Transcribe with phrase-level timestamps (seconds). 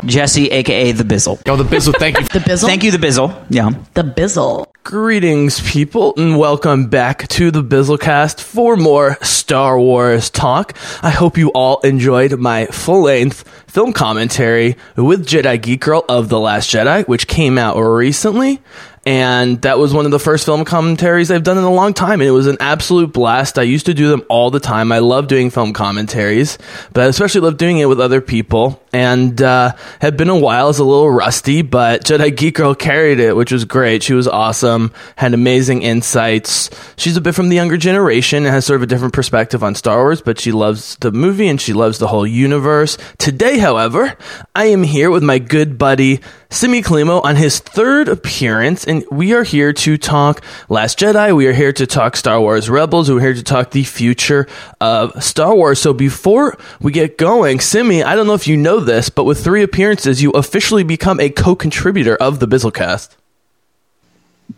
[0.00, 0.06] Bizzle.
[0.06, 1.40] Jesse, aka the Bizzle.
[1.46, 2.26] Oh, the Bizzle, thank you.
[2.32, 2.66] The Bizzle.
[2.66, 3.44] Thank you, the Bizzle.
[3.50, 3.70] Yeah.
[3.94, 4.66] The Bizzle.
[4.84, 10.76] Greetings, people, and welcome back to the Bizzlecast for more Star Wars talk.
[11.02, 16.28] I hope you all enjoyed my full length film commentary with Jedi Geek Girl of
[16.28, 18.60] The Last Jedi, which came out recently.
[19.04, 22.20] And that was one of the first film commentaries I've done in a long time,
[22.20, 23.58] and it was an absolute blast.
[23.58, 24.92] I used to do them all the time.
[24.92, 26.56] I love doing film commentaries,
[26.92, 28.80] but I especially love doing it with other people.
[28.92, 33.18] And uh, had been a while, it's a little rusty, but Jedi Geek Girl carried
[33.18, 34.04] it, which was great.
[34.04, 36.70] She was awesome, had amazing insights.
[36.96, 39.74] She's a bit from the younger generation and has sort of a different perspective on
[39.74, 42.98] Star Wars, but she loves the movie and she loves the whole universe.
[43.18, 44.14] Today, however,
[44.54, 46.20] I am here with my good buddy
[46.52, 51.34] Simi Klimo on his third appearance, and we are here to talk Last Jedi.
[51.34, 53.10] We are here to talk Star Wars Rebels.
[53.10, 54.46] We're here to talk the future
[54.82, 55.80] of Star Wars.
[55.80, 59.42] So before we get going, Simi, I don't know if you know this, but with
[59.42, 63.16] three appearances, you officially become a co-contributor of the Bizzlecast.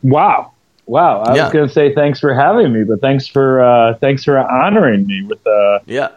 [0.02, 0.50] Wow.
[0.86, 1.20] Wow.
[1.22, 1.44] I Yeah.
[1.44, 5.06] was going to say thanks for having me, but thanks for uh, thanks for honoring
[5.06, 6.08] me with uh, Yeah.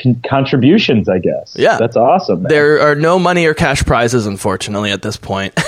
[0.00, 1.54] con- contributions, I guess.
[1.56, 1.78] Yeah.
[1.78, 2.42] That's awesome.
[2.42, 2.50] man.
[2.50, 5.54] There are no money or cash prizes, unfortunately, at this point.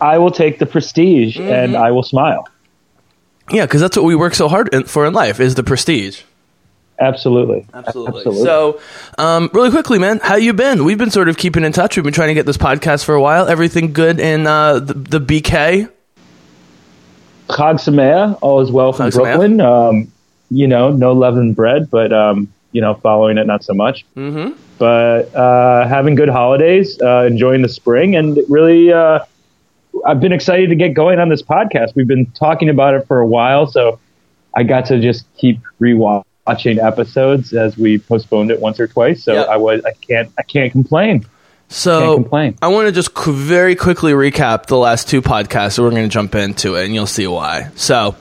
[0.00, 1.50] I will take the prestige Mm-hmm.
[1.50, 2.48] and I will smile.
[3.50, 6.22] yeah, because that's what we work so hard in, for in life is the prestige.
[7.00, 7.64] Absolutely.
[7.72, 8.34] Absolutely.
[8.42, 8.80] So,
[9.18, 10.84] um, really quickly, man, how you been?
[10.84, 11.96] We've been sort of keeping in touch.
[11.96, 13.46] We've been trying to get this podcast for a while.
[13.48, 15.88] Everything good in uh, the, the BK?
[17.48, 19.60] Chag Sameah, all is well from Chag Brooklyn.
[19.60, 20.12] Um,
[20.50, 24.04] you know, no leavened bread, but, um, you know, following it not so much.
[24.16, 24.58] Mm-hmm.
[24.78, 29.20] But uh, having good holidays, uh, enjoying the spring, and really, uh,
[30.06, 31.94] I've been excited to get going on this podcast.
[31.94, 33.98] We've been talking about it for a while, so
[34.56, 39.22] I got to just keep rewatching episodes as we postponed it once or twice.
[39.22, 39.42] So Yeah.
[39.42, 41.26] I was, I can't, I can't complain.
[41.70, 42.58] So, Can't complain.
[42.62, 45.72] I want to just very quickly recap the last two podcasts.
[45.72, 47.70] So, we're going to jump into it and you'll see why.
[47.76, 48.16] So,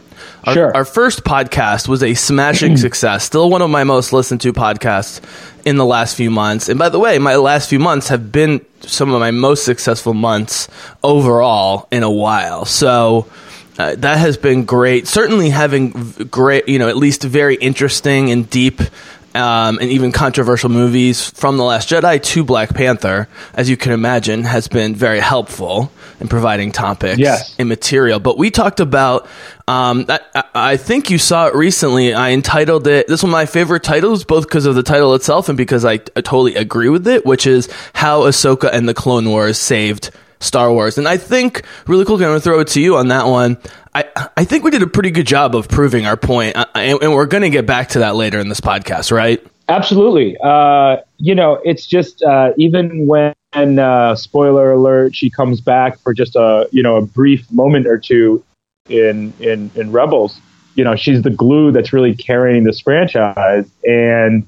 [0.48, 0.76] our, Sure.
[0.76, 3.24] our first podcast was a smashing success.
[3.24, 5.22] Still one of my most listened to podcasts
[5.66, 6.70] in the last few months.
[6.70, 10.14] And by the way, my last few months have been some of my most successful
[10.14, 10.68] months
[11.04, 12.66] overall in a while.
[12.66, 13.28] So
[13.78, 15.08] uh, that has been great.
[15.08, 18.82] Certainly having v- great, you know, at least very interesting and deep
[19.38, 23.92] um, and even controversial movies from The Last Jedi to Black Panther, as you can
[23.94, 27.56] imagine, has been very helpful in providing topics Yes.
[27.60, 28.20] and material.
[28.20, 29.28] But we talked about,
[29.68, 32.14] um, I, I- think you saw it recently.
[32.14, 35.48] I entitled it, this one of my favorite titles, both because of the title itself
[35.50, 39.30] and because I, I totally agree with it, which is How Ahsoka and the Clone
[39.30, 40.10] Wars Saved
[40.40, 40.98] Star Wars.
[40.98, 43.58] And I think, really cool, I'm going to throw it to you on that one.
[43.98, 47.02] I, I think we did a pretty good job of proving our point, uh, and,
[47.02, 49.44] and we're going to get back to that later in this podcast, right?
[49.70, 50.38] Absolutely.
[50.44, 53.34] Uh, you know, it's just uh, even when
[53.80, 57.98] uh, spoiler alert, she comes back for just a you know a brief moment or
[57.98, 58.44] two
[58.88, 60.40] in in in Rebels.
[60.76, 64.48] You know, she's the glue that's really carrying this franchise, and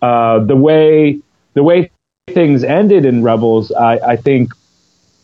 [0.00, 1.20] uh, the way
[1.52, 1.90] the way
[2.28, 4.52] things ended in Rebels, I, I think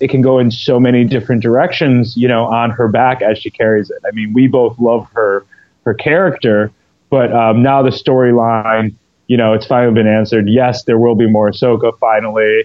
[0.00, 2.16] it can go in so many different directions.
[2.16, 3.98] You know, on her back as she carries it.
[4.06, 5.44] I mean, we both love her
[5.84, 6.70] her character,
[7.10, 8.94] but um, now the storyline,
[9.28, 10.48] you know, it's finally been answered.
[10.48, 12.64] Yes, there will be more Ahsoka finally,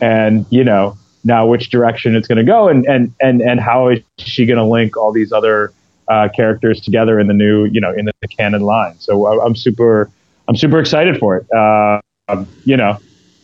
[0.00, 3.88] and you know now which direction it's going to go, and and and and how
[3.88, 5.72] is she going to link all these other
[6.08, 8.94] uh, characters together in the new, you know, in the, canon line.
[8.98, 10.10] So I- I'm super,
[10.48, 11.46] I'm super excited for it.
[11.52, 12.98] Uh, um, you know,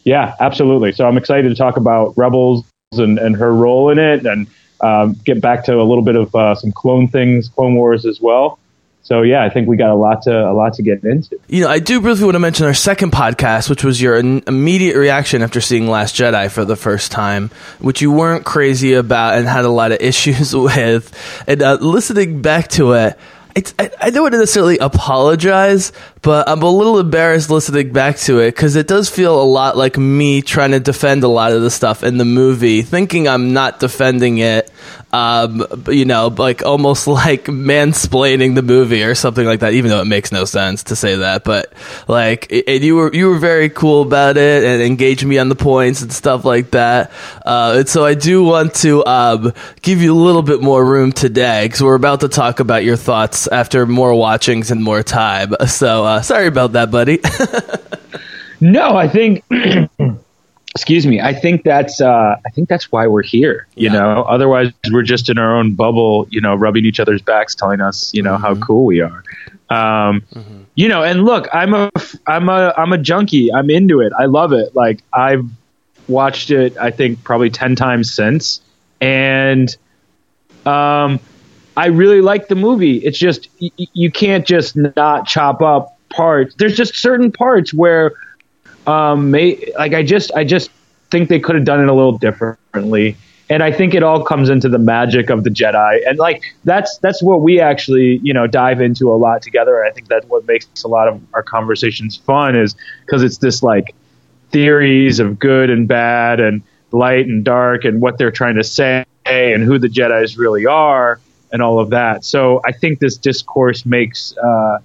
[0.05, 0.93] yeah, absolutely.
[0.93, 4.47] So I'm excited to talk about Rebels and, and her role in it, and
[4.81, 8.21] um, get back to a little bit of uh, some clone things, Clone Wars as
[8.21, 8.59] well.
[9.03, 11.39] So yeah, I think we got a lot to a lot to get into.
[11.49, 14.97] You know, I do briefly want to mention our second podcast, which was your immediate
[14.97, 19.49] reaction after seeing Last Jedi for the first time, which you weren't crazy about and
[19.49, 21.15] had a lot of issues with.
[21.47, 23.19] And uh, listening back to it,
[23.57, 25.93] I, I don't want to necessarily apologize,
[26.23, 29.77] but I'm a little embarrassed listening back to it because it does feel a lot
[29.77, 33.53] like me trying to defend a lot of the stuff in the movie, thinking I'm
[33.53, 34.71] not defending it.
[35.11, 40.01] Um, you know, like almost like mansplaining the movie or something like that, even though
[40.01, 41.45] it makes no sense to say that.
[41.45, 41.73] But
[42.07, 45.55] like, and you were you were very cool about it and engaged me on the
[45.55, 47.11] points and stuff like that.
[47.45, 51.13] Uh, and so I do want to um, give you a little bit more room
[51.13, 55.55] today because we're about to talk about your thoughts after more watchings and more time.
[55.69, 57.21] So uh, sorry about that, buddy.
[58.61, 59.45] No, I think.
[60.75, 61.21] excuse me.
[61.21, 62.01] I think that's.
[62.01, 63.69] Uh, I think that's why we're here.
[63.77, 63.93] You Yeah.
[63.99, 66.27] know, otherwise we're just in our own bubble.
[66.31, 69.23] You know, rubbing each other's backs, telling us, you know, how cool we are.
[69.71, 70.23] Um,
[70.75, 71.91] You know, and look, I'm a,
[72.27, 73.53] I'm a, I'm a junkie.
[73.53, 74.13] I'm into it.
[74.19, 74.75] I love it.
[74.75, 75.45] Like I've,
[76.09, 78.61] watched it, I think probably ten times since,
[79.01, 79.69] and
[80.67, 81.21] um,
[81.77, 82.97] I really like the movie.
[82.97, 86.55] It's just y- you can't just not chop up parts.
[86.57, 88.13] There's just certain parts where,
[88.87, 90.71] um, may, like I just I just
[91.11, 93.17] think they could have done it a little differently.
[93.51, 96.99] And I think it all comes into the magic of the Jedi, and like that's
[96.99, 99.81] that's what we actually you know dive into a lot together.
[99.81, 102.77] And I think that's what makes a lot of our conversations fun is
[103.07, 103.95] because it's this like
[104.51, 109.05] theories of good and bad and light and dark and what they're trying to say
[109.27, 111.21] and who the Jedi's really are
[111.53, 112.25] and all of that.
[112.25, 114.79] So I think this discourse makes, uh,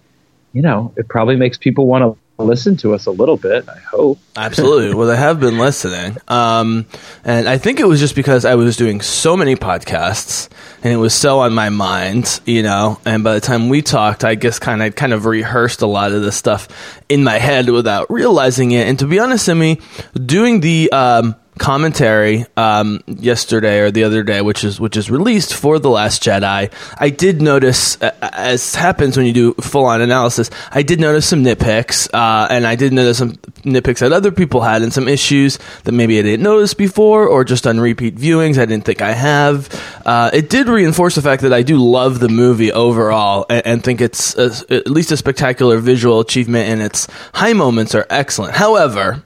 [0.53, 3.67] you know, it probably makes people want to listen to us a little bit.
[3.67, 4.19] I hope.
[4.35, 4.95] Absolutely.
[4.95, 6.17] well, they have been listening.
[6.27, 6.85] Um,
[7.23, 10.49] and I think it was just because I was doing so many podcasts
[10.83, 14.23] and it was so on my mind, you know, and by the time we talked,
[14.23, 16.67] I guess kind of, kind of rehearsed a lot of this stuff
[17.09, 18.87] in my head without realizing it.
[18.87, 19.79] And to be honest, with me,
[20.13, 25.53] doing the, um, commentary um, yesterday or the other day, which is which is released
[25.53, 30.01] for the Last Jedi, I did notice, uh, as happens when you do full on
[30.01, 33.33] analysis, I did notice some nitpicks, uh, and I did notice some
[33.63, 37.43] nitpicks that other people had, and some issues that maybe I didn't notice before, or
[37.43, 39.69] just on repeat viewings I didn't think I have.
[40.05, 43.83] Uh, it did reinforce the fact that I do love the movie overall, and, and
[43.83, 48.55] think it's a, at least a spectacular visual achievement, and its high moments are excellent.
[48.55, 49.23] However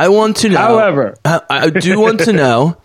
[0.00, 0.56] I want to know.
[0.56, 2.78] However, I, I do want to know.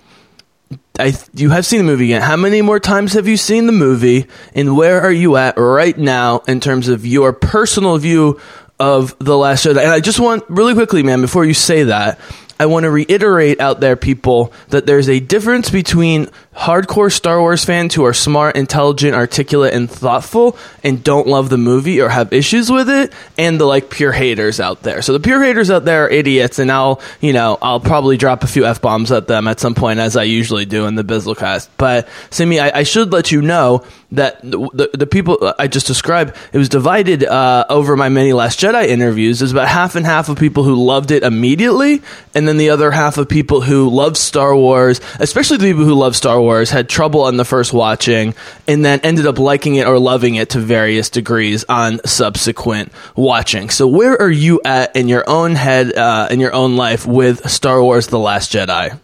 [0.99, 2.21] I you have seen the movie again.
[2.21, 5.97] How many more times have you seen the movie, and where are you at right
[5.97, 8.41] now in terms of your personal view
[8.81, 9.81] of the Last Jedi?
[9.81, 12.19] And I just want really quickly, man, before you say that,
[12.59, 17.65] I want to reiterate out there, people, that there's a difference between hardcore Star Wars
[17.65, 22.31] fans who are smart, intelligent, articulate, and thoughtful and don't love the movie or have
[22.31, 25.01] issues with it, and the like pure haters out there.
[25.01, 28.43] So the pure haters out there are idiots, and I'll, you know, I'll probably drop
[28.43, 31.03] a few f bombs at them at some point, as I usually do in the
[31.03, 31.67] Bizzlecast.
[31.77, 36.35] But Simi, I, I should let you know that the, the people I just described,
[36.53, 39.39] it was divided uh, over my many Last Jedi interviews.
[39.39, 42.01] There's about half and half of people who loved it immediately,
[42.33, 45.95] and then the other half of people who loved Star Wars, especially the people who
[45.95, 48.33] love Star Wars, had trouble on the first watching,
[48.67, 53.69] and then ended up liking it or loving it to various degrees on subsequent watching.
[53.69, 57.49] So, where are you at in your own head, uh, in your own life, with
[57.49, 58.99] Star Wars: The Last Jedi?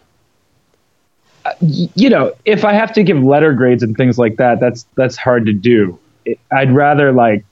[1.60, 5.16] you know, if I have to give letter grades and things like that, that's that's
[5.16, 5.98] hard to do.
[6.50, 7.44] I'd rather like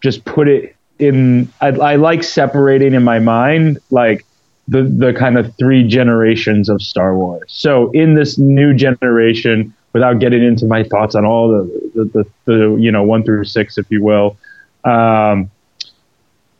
[0.00, 1.52] just put it in.
[1.60, 4.24] I, I like separating in my mind like
[4.68, 7.44] the the kind of three generations of Star Wars.
[7.48, 12.26] So in this new generation, without getting into my thoughts on all the the, the,
[12.44, 14.36] the you know one through six, if you will,
[14.84, 15.50] um,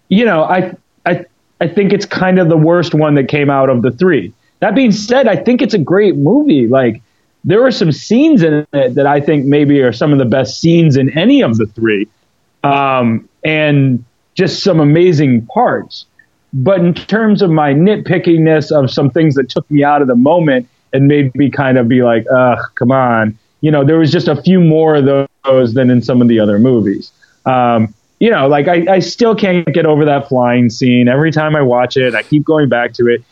[0.08, 0.75] you know, I
[1.05, 1.25] I
[1.61, 4.32] I think it's kind of the worst one that came out of the three.
[4.61, 6.67] That being said, I think it's a great movie.
[6.67, 7.02] Like
[7.44, 10.61] there are some scenes in it that I think maybe are some of the best
[10.61, 12.09] scenes in any of the three,
[12.64, 14.05] um, and
[14.35, 16.06] just some amazing parts.
[16.56, 20.17] But in terms of my nitpickiness of some things that took me out of the
[20.17, 23.38] moment and made me kind of be like, ugh, come on.
[23.61, 25.05] You know, there was just a few more of
[25.44, 27.12] those than in some of the other movies.
[27.45, 31.09] Um, you know, like I, I still can't get over that flying scene.
[31.09, 33.23] Every time I watch it, I keep going back to it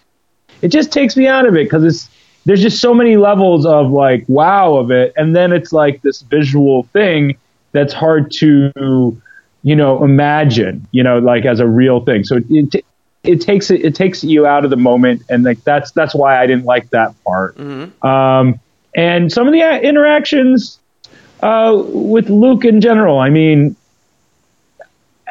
[0.65, 2.09] it just takes me out of it because it's
[2.47, 6.23] there's just so many levels of like wow of it, and then it's like this
[6.23, 7.37] visual thing
[7.73, 9.21] that's hard to
[9.63, 12.25] you know imagine you know like as a real thing.
[12.25, 12.85] So it it,
[13.25, 16.41] it takes it, it takes you out of the moment, and like that's that's why
[16.41, 17.57] I didn't like that part.
[17.57, 18.07] Mm-hmm.
[18.07, 18.61] Um,
[18.95, 20.79] and some of the interactions
[21.43, 23.77] uh, with Luke in general, I mean,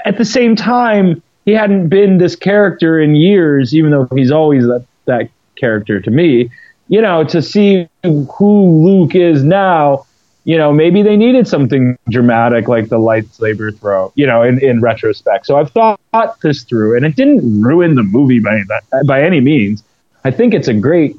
[0.06, 4.64] at the same time, he hadn't been this character in years, even though he's always
[4.66, 6.50] that that character to me.
[6.90, 10.06] You know, to see who Luke is now,
[10.46, 14.82] you know, maybe they needed something dramatic like the lightsaber throw, you know, in, in
[14.82, 15.46] retrospect.
[15.46, 16.00] So I've thought
[16.42, 18.62] this through and it didn't ruin the movie by
[19.06, 19.84] by any means.
[20.26, 21.16] I think it's a great,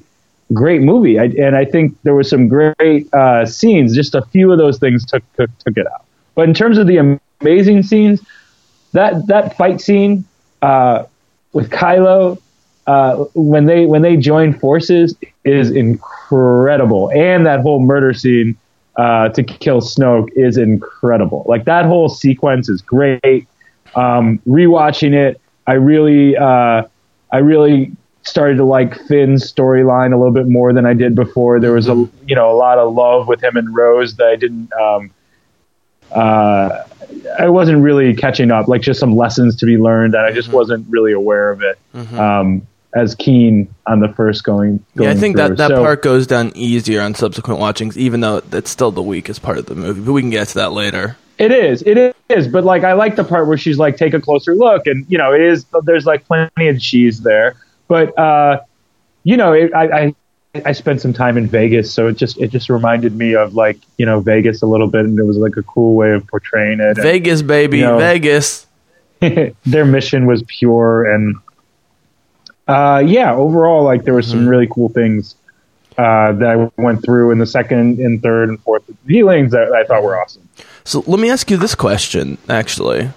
[0.52, 1.18] great movie.
[1.18, 3.94] I, and I think there was some great uh, scenes.
[3.94, 6.04] Just a few of those things took, took, took it out.
[6.34, 8.20] But in terms of the amazing scenes,
[8.92, 10.24] that, that fight scene
[10.62, 11.04] uh,
[11.52, 12.40] with Kylo
[12.86, 18.56] uh, when they when they join forces is incredible, and that whole murder scene
[18.96, 21.44] uh, to kill Snoke is incredible.
[21.48, 23.48] Like that whole sequence is great.
[23.94, 26.84] Um, rewatching it, I really uh,
[27.32, 31.60] I really started to like Finn's storyline a little bit more than I did before.
[31.60, 34.36] There was a you know a lot of love with him and Rose that I
[34.36, 34.72] didn't.
[34.72, 35.10] Um,
[36.12, 36.84] uh,
[37.38, 40.48] I wasn't really catching up, like just some lessons to be learned, and I just
[40.48, 40.56] mm-hmm.
[40.56, 41.78] wasn't really aware of it.
[41.94, 42.18] Mm-hmm.
[42.18, 44.84] Um, as keen on the first going.
[44.94, 45.48] Yeah, I think through.
[45.48, 49.02] that, that So- part goes down easier on subsequent watchings, even though that's still the
[49.02, 50.00] weakest part of the movie.
[50.00, 51.16] But we can get to that later.
[51.36, 51.82] It is.
[51.82, 52.46] It is.
[52.46, 55.18] But like, I like the part where she's like, take a closer look, and you
[55.18, 55.66] know, it is.
[55.82, 57.56] There's like plenty of cheese there,
[57.88, 58.60] but uh,
[59.24, 60.14] you know, it, I, I
[60.64, 63.78] I spent some time in Vegas, so it just it just reminded me of like
[63.98, 66.78] you know Vegas a little bit, and it was like a cool way of portraying
[66.78, 66.86] it.
[66.86, 68.66] And Vegas, baby, you know, Vegas.
[69.66, 71.34] their mission was pure, and
[72.66, 75.36] uh, yeah, overall, like there were some really cool things.
[75.96, 79.84] Uh, that I went through in the second and third and fourth viewings that I
[79.84, 80.48] thought were awesome.
[80.82, 83.10] So let me ask you this question, actually.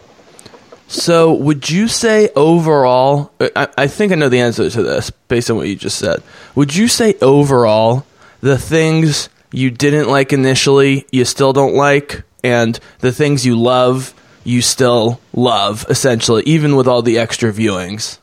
[0.87, 3.31] So, would you say overall?
[3.41, 6.21] I, I think I know the answer to this based on what you just said.
[6.53, 8.05] Would you say overall
[8.41, 14.13] the things you didn't like initially, you still don't like, and the things you love,
[14.43, 18.19] you still love, essentially, even with all the extra viewings?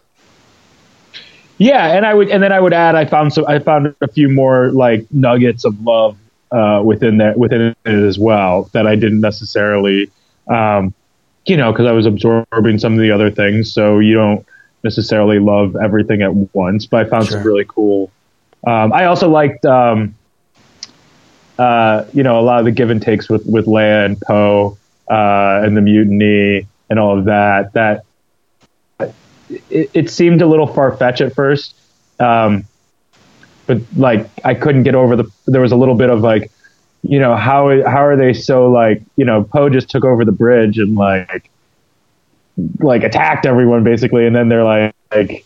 [1.58, 4.08] Yeah, and I would, and then I would add, I found some, I found a
[4.08, 6.16] few more like nuggets of love
[6.50, 10.10] uh, within that, within it as well that I didn't necessarily,
[10.48, 10.92] um,
[11.46, 13.72] you know, because I was absorbing some of the other things.
[13.72, 14.46] So you don't
[14.82, 18.10] necessarily love everything at once, but I found some really cool.
[18.66, 20.14] Um, I also liked, um,
[21.58, 24.76] uh, you know, a lot of the give and takes with with Leia and Poe
[25.08, 27.72] uh, and the mutiny and all of that.
[27.74, 28.04] That
[29.70, 31.74] it, it seemed a little far fetched at first,
[32.20, 32.64] um,
[33.66, 35.30] but like I couldn't get over the.
[35.46, 36.50] There was a little bit of like,
[37.02, 40.32] you know, how how are they so like you know Poe just took over the
[40.32, 41.50] bridge and like
[42.78, 45.44] like attacked everyone basically, and then they're like like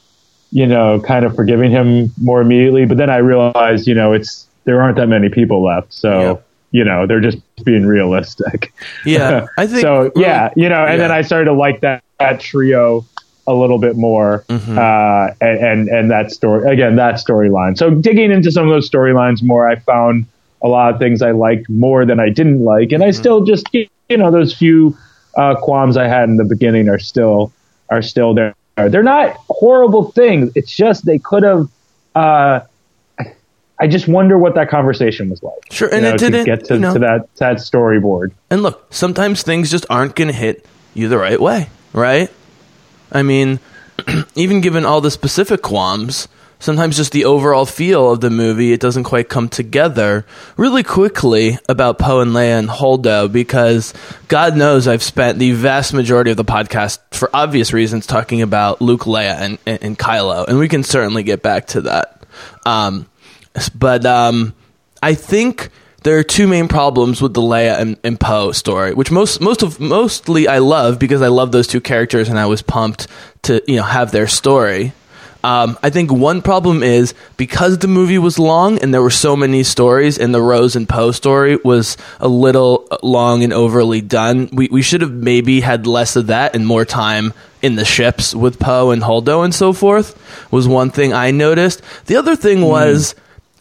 [0.50, 2.86] you know kind of forgiving him more immediately.
[2.86, 6.20] But then I realized you know it's there aren't that many people left, so.
[6.20, 6.36] Yeah.
[6.70, 8.74] You know, they're just being realistic.
[9.06, 10.12] Yeah, I think so.
[10.14, 11.10] Yeah, you know, and then.
[11.10, 13.06] I started to like that, that trio
[13.48, 14.78] a little bit more, Mm-hmm.
[14.78, 17.76] uh, and, and and that story again, that storyline.
[17.78, 20.26] So digging into some of those storylines more, I found
[20.62, 23.20] a lot of things I liked more than I didn't like, and I Mm-hmm.
[23.20, 24.96] still just you know those few
[25.36, 27.52] uh, qualms I had in the beginning are still
[27.90, 28.54] are still there.
[28.76, 30.52] They're not horrible things.
[30.54, 31.68] It's just they could have.
[32.14, 32.60] Uh,
[33.80, 35.54] I just wonder what that conversation was like.
[35.70, 38.32] Sure, and you know, it to didn't, get to, you know- to that that storyboard.
[38.50, 42.28] And look, sometimes things just aren't going to hit you the right way, right?
[43.12, 43.60] I mean,
[44.34, 48.80] even given all the specific qualms, sometimes just the overall feel of the movie, it
[48.80, 50.26] doesn't quite come together.
[50.56, 53.94] Really quickly about Poe and Leia and Holdo, because
[54.28, 58.80] God knows I've spent the vast majority of the podcast, for obvious reasons, talking about
[58.80, 62.22] Luke, Leia, and, and, and Kylo, and we can certainly get back to that.
[62.66, 63.06] Um,
[63.74, 64.54] but um,
[65.02, 65.70] I think
[66.04, 69.62] there are two main problems with the Leia and, and Poe story, which most most
[69.62, 73.08] of mostly I love because I love those two characters and I was pumped
[73.42, 74.92] to you know have their story.
[75.44, 79.36] Um, I think one problem is because the movie was long and there were so
[79.36, 84.48] many stories, and the Rose and Poe story was a little long and overly done.
[84.52, 88.34] We we should have maybe had less of that and more time in the ships
[88.34, 90.16] with Poe and Holdo and so forth.
[90.52, 91.82] Was one thing I noticed.
[92.06, 93.16] The other thing was.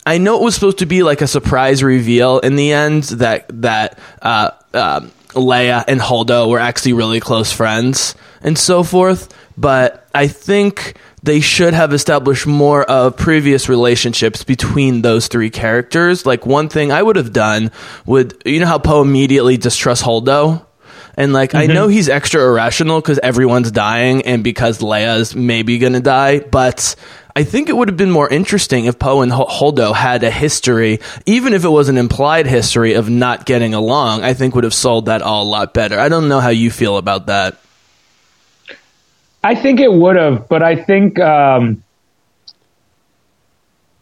[0.08, 3.46] I know it was supposed to be like a surprise reveal in the end that
[3.62, 9.34] that uh, um, Leia and Holdo were actually really close friends and so forth.
[9.58, 16.26] But I think they should have established more of previous relationships between those three characters.
[16.26, 17.72] Like one thing I would have done
[18.06, 20.67] would you know how Poe immediately distrusts Holdo.
[21.18, 26.00] And like I know he's extra irrational because everyone's dying and because Leia's maybe gonna
[26.00, 26.96] die, but
[27.36, 30.32] I think it would have been more interesting if Poe and Hol- Holdo had a
[30.32, 34.24] history, even if it was an implied history of not getting along.
[34.24, 36.00] I think would have sold that all a lot better.
[36.00, 37.58] I don't know how you feel about that.
[39.44, 41.84] I think it would have, but I think um,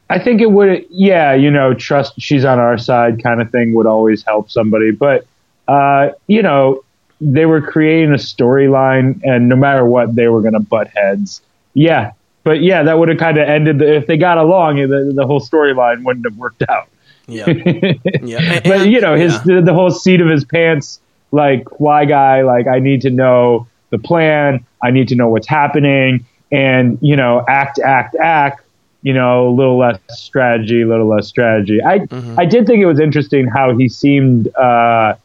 [0.09, 0.85] I think it would.
[0.89, 4.91] Yeah, you know, trust she's on our side kind of thing would always help somebody.
[4.91, 5.27] But
[5.67, 6.84] uh, you know,
[7.21, 11.41] they were creating a storyline, and no matter what, they were going to butt heads.
[11.73, 12.11] Yeah,
[12.43, 13.79] but yeah, that would have kind of ended.
[13.79, 16.89] The, if they got along, the, the whole storyline wouldn't have worked out.
[17.27, 17.49] Yeah,
[18.21, 18.59] yeah.
[18.63, 19.55] But you know, his yeah.
[19.55, 20.99] the, the whole seat of his pants,
[21.31, 24.65] like fly guy, like I need to know the plan.
[24.83, 28.61] I need to know what's happening, and you know, act, act, act.
[29.01, 31.81] You know, a little less strategy, a little less strategy.
[31.81, 32.39] I Mm-hmm.
[32.39, 34.53] I did think it was interesting how he seemed.
[34.55, 35.15] Uh,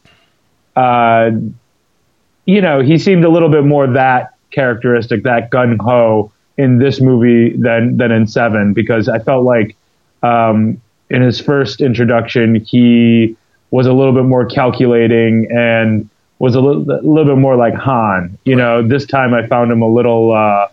[0.77, 1.31] uh,
[2.51, 7.01] you know, he seemed a little bit more that characteristic, that gun ho in this
[7.01, 9.77] movie than than in Seven, because I felt like
[10.23, 13.37] um, in his first introduction he
[13.71, 16.09] was a little bit more calculating and
[16.41, 18.37] was a little, a little bit more like Han.
[18.45, 20.69] You know, this time I found him a little uh,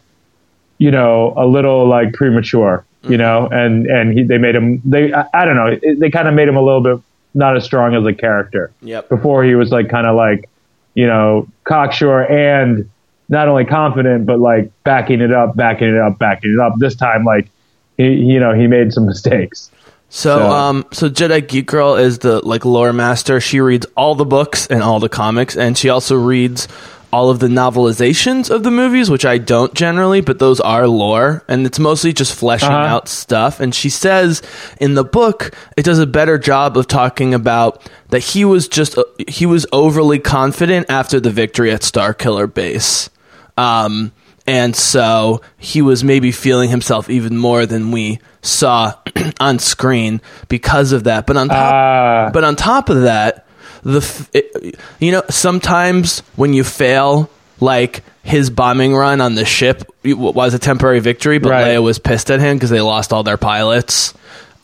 [0.80, 5.14] you know, a little like premature, you know, and and he, they made him they
[5.14, 7.00] I, I don't know they kind of made him a little bit
[7.36, 8.72] not as strong as a character.
[8.82, 9.10] Yep.
[9.10, 10.50] Before he was like kind of like,
[10.98, 12.90] you know, cocksure and
[13.30, 16.74] not only confident but like backing it up, backing it up, backing it up.
[16.80, 17.50] This time, like
[17.98, 19.70] he, you know, he made some mistakes.
[20.10, 23.40] So, So- um, so Jedi Geek Girl is the like lore master.
[23.40, 26.68] She reads all the books and all the comics, and she also reads
[27.12, 31.44] all of the novelizations of the movies, which I don't generally, but those are lore,
[31.48, 32.96] and it's mostly just fleshing Uh-huh.
[32.96, 33.60] out stuff.
[33.62, 34.42] And she says
[34.80, 38.98] in the book, it does a better job of talking about that he was just
[38.98, 43.10] uh, he was overly confident after the victory at Starkiller Base.
[43.58, 44.12] Um,
[44.46, 48.94] and so he was maybe feeling himself even more than we saw
[49.40, 51.26] on screen because of that.
[51.26, 52.30] But on top, Ah.
[52.34, 53.47] but on top of that,
[53.92, 57.30] the f- it, you know sometimes when you fail,
[57.60, 61.68] like his bombing run on the ship was a temporary victory, but Right.
[61.68, 64.14] Leia was pissed at him because they lost all their pilots.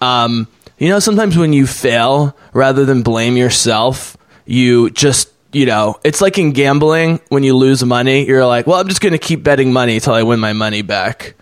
[0.02, 6.00] Um, you know, sometimes when you fail, rather than blame yourself, you just you know,
[6.04, 9.20] it's like in gambling when you lose money, you're like, well, I'm just going to
[9.20, 11.36] keep betting money until I win my money back.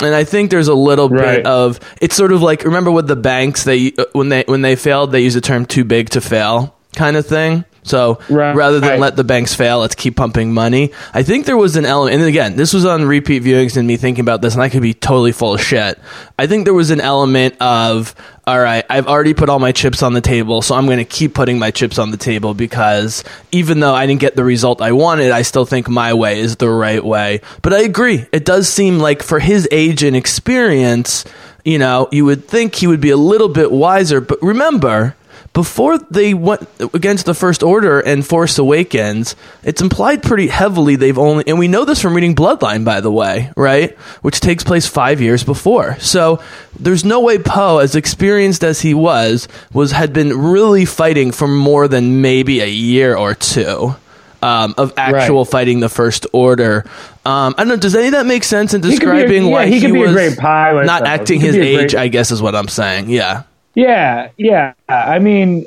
[0.00, 1.36] And I think there's a little Right.
[1.36, 4.62] bit of it's sort of like remember with the banks they uh, when they when
[4.62, 7.64] they failed they use the term too big to fail kind of thing.
[7.82, 8.54] So Right.
[8.54, 9.00] rather than Right.
[9.00, 10.92] let the banks fail, let's keep pumping money.
[11.14, 13.96] I think there was an element, and again, this was on repeat viewings and me
[13.96, 15.98] thinking about this, and I could be totally full of shit.
[16.38, 18.14] I think there was an element of,
[18.46, 21.06] all right, I've already put all my chips on the table, so I'm going to
[21.06, 24.82] keep putting my chips on the table because even though I didn't get the result
[24.82, 27.40] I wanted, I still think my way is the right way.
[27.62, 31.24] But I agree, it does seem like for his age and experience,
[31.64, 34.20] you know, you would think he would be a little bit wiser.
[34.20, 35.14] But remember,
[35.52, 41.18] before they went against the First Order and Force Awakens, it's implied pretty heavily they've
[41.18, 43.96] only, and we know this from reading Bloodline, by the way, right?
[44.22, 45.96] Which takes place five years before.
[46.00, 46.40] So
[46.78, 51.48] there's no way Poe, as experienced as he was, was had been really fighting for
[51.48, 53.94] more than maybe a year or two.
[54.42, 55.50] Um, of actual Right.
[55.50, 56.86] fighting the First Order,
[57.26, 57.76] um, I don't know.
[57.76, 59.98] Does any of that make sense in be a- describing yeah, why he could be
[60.00, 61.10] a was great pilot, not though.
[61.10, 61.92] acting He his age?
[61.92, 63.10] great- I guess is what I'm saying.
[63.10, 63.42] Yeah.
[63.74, 64.74] Yeah, yeah.
[64.88, 65.66] I mean,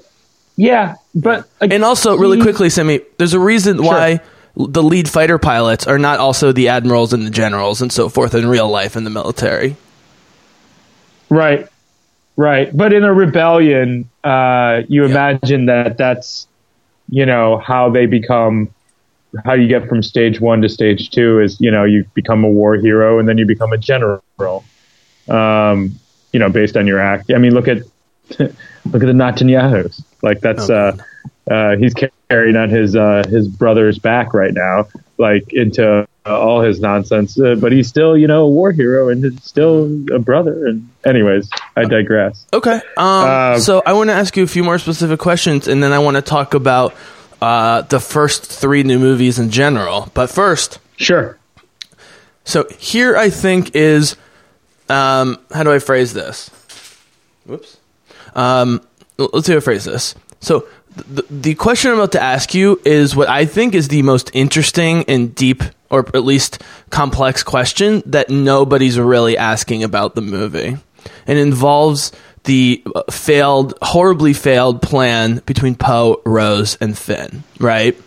[0.56, 4.20] yeah, but And also, really quickly, Sammy, there's a reason why
[4.56, 8.36] the lead fighter pilots are not also the admirals and the generals and so forth
[8.36, 9.76] in real life in the military.
[11.30, 11.68] Right,
[12.36, 12.76] right.
[12.76, 15.10] But in a rebellion, uh, you Yeah.
[15.10, 16.48] imagine that that's,
[17.10, 18.70] you know, how they become,
[19.44, 22.50] how you get from stage one to stage two is, you know, you become a
[22.50, 24.22] war hero and then you become a general.
[25.28, 25.96] Um,
[26.32, 27.32] you know, based on your act.
[27.34, 27.84] I mean, look at
[28.40, 28.54] look at
[28.86, 30.04] the Netanyahu's.
[30.22, 30.98] Like that's Oh,
[31.50, 31.94] uh, uh, he's
[32.30, 37.38] carrying on his uh, his brother's back right now, like into uh, all his nonsense.
[37.38, 40.68] Uh, but he's still, you know, a war hero and he's still a brother.
[40.68, 42.46] And anyways, I digress.
[42.54, 42.76] Okay.
[42.76, 45.92] Um, Uh, so I want to ask you a few more specific questions, and then
[45.92, 46.96] I want to talk about
[47.42, 50.10] uh, the first three new movies in general.
[50.14, 51.38] But first, Sure.
[52.46, 54.16] so here I think is
[54.88, 56.50] um, how do I phrase this?
[57.46, 57.78] Whoops.
[58.36, 58.82] Um,
[59.18, 60.16] let's see how phrase this.
[60.40, 64.02] So the, the question I'm about to ask you is what I think is the
[64.02, 70.22] most interesting and deep, or at least complex question that nobody's really asking about the
[70.22, 70.78] movie.
[71.28, 72.12] It involves
[72.44, 78.00] the uh, failed, horribly failed plan between Poe, Rose, and Finn, right?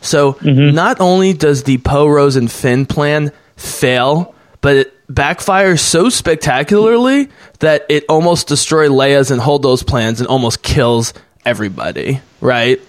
[0.00, 6.08] So not only does the Poe, Rose, and Finn plan fail, but it backfires so
[6.08, 7.28] spectacularly
[7.60, 12.80] that it almost destroys Leia's and Holdo's plans and almost kills everybody, right?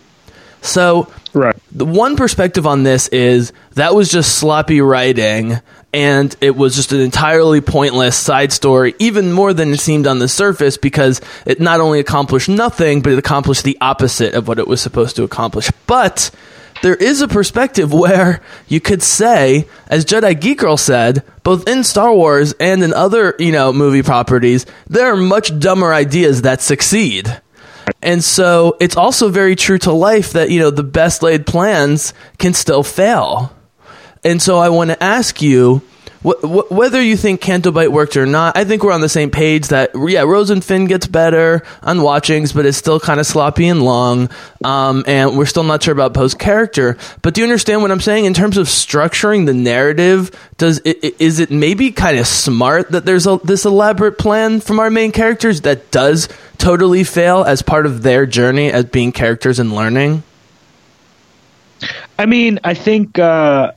[0.61, 1.55] So Right.
[1.71, 5.59] the one perspective on this is that was just sloppy writing
[5.93, 10.19] and it was just an entirely pointless side story even more than it seemed on
[10.19, 14.59] the surface because it not only accomplished nothing but it accomplished the opposite of what
[14.59, 16.31] it was supposed to accomplish but
[16.81, 21.83] there is a perspective where you could say as jedi geek girl said both in
[21.83, 26.61] star wars and in other you know movie properties there are much dumber ideas that
[26.61, 27.41] succeed
[28.01, 32.13] and so it's also very true to life that, you know, the best laid plans
[32.37, 33.53] can still fail.
[34.23, 35.81] And so I want to ask you
[36.23, 38.57] wh- wh- whether you think Canto Bight worked or not.
[38.57, 42.01] I think we're on the same page that, yeah, Rose and Finn gets better on
[42.01, 44.29] watchings, but it's still kind of sloppy and long.
[44.63, 46.97] Um, and we're still not sure about Poe's character.
[47.21, 50.31] But do you understand what I'm saying in terms of structuring the narrative?
[50.57, 54.79] Does it, is it maybe kind of smart that there's a, this elaborate plan from
[54.79, 59.59] our main characters that does totally fail as part of their journey as being characters
[59.59, 60.23] and learning?
[62.17, 63.71] I mean, I think uh,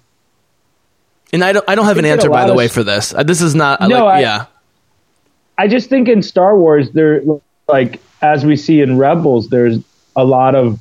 [1.32, 2.82] And I don't I don't have an They did a answer by the way for
[2.82, 3.14] this.
[3.14, 4.44] Uh, This is not No, like I- yeah.
[5.58, 7.22] I just think in Star Wars, there,
[7.68, 9.78] like as we see in Rebels, there's
[10.16, 10.78] a lot of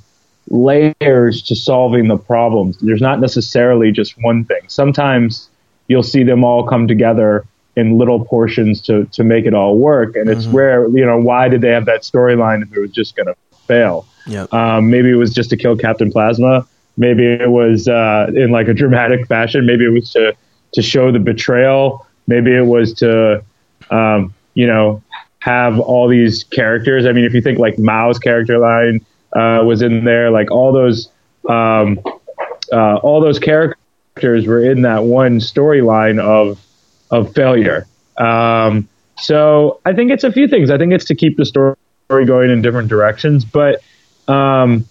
[0.50, 2.78] layers to solving the problems.
[2.80, 4.62] There's not necessarily just one thing.
[4.68, 5.50] Sometimes
[5.88, 10.16] you'll see them all come together in little portions to to make it all work,
[10.16, 10.88] and it's rare.
[10.90, 13.36] You know, why did they have that storyline if it was just going to
[13.68, 14.06] fail?
[14.28, 14.54] Yep.
[14.54, 16.66] Um, maybe it was just to kill Captain Phasma.
[16.98, 19.66] Maybe it was uh, in like a dramatic fashion.
[19.66, 20.36] Maybe it was to
[20.74, 22.06] to show the betrayal.
[22.28, 23.44] Maybe it was to
[23.90, 25.02] um, you know
[25.40, 27.06] have all these characters.
[27.06, 30.72] I mean, if you think like Mao's character line uh, was in there, like all
[30.72, 31.10] those
[31.50, 32.00] um,
[32.72, 36.60] uh, all those characters were in that one storyline of
[37.10, 37.88] of failure.
[38.18, 40.70] Um, so I think it's a few things.
[40.70, 41.76] I think it's to keep the story
[42.10, 43.82] going in different directions, but
[44.28, 44.86] um,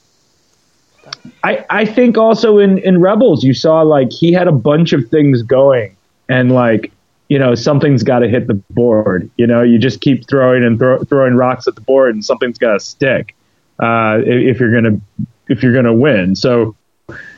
[1.45, 5.09] I I think also in in Rebels you saw like he had a bunch of
[5.09, 5.97] things going,
[6.29, 6.93] and like
[7.29, 9.31] you know something's got to hit the board.
[9.37, 12.59] You know, you just keep throwing and throw, throwing rocks at the board, and something's
[12.59, 13.35] got to stick
[13.79, 15.01] uh, if, if you're gonna
[15.49, 16.37] if you're gonna win.
[16.37, 16.77] So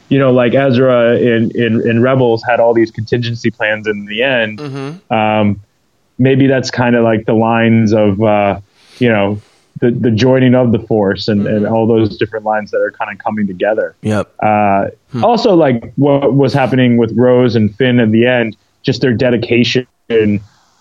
[0.09, 4.23] you know, like Ezra in, in, in Rebels had all these contingency plans in the
[4.23, 4.61] end.
[5.11, 5.63] Um,
[6.19, 8.61] maybe that's kind of like the lines of, uh,
[8.99, 9.41] you know,
[9.83, 13.11] the, the joining of the force and, and all those different lines that are kind
[13.13, 13.97] of coming together.
[14.03, 14.33] Yep.
[14.41, 14.87] Uh,
[15.23, 19.87] Also, like what was happening with Rose and Finn at the end, just their dedication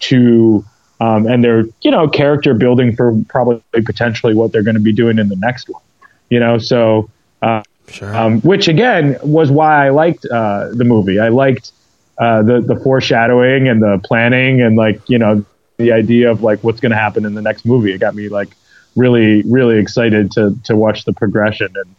[0.02, 0.64] to,
[1.00, 4.94] um, and their, you know, character building for probably potentially what they're going to be
[4.94, 5.82] doing in the next one,
[6.30, 6.58] you know?
[6.60, 7.10] So,
[7.42, 8.16] uh, Sure.
[8.16, 11.20] um, which again was why I liked uh, the movie.
[11.20, 11.74] I liked
[12.20, 15.44] uh, the the foreshadowing and the planning and like you know
[15.78, 17.92] the idea of like what's going to happen in the next movie.
[17.92, 18.56] It got me like
[18.96, 21.74] really really excited to to watch the progression.
[21.76, 21.96] And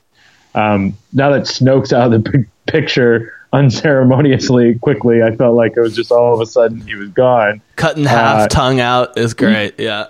[0.54, 5.80] um, now that Snoke's out of the p- picture unceremoniously quickly, I felt like it
[5.80, 7.60] was just all of a sudden he was gone.
[7.76, 9.78] Cut in half, uh, tongue out is great.
[9.78, 10.06] Yeah.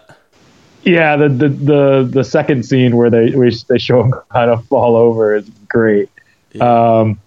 [0.84, 4.64] Yeah, the the the, the second scene where they where they show him kind of
[4.66, 6.08] fall over is great.
[6.60, 7.20] Um,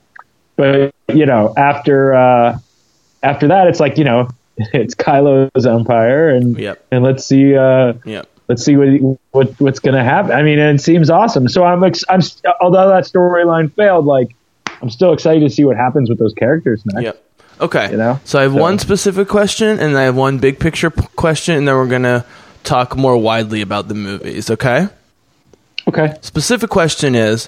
[0.57, 2.57] but you know, after uh,
[3.23, 6.85] after that, it's like you know, it's Kylo's empire, and Yep.
[6.91, 8.27] and let's see uh, Yep.
[8.47, 10.31] Let's see what, what what's gonna happen.
[10.31, 11.47] I mean, it seems awesome.
[11.47, 14.35] So I'm ex- I'm st- although that storyline failed, like
[14.81, 17.03] I'm still excited to see what happens with those characters next.
[17.03, 17.21] Yep.
[17.61, 17.91] Okay.
[17.91, 18.19] You know?
[18.25, 21.55] So I have So- one specific question and I have one big picture p- question,
[21.55, 22.25] and then we're gonna
[22.63, 24.49] talk more widely about the movies.
[24.49, 24.87] Okay.
[25.87, 26.15] Okay.
[26.21, 27.47] Specific question is,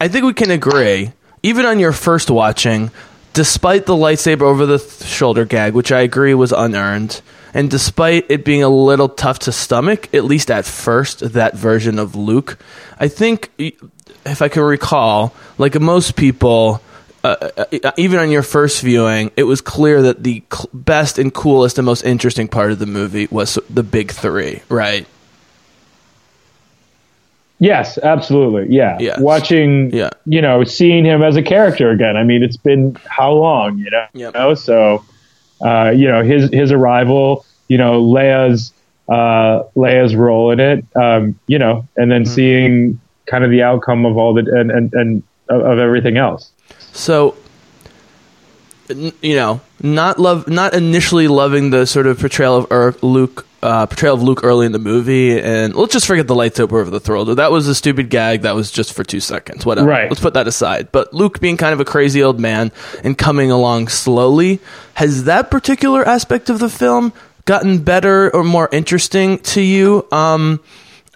[0.00, 2.90] I think we can agree, even on your first watching,
[3.32, 7.20] despite the lightsaber over the th- shoulder gag, which I agree was unearned,
[7.54, 11.98] and despite it being a little tough to stomach, at least at first, that version
[11.98, 12.58] of Luke,
[12.98, 16.80] I think, if I can recall, like most people,
[17.24, 21.32] uh, uh, even on your first viewing, it was clear that the cl- best and
[21.32, 25.06] coolest and most interesting part of the movie was the big three, right?
[27.58, 28.74] Yes, absolutely.
[28.74, 28.96] Yeah.
[28.98, 29.20] Yes.
[29.20, 30.10] Watching, Yeah.
[30.26, 32.16] you know, seeing him as a character again.
[32.16, 34.04] I mean, it's been how long, you know?
[34.14, 34.34] Yep.
[34.34, 34.54] You know?
[34.54, 35.04] So,
[35.64, 38.72] uh, you know, his his arrival, you know, Leia's
[39.08, 42.32] uh, Leia's role in it, um, you know, and then Mm-hmm.
[42.34, 46.50] seeing kind of the outcome of all the and and, and of everything else.
[46.92, 47.34] So,
[48.88, 53.86] you know, not love, not initially loving the sort of portrayal of Ur- Luke, uh,
[53.86, 57.00] portrayal of Luke early in the movie, and let's just forget the lightsaber over the
[57.00, 57.24] throat.
[57.36, 58.42] That was a stupid gag.
[58.42, 59.64] That was just for two seconds.
[59.64, 59.88] Whatever.
[59.88, 60.10] Right.
[60.10, 60.90] Let's put that aside.
[60.92, 62.72] But Luke being kind of a crazy old man
[63.04, 64.60] and coming along slowly,
[64.94, 67.12] has that particular aspect of the film
[67.44, 70.06] gotten better or more interesting to you?
[70.10, 70.60] Um,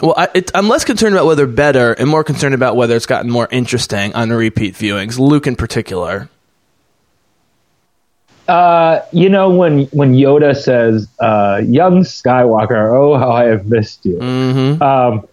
[0.00, 3.06] well, I, it, I'm less concerned about whether better and more concerned about whether it's
[3.06, 5.18] gotten more interesting on repeat viewings.
[5.18, 6.28] Luke in particular.
[8.48, 14.04] Uh, you know when when Yoda says, uh, "Young Skywalker, oh how I have missed
[14.06, 14.82] you." Mm-hmm.
[14.82, 15.26] Um,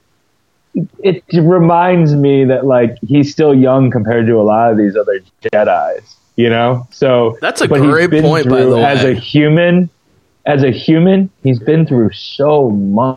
[1.03, 4.95] it, it reminds me that like he's still young compared to a lot of these
[4.95, 6.15] other Jedi's.
[6.35, 9.87] You know, so That's a great point, by through- the As a human,
[10.47, 13.13] as a human, he's been through so much,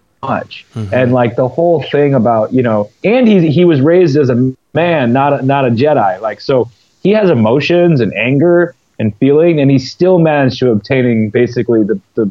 [0.74, 0.92] Mm-hmm.
[0.92, 4.52] and like the whole thing about you know, and he he was raised as a
[4.74, 6.20] man, not a, not a Jedi.
[6.20, 6.70] Like so,
[7.02, 12.00] he has emotions and anger and feeling, and he still managed to obtaining basically the
[12.14, 12.30] the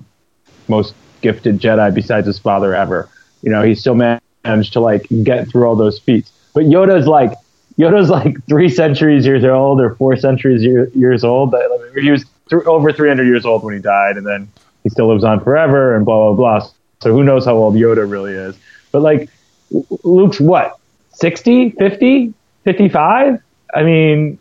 [0.67, 3.09] most gifted Jedi besides his father ever.
[3.41, 6.31] You know, he still managed to like get through all those feats.
[6.53, 7.33] But Yoda's like
[7.77, 11.53] Yoda's like three centuries years old or four centuries year, years old.
[11.99, 14.47] He was th- over 300 years old when he died, and then
[14.83, 16.69] he still lives on forever and blah blah blah.
[17.01, 18.55] So who knows how old Yoda really is?
[18.91, 19.29] But like
[20.03, 20.79] Luke's what
[21.11, 23.41] 60, 50, 55?
[23.73, 24.37] I mean,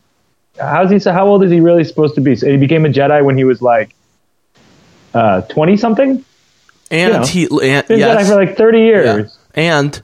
[0.59, 0.99] how's he?
[1.11, 2.37] How old is he really supposed to be?
[2.37, 3.95] So he became a Jedi when he was like
[5.13, 6.25] uh, twenty something.
[6.91, 8.25] And know, he and, Been yes.
[8.25, 8.85] Jedi for like thirty Yeah.
[9.17, 9.39] years.
[9.55, 10.01] And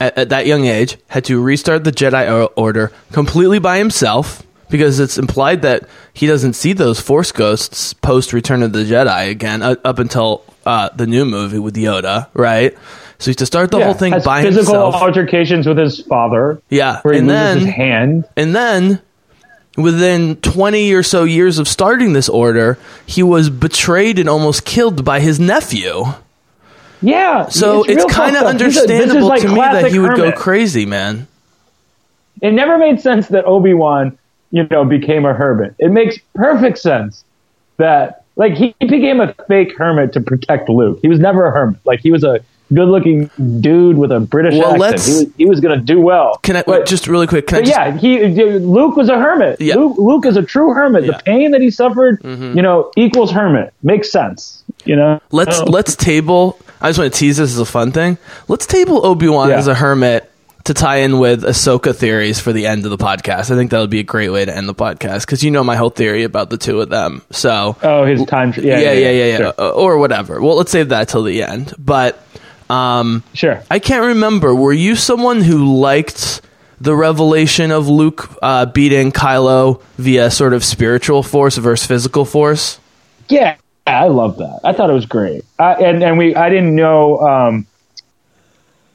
[0.00, 4.98] at, at that young age, had to restart the Jedi Order completely by himself because
[5.00, 9.62] it's implied that he doesn't see those Force ghosts post Return of the Jedi again
[9.62, 12.74] uh, up until uh, the new movie with Yoda, right?
[13.18, 14.94] So he has to start the Yeah, whole thing by physical himself.
[14.94, 16.60] Physical altercations with his father.
[16.68, 18.24] Yeah, where he and loses then his hand.
[18.36, 19.00] and then
[19.76, 25.04] within 20 or so years of starting this order, he was betrayed and almost killed
[25.04, 26.04] by his nephew.
[27.02, 28.58] Yeah, So it's, real kind of fucked up.
[28.60, 31.26] This is- this is understandable like to me that he would go crazy, man.
[32.42, 34.18] It never made sense that Obi Wan,
[34.50, 35.74] you know, became a hermit.
[35.78, 37.24] It makes perfect sense
[37.76, 40.98] that like he became a fake hermit to protect Luke.
[41.02, 41.80] He was never a hermit.
[41.84, 42.40] Like he was a
[42.72, 45.02] good-looking dude with a British Well, accent.
[45.02, 46.36] He was, he was going to do well.
[46.42, 47.46] Can I But- just really quick?
[47.46, 48.18] Can I just, yeah, he
[48.58, 49.60] Luke was a hermit.
[49.60, 49.76] Yeah.
[49.76, 51.04] Luke, Luke is a true hermit.
[51.04, 51.10] Yeah.
[51.12, 51.18] Mm-hmm.
[51.18, 53.72] The pain that he suffered, you know, equals hermit.
[53.82, 54.62] Makes sense.
[54.84, 55.20] You know.
[55.32, 55.64] let's Oh.
[55.64, 56.58] let's table.
[56.80, 58.18] I just want to tease this as a fun thing.
[58.48, 59.56] Let's table Obi Wan Yeah.
[59.58, 60.30] as a hermit
[60.64, 63.50] to tie in with Ahsoka theories for the end of the podcast.
[63.50, 65.62] I think that would be a great way to end the podcast because you know
[65.64, 67.22] my whole theory about the two of them.
[67.30, 68.52] So Oh, his time.
[68.52, 69.54] tr- yeah, Yeah, yeah, yeah, yeah, Sure.
[69.58, 70.40] Uh, or whatever.
[70.40, 71.72] Well, let's save that till the end.
[71.78, 72.20] But
[72.70, 73.62] um, Sure.
[73.70, 74.54] I can't remember.
[74.54, 76.40] Were you someone who liked
[76.80, 82.78] the revelation of Luke uh, beating Kylo via sort of spiritual force versus physical force?
[83.28, 84.60] Yeah, I love that.
[84.64, 85.44] I thought it was great.
[85.58, 87.18] I, and and we, I didn't know.
[87.20, 87.66] Um,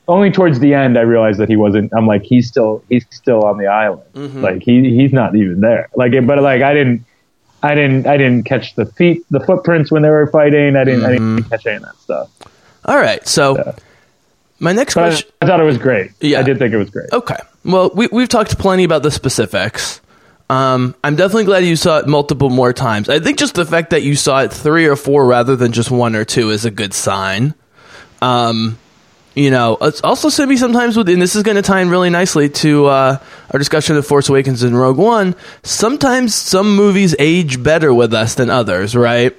[0.08, 1.94] only towards the end, I realized that he wasn't.
[1.96, 4.02] I'm like, he's still, he's still on the island.
[4.14, 4.42] Mm-hmm.
[4.42, 5.90] Like he, he's not even there.
[5.96, 7.06] Like, but like, I didn't,
[7.64, 10.76] I didn't, I didn't catch the feet, the footprints when they were fighting.
[10.76, 11.36] I didn't, I Mm-hmm.
[11.38, 12.30] didn't catch any of that stuff.
[12.86, 13.26] All right.
[13.28, 13.76] So
[14.60, 15.32] my next But question.
[15.41, 16.12] I, I thought it was great.
[16.20, 16.39] Yeah.
[16.39, 17.12] I did think it was great.
[17.12, 17.38] Okay.
[17.63, 20.02] Well, we, we've talked plenty about the specifics.
[20.50, 23.08] Um, I'm definitely glad you saw it multiple more times.
[23.08, 25.89] I think just the fact that you saw it three or four rather than just
[25.89, 27.54] one or two is a good sign.
[28.22, 28.78] Um,
[29.34, 31.89] you know, it's also to me sometimes with, and this is going to tie in
[31.89, 33.17] really nicely to uh,
[33.52, 35.36] our discussion of Force Awakens and Rogue One.
[35.63, 39.34] Sometimes some movies age better with us than others, right?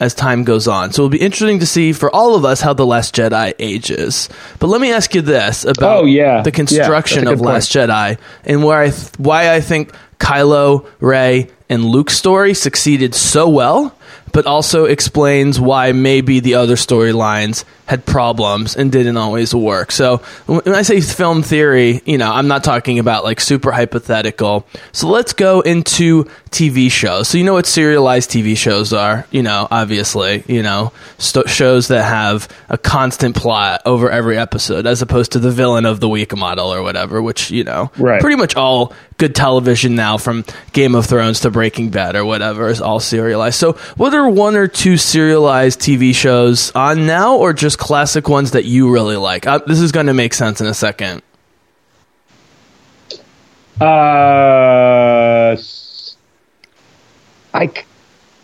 [0.00, 2.72] As time goes on, so it'll be interesting to see for all of us how
[2.72, 4.28] the Last Jedi ages.
[4.60, 6.42] But let me ask you this about Oh, yeah.
[6.42, 7.48] the construction a of point.
[7.50, 13.12] Last Jedi and where I th- why I think Kylo, Rey, and Luke's story succeeded
[13.12, 13.92] so well,
[14.32, 19.90] but also explains why maybe the other storylines had problems and didn't always work.
[19.90, 24.66] So when I say film theory, you know, I'm not talking about like super hypothetical.
[24.92, 27.28] So let's go into TV shows.
[27.28, 31.88] So you know what serialized TV shows are, you know, obviously, you know, st- shows
[31.88, 36.08] that have a constant plot over every episode as opposed to the villain of the
[36.08, 38.20] week model or whatever, which, you know, Right.
[38.20, 42.68] pretty much all good television now from Game of Thrones to Breaking Bad or whatever
[42.68, 43.58] is all serialized.
[43.58, 48.50] So, what are one or two serialized TV shows on now or just classic ones
[48.50, 49.46] that you really like?
[49.46, 51.22] Uh, this is going to make sense in a second.
[53.80, 55.56] Uh,
[57.54, 57.72] I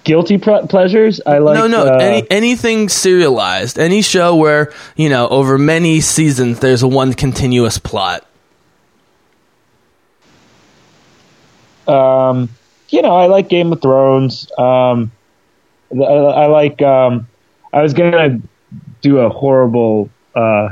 [0.04, 1.20] guilty pleasures.
[1.26, 1.58] I like.
[1.58, 3.78] no, no, uh, any anything serialized.
[3.78, 8.24] Any show where, you know, over many seasons there's a one continuous plot.
[11.86, 12.48] um,
[12.88, 14.50] you know, I like Game of Thrones.
[14.58, 15.10] Um,
[15.92, 16.80] I, I like.
[16.82, 17.28] Um,
[17.72, 18.40] I was gonna
[19.04, 20.70] do a horrible uh,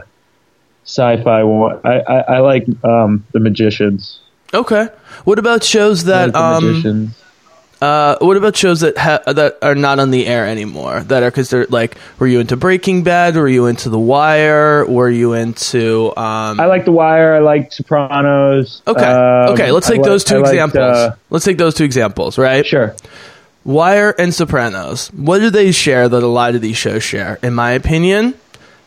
[0.84, 1.80] sci-fi one.
[1.84, 4.20] I, I, I like um, the Magicians.
[4.52, 4.88] Okay.
[5.24, 7.18] What about shows that like um Magicians.
[7.80, 11.00] Uh, what about shows that ha- that are not on the air anymore?
[11.00, 13.34] That are considered like, were you into Breaking Bad?
[13.34, 14.86] Were you into The Wire?
[14.86, 16.10] Were you into?
[16.16, 17.34] Um, I like The Wire.
[17.34, 18.82] I like Sopranos.
[18.86, 19.72] okay, Um, okay.
[19.72, 20.96] Let's I take like- those two I liked, examples.
[20.96, 22.64] uh, let's take those two examples, right?
[22.64, 22.94] sure.
[23.64, 25.08] Wire and Sopranos.
[25.12, 27.38] What do they share that a lot of these shows share?
[27.42, 28.34] In my opinion,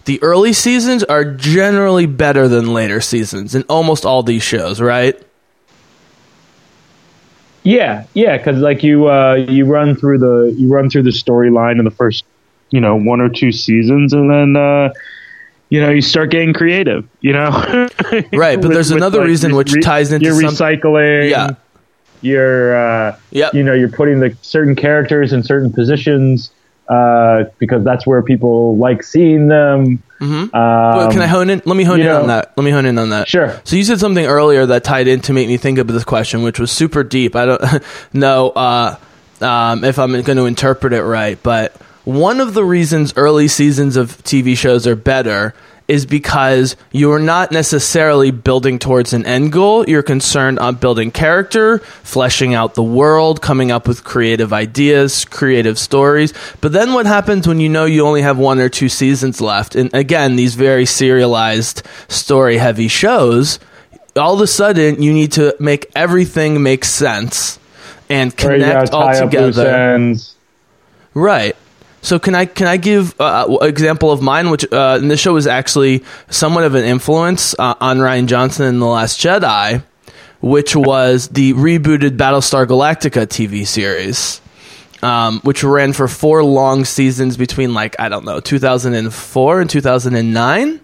[0.06, 5.20] the early seasons are generally better than later seasons in almost all these shows, right?
[7.64, 11.80] Yeah, yeah, because like you uh, you run through the you run through the storyline
[11.80, 12.24] in the first
[12.70, 14.94] you know one or two seasons, and then uh,
[15.70, 17.08] you know you start getting creative.
[17.22, 17.50] You know,
[18.34, 21.30] Right, but there's another reason which ties into you're some- recycling.
[21.32, 21.56] Yeah.
[22.22, 23.54] You're uh, Yep.
[23.54, 26.52] you know you're putting the certain characters in certain positions
[26.90, 30.02] uh, because that's where people like seeing them.
[30.22, 30.54] Mhm.
[30.54, 31.62] Um, can I hone in?
[31.66, 32.54] Let me hone in on that.
[32.56, 33.28] Let me hone in on that.
[33.28, 33.60] Sure.
[33.64, 36.44] So you said something earlier that tied in to make me think of this question,
[36.44, 37.36] which was super deep.
[37.36, 37.62] I don't
[38.14, 38.96] know uh,
[39.42, 41.76] um, if I'm going to interpret it right, but
[42.06, 45.54] one of the reasons early seasons of TV shows are better
[45.88, 49.88] is because you're not necessarily building towards an end goal.
[49.88, 55.78] You're concerned on building character, fleshing out the world, coming up with creative ideas, creative
[55.78, 56.34] stories.
[56.62, 59.76] But then what happens when you know you only have one or two seasons left?
[59.76, 63.60] And again, these very serialized, story heavy shows,
[64.16, 67.60] all of a sudden you need to make everything make sense
[68.10, 70.16] and connect all tie up loose together.
[71.14, 71.56] Right.
[72.06, 74.52] So can I can I give uh, an example of mine?
[74.52, 78.78] Which uh, this show was actually somewhat of an influence uh, on Rian Johnson in
[78.78, 79.84] the Last Jedi,
[80.40, 84.40] which was the rebooted Battlestar Galactica TV series,
[85.02, 90.82] um, which ran for four long seasons between like I don't know 2004 and 2009.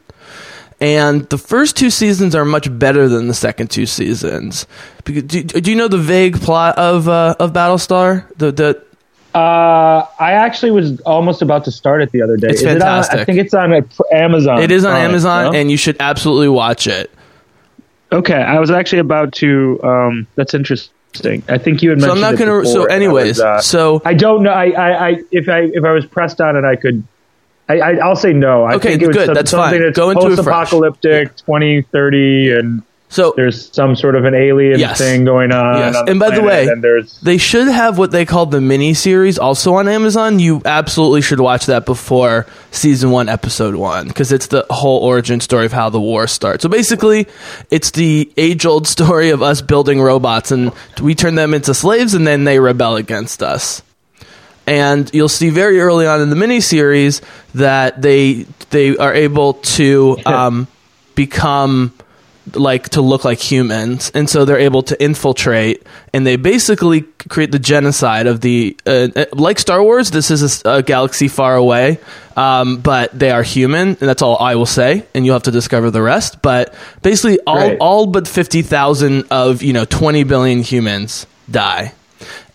[0.79, 4.65] And the first two seasons are much better than the second two seasons.
[5.03, 8.25] Do, do you know the vague plot of uh, of Battlestar?
[8.37, 8.90] The the
[9.33, 12.47] Uh, I actually was almost about to start it the other day.
[12.49, 13.19] It's Is it on- fantastic.
[13.19, 14.61] I think it's on uh, Amazon.
[14.61, 15.57] It is on Prime, Amazon, no?
[15.59, 17.09] and you should absolutely watch it.
[18.11, 19.79] Okay, I was actually about to.
[19.83, 21.43] Um, that's interesting.
[21.47, 22.25] I think you had So mentioned.
[22.25, 22.69] I'm not going to.
[22.69, 24.51] So, and I anyways, was, uh, so I don't know.
[24.51, 27.03] I, I, I, if I, if I was pressed on it, I could.
[27.69, 28.63] I, I, I'll say no.
[28.65, 29.79] I Okay, think it was good, some- that's fine.
[29.81, 34.97] that's Go into post-apocalyptic, 2030, and so there's some sort of an alien Yes.
[34.97, 35.77] thing going on.
[35.77, 35.95] Yes.
[35.97, 36.67] on And by the way,
[37.21, 40.39] they should have what they call the mini series also on Amazon.
[40.39, 45.41] You absolutely should watch that before season one, episode one, because it's the whole origin
[45.41, 46.63] story of how the war starts.
[46.63, 47.27] So basically,
[47.69, 50.71] it's the age old story of us building robots, and
[51.01, 53.83] we turn them into slaves, and then they rebel against us.
[54.67, 57.19] and you'll see very early on in the miniseries
[57.55, 60.67] that they they are able to um,
[61.15, 61.91] become
[62.55, 65.83] like to look like humans and so they're able to infiltrate
[66.13, 70.61] and they basically create the genocide of the uh, uh, like star wars this is
[70.65, 71.97] a galaxy far away
[72.35, 75.51] um, but they are human and that's all i will say and you'll have to
[75.51, 77.77] discover the rest but basically all, Right.
[77.79, 81.93] all but 50000 of you know 20 billion humans die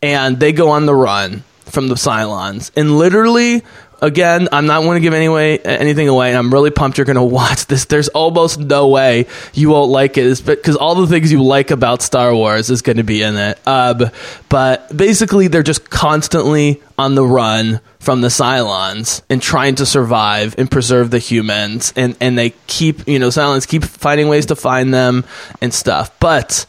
[0.03, 2.71] and they go on the run from the Cylons.
[2.77, 3.63] And literally,
[4.01, 6.29] again, I'm not going to give anyway anything away.
[6.29, 7.85] And I'm really pumped you're going to watch this.
[7.87, 12.03] There's almost no way you won't like it, because all the things you like about
[12.03, 13.59] Star Wars is going to be in it.
[13.67, 14.11] Uh,
[14.49, 20.55] but basically, they're just constantly on the run from the Cylons and trying to survive
[20.59, 21.93] and preserve the humans.
[21.97, 25.25] And and they keep you know Cylons keep finding ways to find them
[25.61, 26.19] and stuff.
[26.21, 26.67] But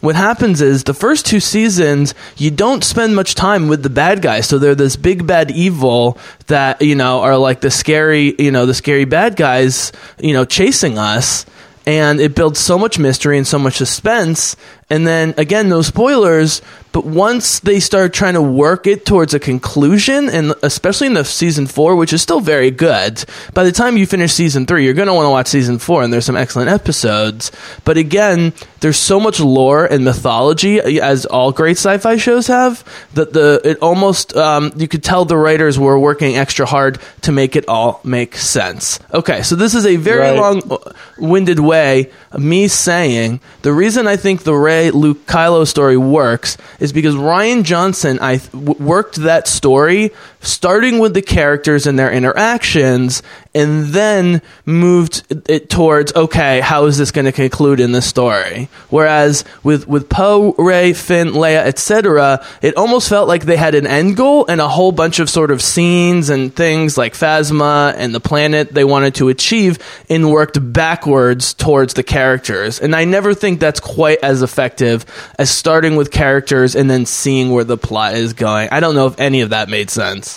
[0.00, 4.22] what happens is the first two seasons you don't spend much time with the bad
[4.22, 4.46] guys.
[4.48, 8.66] So they're this big bad evil that you know are like the scary you know
[8.66, 11.46] the scary bad guys you know chasing us.
[11.86, 14.54] And it builds so much mystery and so much suspense.
[14.88, 19.38] And then again no spoilers but once they start trying to work it towards a
[19.38, 23.24] conclusion and especially in the season four which is still very good
[23.54, 26.02] by the time you finish season three you're going to want to watch season four
[26.02, 27.52] and there's some excellent episodes
[27.84, 32.82] but again there's so much lore and mythology as all great sci-fi shows have
[33.14, 37.30] that the it almost um, you could tell the writers were working extra hard to
[37.32, 40.36] make it all make sense okay so this is a very Right.
[40.38, 46.56] long-winded way of me saying the reason i think the rey luke kylo story works
[46.80, 50.10] is because rian johnson i th- worked that story
[50.40, 53.22] starting with the characters and their interactions
[53.54, 58.68] and then moved it towards okay how is this going to conclude in the story?
[58.88, 63.86] Whereas with with poe rey finn leia etc it almost felt like they had an
[63.86, 68.14] end goal and a whole bunch of sort of scenes and things like phasma and
[68.14, 72.80] the planet they wanted to achieve and worked backwards towards the characters.
[72.80, 75.04] And i never think that's quite as effective
[75.38, 78.68] as starting with characters and then seeing where the plot is going.
[78.70, 80.29] I don't know if any of that made sense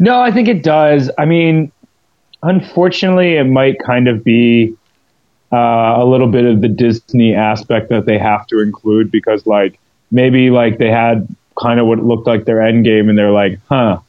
[0.00, 1.10] No, I think it does.
[1.18, 1.70] I mean,
[2.42, 4.74] unfortunately, it might kind of be
[5.52, 9.78] uh, a little bit of the Disney aspect that they have to include because, like,
[10.10, 11.28] maybe like they had
[11.60, 14.00] kind of what looked like their end game, and they're like, "Huh,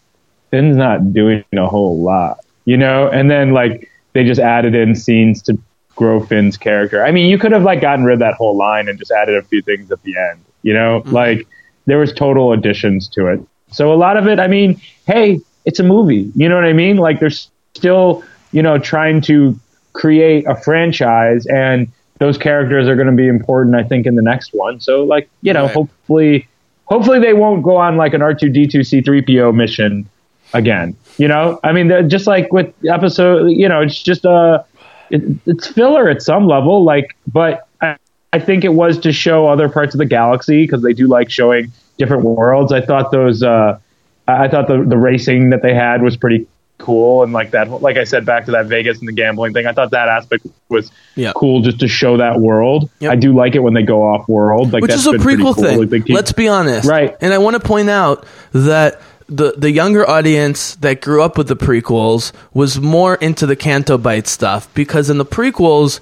[0.49, 3.09] Finn's not doing a whole lot," you know.
[3.09, 5.57] And then like they just added in scenes to
[5.95, 7.03] grow Finn's character.
[7.03, 9.35] I mean, you could have like gotten rid of that whole line and just added
[9.35, 11.47] a few things at the end, you know, like
[11.85, 13.41] there was total additions to it.
[13.71, 16.31] So a lot of it, I mean, hey, it's a movie.
[16.35, 16.97] You know what I mean?
[16.97, 17.29] Like they're
[17.75, 19.59] still, you know, trying to
[19.93, 21.87] create a franchise and
[22.19, 24.79] those characters are going to be important, I think, in the next one.
[24.79, 25.73] So like, you know, Right.
[25.73, 26.47] hopefully,
[26.85, 30.07] hopefully they won't go on like an R2D2 C3PO mission
[30.53, 30.95] again.
[31.17, 34.63] You know, I mean, just like with episode, you know, it's just a,
[35.09, 37.97] it, it's filler at some level, like, but I,
[38.33, 41.29] I think it was to show other parts of the galaxy because they do like
[41.29, 42.71] showing different worlds.
[42.71, 43.79] I thought those, uh,
[44.27, 46.47] I I thought the, the racing that they had was pretty
[46.77, 49.67] cool and like that like i said back to that vegas and the gambling thing
[49.67, 51.31] i thought that aspect was Yeah.
[51.35, 53.11] cool just to show that world Yep.
[53.11, 55.53] i do like it when they go off world like which that's is a prequel
[55.53, 55.63] cool.
[55.63, 55.79] thing.
[55.91, 57.15] Like, keep- Let's be honest, Right.
[57.21, 58.99] And I want to point out that
[59.29, 63.99] the the younger audience that grew up with the prequels was more into the Canto
[63.99, 65.99] Bight stuff because in the prequels.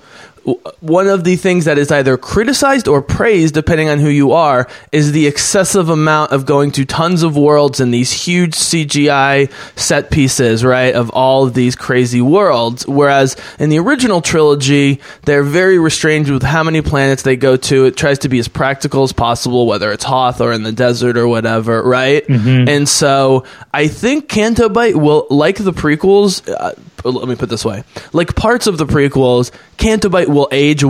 [0.80, 4.68] One of the things that is either criticized or praised, depending on who you are,
[4.92, 10.12] is the excessive amount of going to tons of worlds and these huge CGI set
[10.12, 12.88] pieces, right, of all of these crazy worlds.
[12.88, 17.86] Whereas in the original trilogy, they're very restrained with how many planets they go to.
[17.86, 21.18] It tries to be as practical as possible, whether it's Hoth or in the desert
[21.18, 22.24] or whatever, right?
[22.70, 26.74] And so I think Canto Bight will, like the prequels, uh,
[27.04, 27.84] let me put it this way
[28.14, 30.84] like parts of the prequels, Canto Bight will age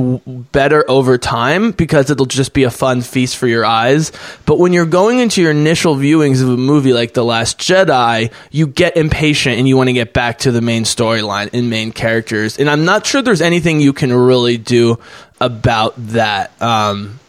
[0.51, 4.11] better over time because it'll just be a fun feast for your eyes.
[4.45, 8.31] But when you're going into your initial viewings of a movie like The Last Jedi,
[8.51, 11.91] you get impatient and you want to get back to the main storyline and main
[11.91, 12.57] characters.
[12.57, 14.99] And I'm not sure there's anything you can really do
[15.39, 16.51] about that.
[16.61, 17.19] Um,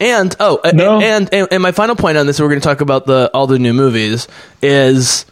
[0.00, 1.00] and oh, No.
[1.00, 3.46] and, and and my final point on this, we're going to talk about the all
[3.46, 4.26] the new movies
[4.60, 5.26] is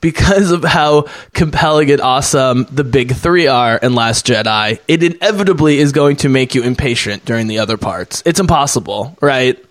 [0.00, 5.78] because of how compelling and awesome the big three are in Last Jedi, it inevitably
[5.78, 8.22] is going to make you impatient during the other parts.
[8.24, 9.62] It's impossible, right?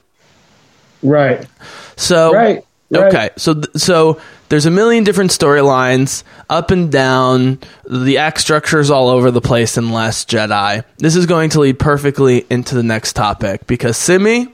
[1.01, 1.47] right
[1.95, 3.03] So Right, right.
[3.03, 4.19] okay, so th- so
[4.49, 7.59] there's a million different storylines up and down.
[7.87, 10.83] The act structure is all over the place in Last Jedi.
[10.97, 14.47] This is going to lead perfectly into the next topic because Simi,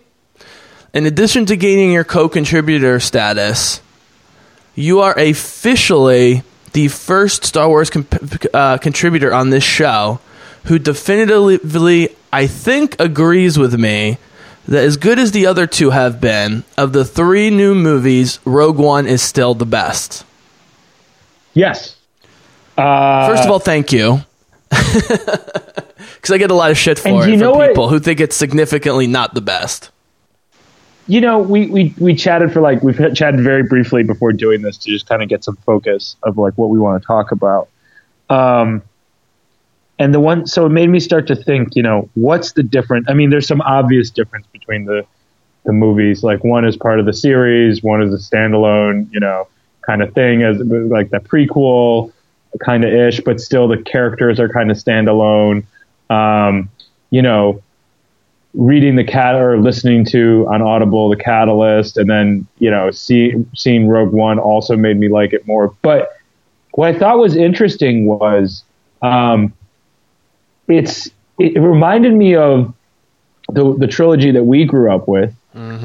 [0.93, 3.81] in addition to gaining your co-contributor status,
[4.75, 10.19] you are officially the first Star Wars comp- uh, contributor on this show
[10.65, 14.17] who definitively, I think, agrees with me
[14.67, 18.77] that as good as the other two have been, of the three new movies, Rogue
[18.77, 20.25] One is still the best.
[21.53, 21.95] yes
[22.77, 24.19] uh, First of all, thank you.
[26.25, 27.67] Because I get a lot of shit for it from what?
[27.69, 29.91] people who think it's significantly not the best.
[31.07, 34.77] You know, we, we, we chatted for like, we've chatted very briefly before doing this
[34.77, 37.69] to just kind of get some focus of like what we want to talk about.
[38.29, 38.81] Um,
[39.99, 43.05] and the one, so it made me start to think, you know, what's the difference?
[43.07, 45.05] I mean, there's some obvious difference between the,
[45.63, 46.23] the movies.
[46.23, 49.47] Like one is part of the series, one is a standalone, you know,
[49.81, 52.11] kind of thing as like the prequel
[52.59, 55.65] kind of ish, but still the characters are kind of standalone.
[56.09, 56.69] Um,
[57.09, 57.61] you know,
[58.57, 63.33] reading the cat or listening to on Audible the Catalyst, and then you know see,
[63.55, 65.75] seeing Rogue One also made me like it more.
[65.81, 66.13] But
[66.71, 68.63] what I thought was interesting was
[69.01, 69.53] um,
[70.67, 72.73] it's it reminded me of
[73.49, 75.33] the the trilogy that we grew up with,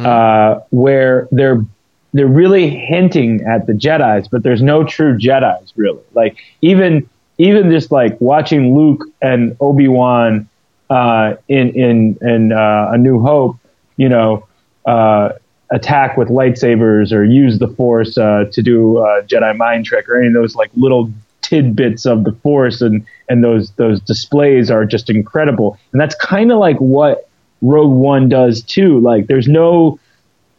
[0.07, 1.64] uh, where they're
[2.12, 6.03] they're really hinting at the Jedi's, but there's no true Jedi's really.
[6.14, 7.09] Like even
[7.39, 10.49] even just like watching Luke and Obi Wan
[10.91, 13.57] uh, in in in uh, A New Hope,
[13.97, 14.47] you know,
[14.84, 15.30] uh,
[15.70, 20.18] attack with lightsabers or use the Force uh, to do a Jedi mind trick or
[20.18, 21.11] any of those like little
[21.43, 25.78] tidbits of the Force and and those those displays are just incredible.
[25.93, 27.28] And that's kind of like what
[27.62, 29.01] Rogue One does too.
[29.01, 29.99] Like there's no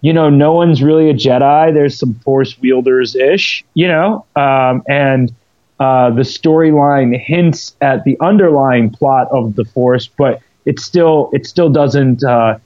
[0.03, 1.73] you know, no one's really a Jedi.
[1.73, 5.31] There's some Force wielders ish, you know, um, and
[5.81, 11.47] uh, the storyline hints at the underlying plot of the Force, but it still it
[11.47, 12.23] still doesn't.
[12.23, 12.59] Uh,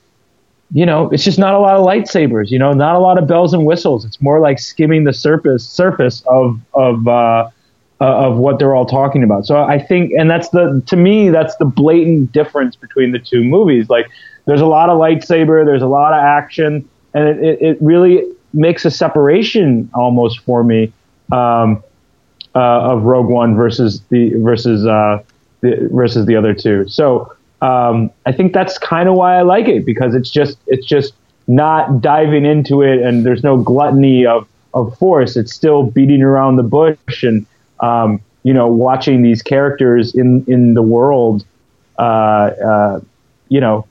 [0.73, 2.51] you know, it's just not a lot of lightsabers.
[2.51, 4.03] You know, not a lot of bells and whistles.
[4.03, 7.49] It's more like skimming the surface surface of of uh,
[8.01, 9.45] uh, of what they're all talking about.
[9.45, 13.45] So I think, and that's the to me that's the blatant difference between the two
[13.45, 13.89] movies.
[13.89, 14.09] Like,
[14.43, 18.83] there's a lot of lightsaber, there's a lot of action, and it, it, really makes
[18.83, 20.91] a separation almost for me
[21.31, 21.81] um,
[22.55, 25.21] uh, of Rogue One versus the versus uh,
[25.61, 26.87] the versus the other two.
[26.87, 30.85] So um, I think that's kind of why I like it because it's just it's
[30.85, 31.13] just
[31.47, 35.35] not diving into it, and there's no gluttony of of force.
[35.35, 37.45] It's still beating around the bush and
[37.79, 41.45] um, you know watching these characters in in the world,
[41.97, 43.01] uh, uh,
[43.49, 43.87] you know,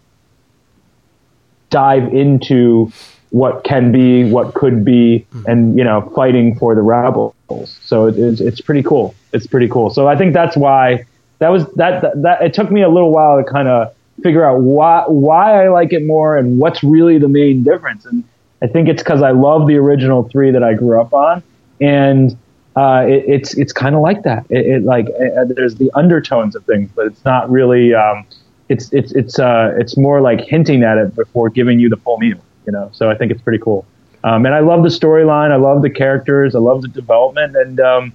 [1.71, 2.91] dive into
[3.31, 7.34] what can be, what could be, and you know, fighting for the rebels.
[7.83, 9.15] So it, it's it's pretty cool.
[9.33, 9.91] It's pretty cool.
[9.91, 11.05] So I think that's why
[11.39, 14.45] that was that that, that it took me a little while to kind of figure
[14.45, 18.05] out why why I like it more and what's really the main difference.
[18.05, 18.25] And
[18.63, 21.43] I think it's because I love the original three that I grew up on,
[21.81, 22.37] and
[22.77, 24.47] uh, it, it's it's kind of like that.
[24.49, 27.95] It, it like uh, there's the undertones of things, but it's not really.
[27.95, 28.27] Um,
[28.69, 32.19] it's it's it's uh it's more like hinting at it before giving you the full
[32.19, 32.39] meal.
[32.67, 33.85] You know, so I think it's pretty cool.
[34.25, 35.53] Um, and I love the storyline.
[35.53, 36.55] I love the characters.
[36.55, 37.55] I love the development.
[37.55, 38.12] And um,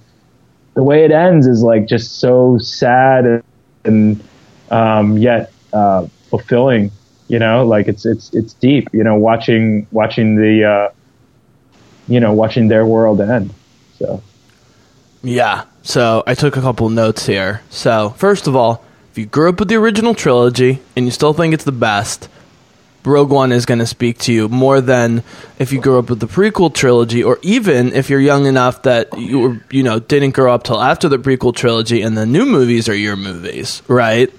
[0.74, 3.44] the way it ends is like just so sad
[3.84, 4.22] and,
[4.70, 6.90] um, yet uh, fulfilling.
[7.28, 8.88] You know, like it's it's it's deep.
[8.92, 10.88] You know, watching watching the uh,
[12.08, 13.54] you know watching their world end.
[13.96, 14.20] So
[15.22, 15.64] Yeah.
[15.82, 17.62] So I took a couple notes here.
[17.70, 21.32] So first of all, if you grew up with the original trilogy and you still
[21.32, 22.28] think it's the best,
[23.04, 25.22] Rogue One is going to speak to you more than
[25.58, 29.16] if you grew up with the prequel trilogy, or even if you're young enough that
[29.18, 32.44] you were, you know didn't grow up till after the prequel trilogy and the new
[32.44, 34.32] movies are your movies, right?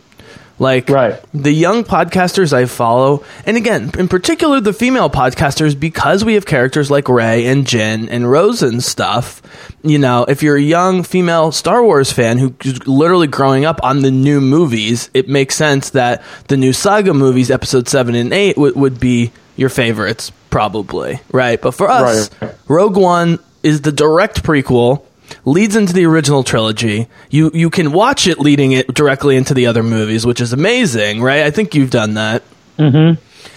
[0.61, 1.19] Like Right.
[1.33, 6.45] the young podcasters I follow, and again, in particular the female podcasters, because we have
[6.45, 9.41] characters like Rey and Jyn and Rose and stuff.
[9.81, 14.03] You know, if you're a young female Star Wars fan who's literally growing up on
[14.03, 18.55] the new movies, it makes sense that the new saga movies, episode seven and eight,
[18.55, 21.59] would would be your favorites, probably, right?
[21.59, 22.51] But for us, Right.
[22.67, 25.01] Rogue One is the direct prequel
[25.45, 27.07] leads into the original trilogy.
[27.29, 31.21] You you can watch it leading it directly into the other movies, which is amazing,
[31.21, 31.43] right?
[31.43, 32.43] I think you've done that.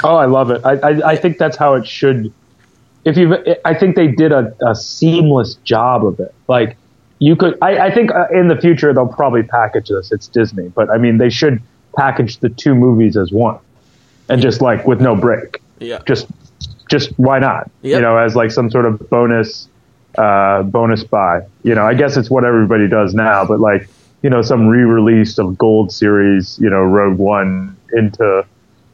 [0.02, 0.60] Oh, I love it.
[0.64, 2.32] I, I, I think that's how it should.
[3.04, 6.34] If you, I think they did a, a seamless job of it.
[6.48, 6.76] Like
[7.18, 10.10] you could, I, I think uh, in the future they'll probably package this.
[10.10, 11.62] It's Disney, but I mean they should
[11.96, 13.58] package the two movies as one,
[14.28, 15.60] and just like with no break.
[15.78, 16.00] Yeah.
[16.06, 16.26] Just,
[16.88, 17.70] just why not?
[17.82, 17.96] Yep.
[17.96, 19.68] You know, as like some sort of bonus,
[20.16, 21.42] uh, bonus buy.
[21.62, 23.88] You know, I guess it's what everybody does now, but like
[24.22, 28.46] you know, some re-release of Gold Series, you know, Rogue One into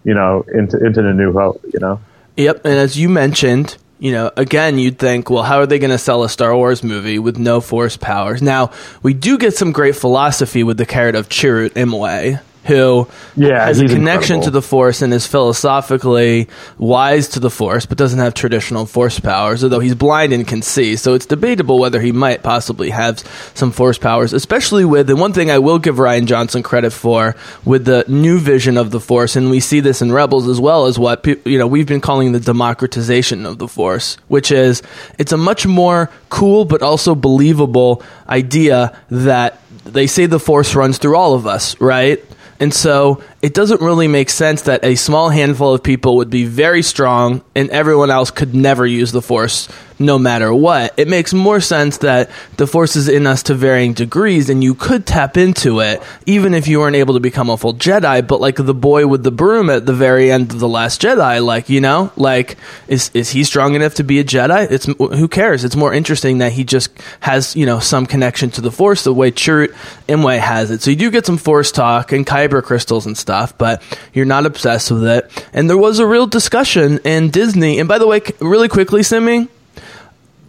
[0.05, 1.63] you know, into into the New Hope.
[1.73, 2.01] You know,
[2.37, 5.91] Yep, and as you mentioned, you know, again, you'd think, well, how are they going
[5.91, 8.41] to sell a Star Wars movie with no force powers?
[8.41, 8.71] Now,
[9.03, 13.81] we do get some great philosophy with the character of Chirrut Imwe, who Yeah, has
[13.81, 14.43] a connection incredible.
[14.45, 16.49] to the Force and is philosophically
[16.79, 20.63] wise to the Force, but doesn't have traditional Force powers, although he's blind and can
[20.63, 20.97] see.
[20.97, 23.21] So it's debatable whether he might possibly have
[23.55, 27.35] some Force powers, especially with, and one thing I will give Rian Johnson credit for,
[27.65, 30.87] with the new vision of the Force, and we see this in Rebels as well
[30.87, 34.83] as what, you know, we've been calling the democratization of the Force, which is,
[35.19, 40.99] it's a much more cool but also believable idea that they say the Force runs
[40.99, 42.23] through all of us, right?
[42.61, 46.45] And so it doesn't really make sense that a small handful of people would be
[46.45, 49.69] very strong and everyone else could never use the Force
[50.01, 50.95] no matter what.
[50.97, 54.75] It makes more sense that the Force is in us to varying degrees and you
[54.75, 58.27] could tap into it even if you weren't able to become a full Jedi.
[58.27, 61.45] But like the boy with the broom at the very end of The Last Jedi,
[61.45, 62.57] like, you know, like,
[62.89, 64.71] is, is he strong enough to be a Jedi?
[64.71, 65.65] It's, who cares?
[65.65, 69.13] It's more interesting that he just has, you know, some connection to the Force the
[69.13, 69.75] way Chirrut
[70.09, 70.81] Imwe has it.
[70.81, 74.47] So you do get some Force talk and kyber crystals and stuff, but you're not
[74.47, 75.47] obsessed with it.
[75.53, 77.79] And there was a real discussion in Disney.
[77.79, 79.49] And by the way, really quickly, Simi,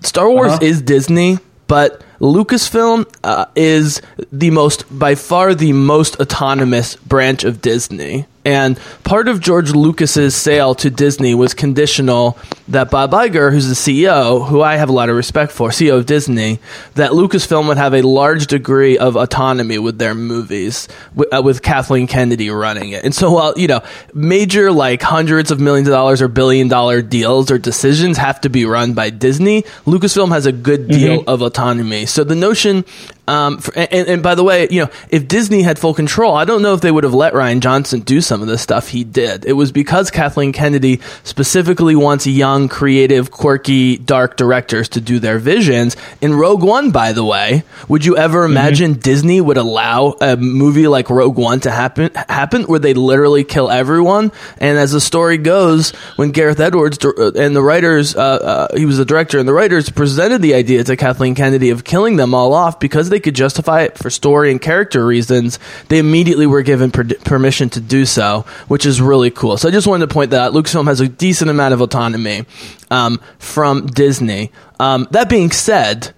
[0.02, 0.66] Star Wars Uh-huh.
[0.66, 4.02] is Disney, but Lucasfilm uh, is
[4.32, 8.26] the most, by far, the most autonomous branch of Disney.
[8.44, 12.38] And part of George Lucas's sale to Disney was conditional
[12.68, 15.98] that Bob Iger, who's the CEO, who I have a lot of respect for, CEO
[15.98, 16.60] of Disney,
[16.96, 21.62] that Lucasfilm would have a large degree of autonomy with their movies, with, uh, with
[21.62, 23.04] Kathleen Kennedy running it.
[23.04, 23.82] And so, while you know,
[24.14, 28.50] major like hundreds of millions of dollars or billion dollar deals or decisions have to
[28.50, 32.06] be run by Disney, Lucasfilm has a good deal of autonomy.
[32.06, 32.86] So the notion,
[33.32, 36.44] um, for, and, and by the way, you know, if Disney had full control, I
[36.44, 39.06] don't know if they would have let Rian Johnson do some of the stuff he
[39.06, 39.46] did.
[39.46, 45.40] It was because Kathleen Kennedy specifically wants young, creative, quirky, dark directors to do their
[45.40, 45.96] visions.
[46.20, 50.90] In Rogue One, by the way, would you ever imagine Disney would allow a movie
[50.90, 54.34] like Rogue One to happen, happen where they literally kill everyone?
[54.58, 58.86] And as the story goes, when Gareth Edwards uh, and the writers, uh, uh, he
[58.86, 62.34] was the director and the writers presented the idea to Kathleen Kennedy of killing them
[62.34, 66.62] all off because they could justify it for story and character reasons, they immediately were
[66.62, 69.58] given per- permission to do so, which is really cool.
[69.58, 70.54] So I just wanted to point that out.
[70.54, 72.46] Lucasfilm has a decent amount of autonomy
[72.90, 74.52] um, from Disney.
[74.80, 76.14] Um, that being said,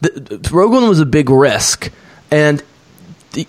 [0.00, 1.90] the, Rogue One was a big risk,
[2.30, 2.62] and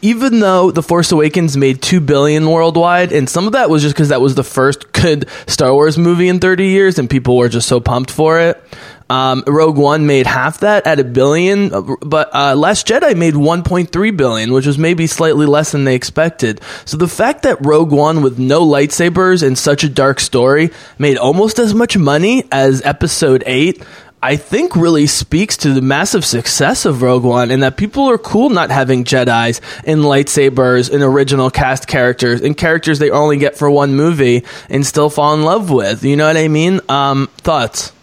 [0.01, 3.95] even though The Force Awakens made two billion worldwide, and some of that was just
[3.95, 7.49] because that was the first good Star Wars movie in 30 years, and people were
[7.49, 8.61] just so pumped for it.
[9.09, 13.33] Um, Rogue One made half that at a billion, uh, but uh, Last Jedi made
[13.33, 16.61] 1.3 billion, which was maybe slightly less than they expected.
[16.85, 21.17] So the fact that Rogue One, with no lightsabers and such a dark story, made
[21.17, 23.83] almost as much money as Episode Eight.
[24.21, 28.17] I think really speaks to the massive success of Rogue One and that people are
[28.17, 33.57] cool not having Jedi's and lightsabers and original cast characters and characters they only get
[33.57, 36.03] for one movie and still fall in love with.
[36.03, 36.81] You know what I mean?
[36.89, 37.93] Um, thoughts?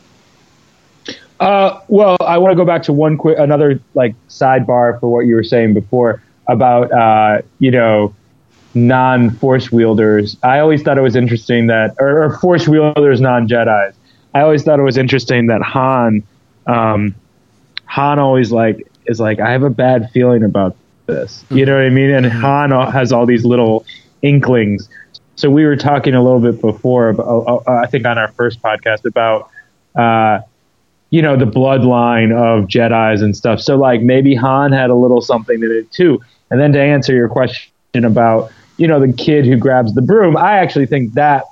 [1.41, 5.26] Uh, well, I want to go back to one quick, another like sidebar for what
[5.26, 8.14] you were saying before about uh, you know
[8.74, 10.37] non force wielders.
[10.43, 13.97] I always thought it was interesting that, or, or force wielders, non Jedi's.
[14.34, 16.22] I always thought it was interesting that Han,
[16.66, 17.14] um,
[17.87, 20.76] Han always like is like I have a bad feeling about
[21.07, 21.45] this.
[21.51, 22.11] You know what I mean?
[22.11, 23.84] And Han has all these little
[24.22, 24.89] inklings.
[25.37, 28.61] So we were talking a little bit before, about, uh, I think on our first
[28.62, 29.51] podcast about,
[29.95, 30.41] uh,
[31.16, 33.58] you know, the bloodline of Jedi's and stuff.
[33.58, 36.20] So like maybe Han had a little something in it too.
[36.50, 40.36] And then to answer your question about, you know, the kid who grabs the broom,
[40.36, 41.44] I actually think that,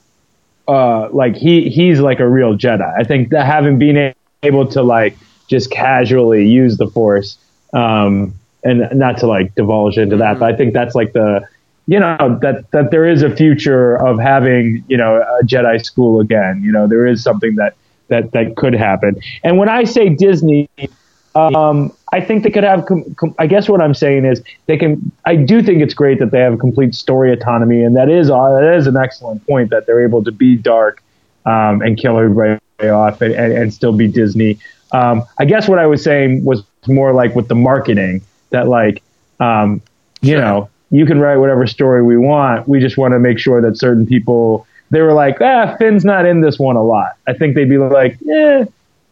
[0.68, 2.94] uh, like he he's like a real Jedi.
[2.94, 4.12] I think that having been
[4.42, 5.16] able to like
[5.48, 7.38] just casually use the Force,
[7.72, 8.34] um,
[8.64, 11.48] and not to like divulge into that, but I think that's like the
[11.86, 16.20] you know that that there is a future of having you know a Jedi school
[16.20, 16.60] again.
[16.62, 17.74] You know there is something that
[18.08, 19.16] that that could happen.
[19.42, 20.68] And when I say Disney,
[21.34, 22.86] um, I think they could have.
[22.86, 25.10] Com- com- I guess what I'm saying is they can.
[25.24, 28.60] I do think it's great that they have complete story autonomy, and that is uh,
[28.60, 31.02] that is an excellent point that they're able to be dark
[31.46, 34.58] um, and kill everybody off and, and, and still be Disney.
[34.92, 39.02] Um, I guess what I was saying was more like with the marketing that like
[39.40, 39.82] um,
[40.20, 40.40] you Sure.
[40.40, 42.68] know you can write whatever story we want.
[42.68, 46.26] We just want to make sure that certain people they were like, ah, Finn's not
[46.26, 47.16] in this one a lot.
[47.26, 48.64] I think they'd be like, eh,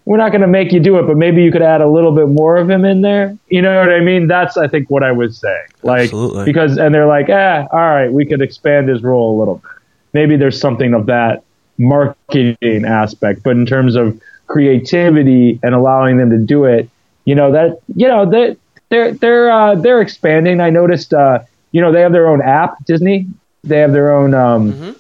[0.05, 2.13] we're not going to make you do it, but maybe you could add a little
[2.13, 3.37] bit more of him in there.
[3.49, 4.27] You know what I mean?
[4.27, 5.67] That's I think what I was saying.
[5.83, 6.45] Like Absolutely.
[6.45, 9.71] because and they're like, ah, all right, we could expand his role a little bit.
[10.13, 11.45] Maybe there's something of that
[11.79, 16.89] marketing aspect, but in terms of creativity and allowing them to do it,
[17.25, 18.59] you know that you know that
[18.89, 20.61] they're they're uh, they're expanding.
[20.61, 23.27] I noticed, uh, you know, they have their own app, Disney.
[23.65, 24.35] They have their own.
[24.35, 24.97] Um,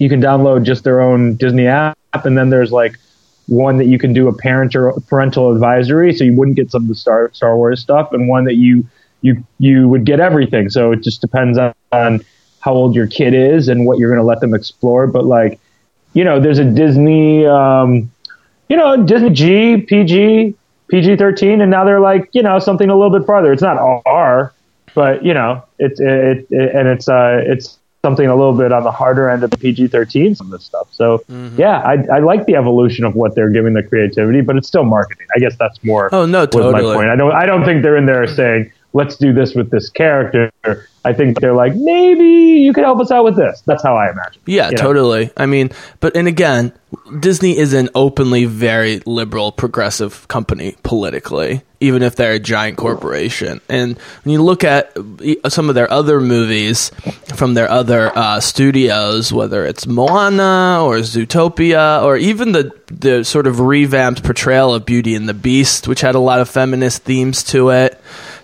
[0.00, 2.96] You can download just their own Disney app, and then there's like
[3.46, 6.82] one that you can do a parent or parental advisory, so you wouldn't get some
[6.82, 8.84] of the Star Star Wars stuff, and one that you
[9.22, 10.70] you you would get everything.
[10.70, 12.20] So it just depends on, on
[12.60, 15.06] how old your kid is and what you're going to let them explore.
[15.06, 15.60] But like,
[16.14, 18.10] you know, there's a Disney, um,
[18.68, 20.54] you know, Disney G, PG,
[20.88, 23.52] PG 13, and now they're like, you know, something a little bit farther.
[23.52, 24.52] It's not R,
[24.94, 28.82] but you know, it's it, it and it's uh it's something a little bit on
[28.82, 30.88] the harder end of the PG 13 some of this stuff.
[30.92, 31.60] So mm-hmm.
[31.60, 34.84] yeah, I, I like the evolution of what they're giving the creativity, but it's still
[34.84, 35.26] marketing.
[35.36, 36.08] I guess that's more.
[36.14, 37.08] Oh, no, was my point.
[37.08, 40.50] I don't I don't think they're in there saying let's do this with this character.
[41.04, 42.24] I think they're like maybe
[42.60, 43.62] you could help us out with this.
[43.62, 44.42] That's how I imagine.
[44.46, 44.82] Yeah, You know?
[44.82, 45.30] totally.
[45.36, 45.70] I mean,
[46.00, 46.72] but and again,
[47.20, 53.60] Disney is an openly very liberal, progressive company politically, even if they're a giant corporation.
[53.68, 54.92] And when you look at
[55.48, 56.90] some of their other movies
[57.34, 63.46] from their other uh, studios, whether it's Moana or Zootopia, or even the the sort
[63.46, 67.42] of revamped portrayal of Beauty and the Beast, which had a lot of feminist themes
[67.44, 67.98] to it.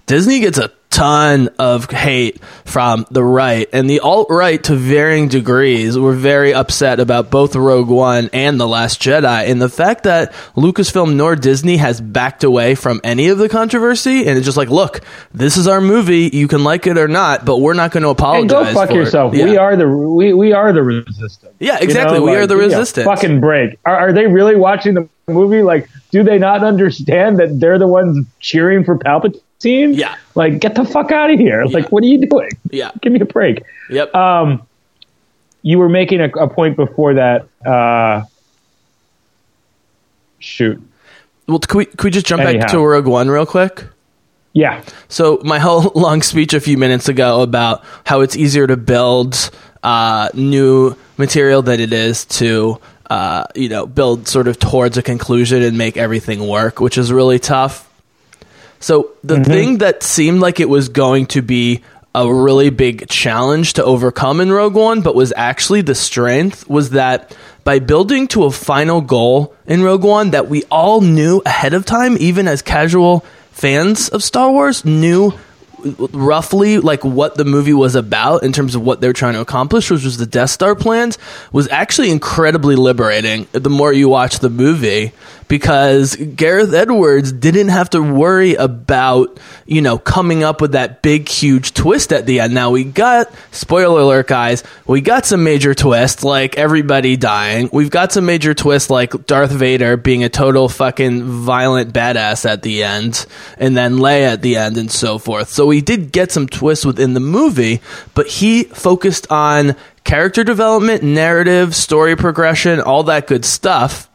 [0.07, 5.28] Disney gets a ton of hate from the right and the alt right to varying
[5.28, 10.05] degrees were very upset about both Rogue One and The Last Jedi and the fact
[10.05, 14.57] that Lucasfilm nor Disney has backed away from any of the controversy and it's just
[14.57, 15.03] like look
[15.34, 18.09] this is our movie you can like it or not but we're not going to
[18.09, 19.34] Hey, apologize go fuck for it." yourself.
[19.34, 19.44] Yeah.
[19.44, 21.53] We are the we, we are the resistance.
[21.59, 22.20] Yeah, exactly.
[22.20, 23.05] We are the resistance.
[23.05, 23.78] Fucking break.
[23.84, 25.62] Are, are they really watching the movie?
[25.62, 29.42] Like, do they not understand that they're the ones cheering for Palpatine?
[29.64, 30.14] Yeah.
[30.34, 31.64] Like, get the fuck out of here.
[31.64, 32.50] Like, what are you doing?
[32.70, 32.90] Yeah.
[33.00, 33.62] Give me a break.
[33.90, 34.66] yep Um,
[35.62, 37.48] you were making a, a point before that.
[37.64, 38.24] Uh,
[40.38, 40.80] shoot.
[41.48, 42.61] well can we, can we just jump Anyhow.
[42.61, 43.84] back to Rogue One real quick
[44.52, 44.82] Yeah.
[45.09, 49.50] So my whole long speech a few minutes ago about how it's easier to build
[49.82, 52.78] uh, new material than it is to
[53.11, 57.12] uh, you know build sort of towards a conclusion and make everything work, which is
[57.12, 57.86] really tough.
[58.81, 59.45] So the mm-hmm.
[59.45, 61.83] thing that seemed like it was going to be
[62.14, 66.91] a really big challenge to overcome in Rogue One, but was actually the strength, was
[66.91, 71.74] that by building to a final goal in Rogue One that we all knew ahead
[71.74, 75.35] of time, even as casual fans of Star Wars, knew
[76.12, 79.91] roughly like what the movie was about in terms of what they're trying to accomplish,
[79.91, 81.18] which was the Death Star plans,
[81.53, 85.12] was actually incredibly liberating the more you watch the movie
[85.49, 91.28] because Gareth Edwards didn't have to worry about, you know, coming up with that big,
[91.28, 92.55] huge twist at the end.
[92.55, 97.68] Now we got, spoiler alert, guys, we got some major twists like everybody dying.
[97.72, 102.62] We've got some major twists like Darth Vader being a total fucking violent badass at
[102.62, 103.26] the end
[103.59, 105.49] and then Leia at the end and so forth.
[105.49, 107.81] So we did get some twists within the movie,
[108.14, 114.09] but he focused on character development, narrative, story progression, all that good stuff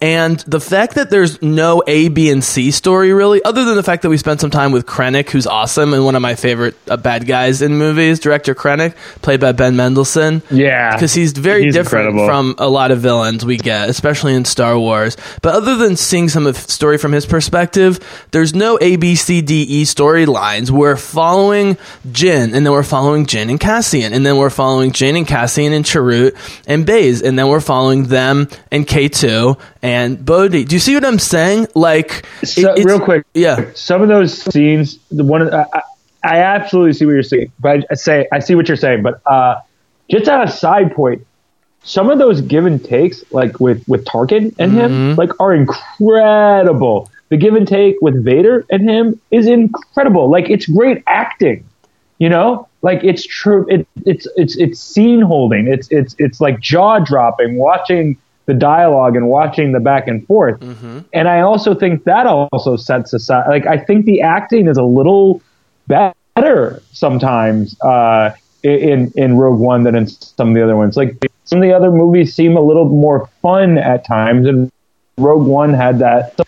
[0.00, 3.82] And the fact that there's no A, B, and C story really, other than the
[3.82, 6.76] fact that we spent some time with Krennic, who's awesome and one of my favorite
[6.88, 10.42] uh, bad guys in movies, director Krennic, played by Ben Mendelsohn.
[10.52, 10.94] Yeah.
[10.94, 12.28] Because he's very He's different incredible.
[12.28, 15.16] from a lot of villains we get, especially in Star Wars.
[15.42, 17.98] But other than seeing some of the story from his perspective,
[18.30, 20.70] there's no A, B, C, D, E storylines.
[20.70, 21.74] We're following
[22.06, 25.72] Jyn, and then we're following Jyn and Cassian, and then we're following Jyn and Cassian
[25.72, 26.36] and Chirrut
[26.68, 30.64] and Baze, and then we're following them and K2 and Bodhi.
[30.64, 31.68] Do you see what I'm saying?
[31.74, 33.64] Like, So, it's- real quick, Yeah.
[33.74, 35.82] some of those scenes, the one I, I,
[36.24, 39.20] I absolutely see what you're saying, but I say I see what you're saying, but
[39.26, 39.56] uh,
[40.10, 41.24] just on a side point,
[41.84, 45.18] some of those give and takes, like with with Tarkin and him, Mm-hmm.
[45.20, 47.10] like are incredible.
[47.30, 50.30] The give and take with Vader and him is incredible.
[50.30, 51.64] Like it's great acting,
[52.18, 52.66] you know.
[52.82, 53.66] Like it's true.
[53.68, 55.66] It, it's it's it's scene holding.
[55.68, 57.56] It's it's it's like jaw dropping.
[57.58, 58.16] Watching
[58.48, 60.58] the dialogue and watching the back and forth.
[61.12, 63.46] And I also think that also sets aside.
[63.48, 65.42] Like I think the acting is a little
[65.86, 68.30] better sometimes uh,
[68.62, 70.96] in in Rogue One than in some of the other ones.
[70.96, 74.72] Like some of the other movies seem a little more fun at times, and
[75.18, 76.38] Rogue One had that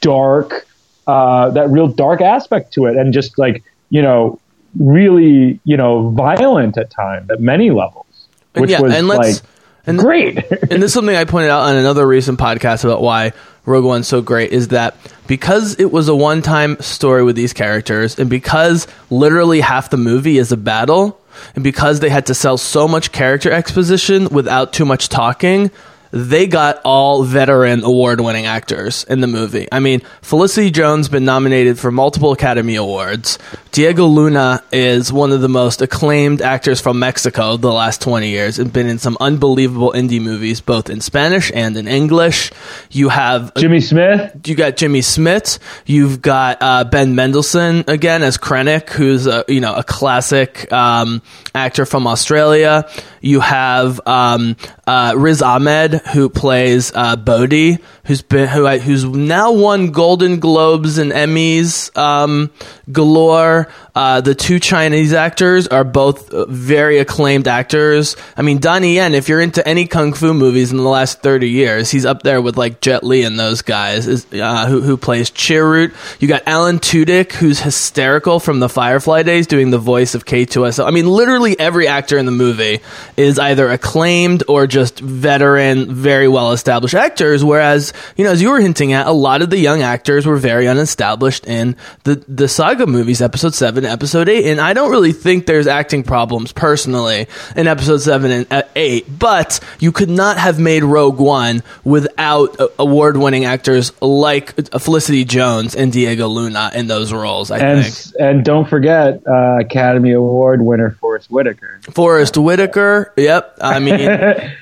[0.00, 0.66] dark,
[1.06, 4.40] uh, that real dark aspect to it, and just like you know,
[4.78, 8.06] really you know, violent at times at many levels,
[8.54, 9.50] And which yeah, was and let's- like
[9.86, 10.36] and great.
[10.70, 13.32] and this is something I pointed out on another recent podcast about why
[13.66, 17.52] Rogue One's so great is that because it was a one time story with these
[17.52, 21.20] characters, and because literally half the movie is a battle,
[21.54, 25.70] and because they had to sell so much character exposition without too much talking,
[26.14, 29.66] they got all veteran award winning actors in the movie.
[29.72, 33.36] I mean, Felicity Jones been nominated for multiple Academy Awards.
[33.72, 38.60] Diego Luna is one of the most acclaimed actors from Mexico the last 20 years
[38.60, 42.52] and been in some unbelievable indie movies both in Spanish and in English.
[42.92, 44.46] You have Jimmy Smits.
[44.46, 45.58] you got Jimmy Smits.
[45.84, 51.22] You've got uh, Ben Mendelsohn again as Krennic, who's a you know a classic um,
[51.56, 52.88] actor from Australia.
[53.20, 54.54] You have um,
[54.86, 60.40] uh, Riz Ahmed, who plays uh, Bodhi, who's been who I, who's now won Golden
[60.40, 62.50] Globes and Emmys um,
[62.90, 63.68] galore.
[63.94, 68.16] Uh, the two Chinese actors are both uh, very acclaimed actors.
[68.36, 71.48] I mean, Donnie Yen, if you're into any kung fu movies in the last 30
[71.48, 74.96] years, he's up there with like Jet Li and those guys is, uh, who, who
[74.96, 75.94] plays Chirrut.
[76.20, 80.84] You got Alan Tudyk, who's hysterical from the Firefly days, doing the voice of K2SO.
[80.84, 82.80] I mean, literally every actor in the movie
[83.16, 87.44] is either acclaimed or just veteran, very well established actors.
[87.44, 90.36] Whereas, you know, as you were hinting at, a lot of the young actors were
[90.36, 94.46] very unestablished in the, the saga movies, episode 7 episode 8.
[94.46, 97.26] And I don't really think there's acting problems personally
[97.56, 99.18] in episode 7 and uh, 8.
[99.18, 104.78] But you could not have made Rogue One without uh, award winning actors like uh,
[104.78, 108.14] Felicity Jones and Diego Luna in those roles, I And think.
[108.20, 111.80] and don't forget uh, Academy Award winner Forest Whitaker.
[111.92, 113.12] Forest Whitaker.
[113.16, 113.58] Yep.
[113.60, 113.98] I mean,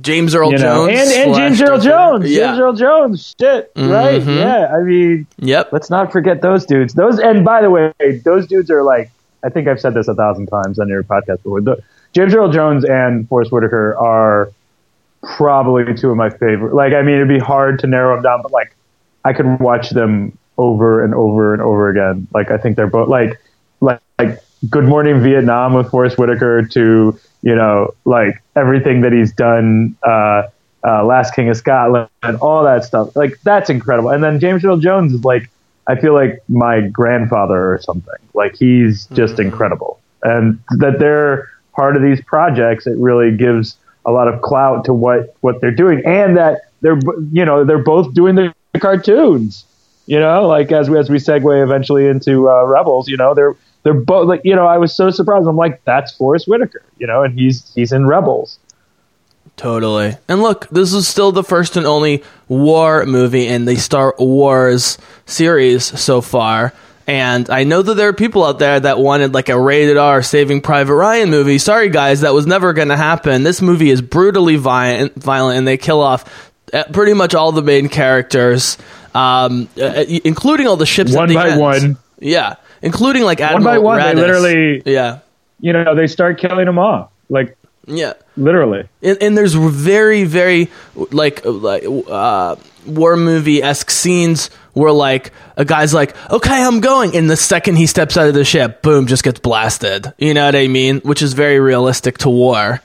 [0.00, 1.00] James Earl You know, Jones.
[1.00, 2.30] and, and James Earl Jones.
[2.30, 2.48] Yeah.
[2.48, 3.34] James Earl Jones.
[3.40, 3.72] Shit.
[3.76, 4.20] Right.
[4.22, 4.36] Mhm.
[4.36, 4.74] Yeah.
[4.74, 5.70] I mean, Yep.
[5.72, 6.94] let's not forget those dudes.
[6.94, 7.92] Those and by the way,
[8.24, 9.10] those dudes are like
[9.44, 11.60] I think I've said this a thousand times on your podcast before.
[11.60, 11.82] The,
[12.12, 14.50] James Earl Jones and Forest Whitaker are
[15.22, 16.74] probably two of my favorite.
[16.74, 18.74] Like, I mean, it'd be hard to narrow them down, but like,
[19.24, 22.26] I could watch them over and over and over again.
[22.32, 23.38] Like, I think they're both like,
[23.80, 24.38] like, like
[24.70, 29.96] Good Morning Vietnam with Forest Whitaker to you know, like everything that he's done.
[30.02, 30.48] Uh,
[30.86, 33.16] uh, Last King of Scotland and all that stuff.
[33.16, 34.10] Like that's incredible.
[34.10, 35.50] And then James Earl Jones is like,
[35.88, 38.14] I feel like my grandfather or something.
[38.34, 39.98] Like he's just incredible.
[40.22, 44.94] And that they're part of these projects, it really gives a lot of clout to
[44.94, 46.98] what what they're doing, and that they're
[47.32, 49.64] you know they're both doing the cartoons.
[50.06, 53.56] You know, like as we as we segue eventually into uh, Rebels, you know they're
[53.86, 55.46] they're both like you know I was so surprised.
[55.46, 58.58] I'm like that's Forest Whitaker, you know, and he's he's in Rebels.
[59.56, 60.16] Totally.
[60.26, 64.98] And look, this is still the first and only war movie in the Star Wars
[65.24, 66.72] series so far.
[67.06, 70.20] And I know that there are people out there that wanted like a rated R
[70.20, 71.58] Saving Private Ryan movie.
[71.58, 73.44] Sorry, guys, that was never going to happen.
[73.44, 77.62] This movie is brutally violent, violent, and they kill off uh, pretty much all the
[77.62, 78.78] main characters,
[79.14, 81.14] um, uh, including all the ships.
[81.14, 81.60] One the by end.
[81.60, 81.98] one.
[82.18, 85.18] Yeah, including like Admiral one by one, they literally- Yeah,
[85.60, 87.56] You know, they start killing them off, like
[87.86, 88.14] yeah.
[88.36, 88.88] literally.
[89.02, 92.56] and, and there's very very like like uh,
[92.86, 97.76] war movie esque scenes where like a guy's like, okay, I'm going, and the second
[97.76, 100.12] he steps out of the ship, boom, just gets blasted.
[100.18, 101.00] You know what I mean?
[101.00, 102.82] Which is very realistic to war.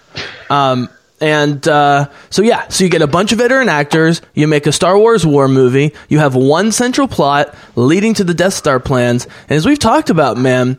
[0.49, 0.89] Um,
[1.21, 4.21] and uh, so yeah, so you get a bunch of veteran actors.
[4.33, 5.93] You make a Star Wars war movie.
[6.09, 9.25] You have one central plot leading to the Death Star plans.
[9.47, 10.77] And as we've talked about, man,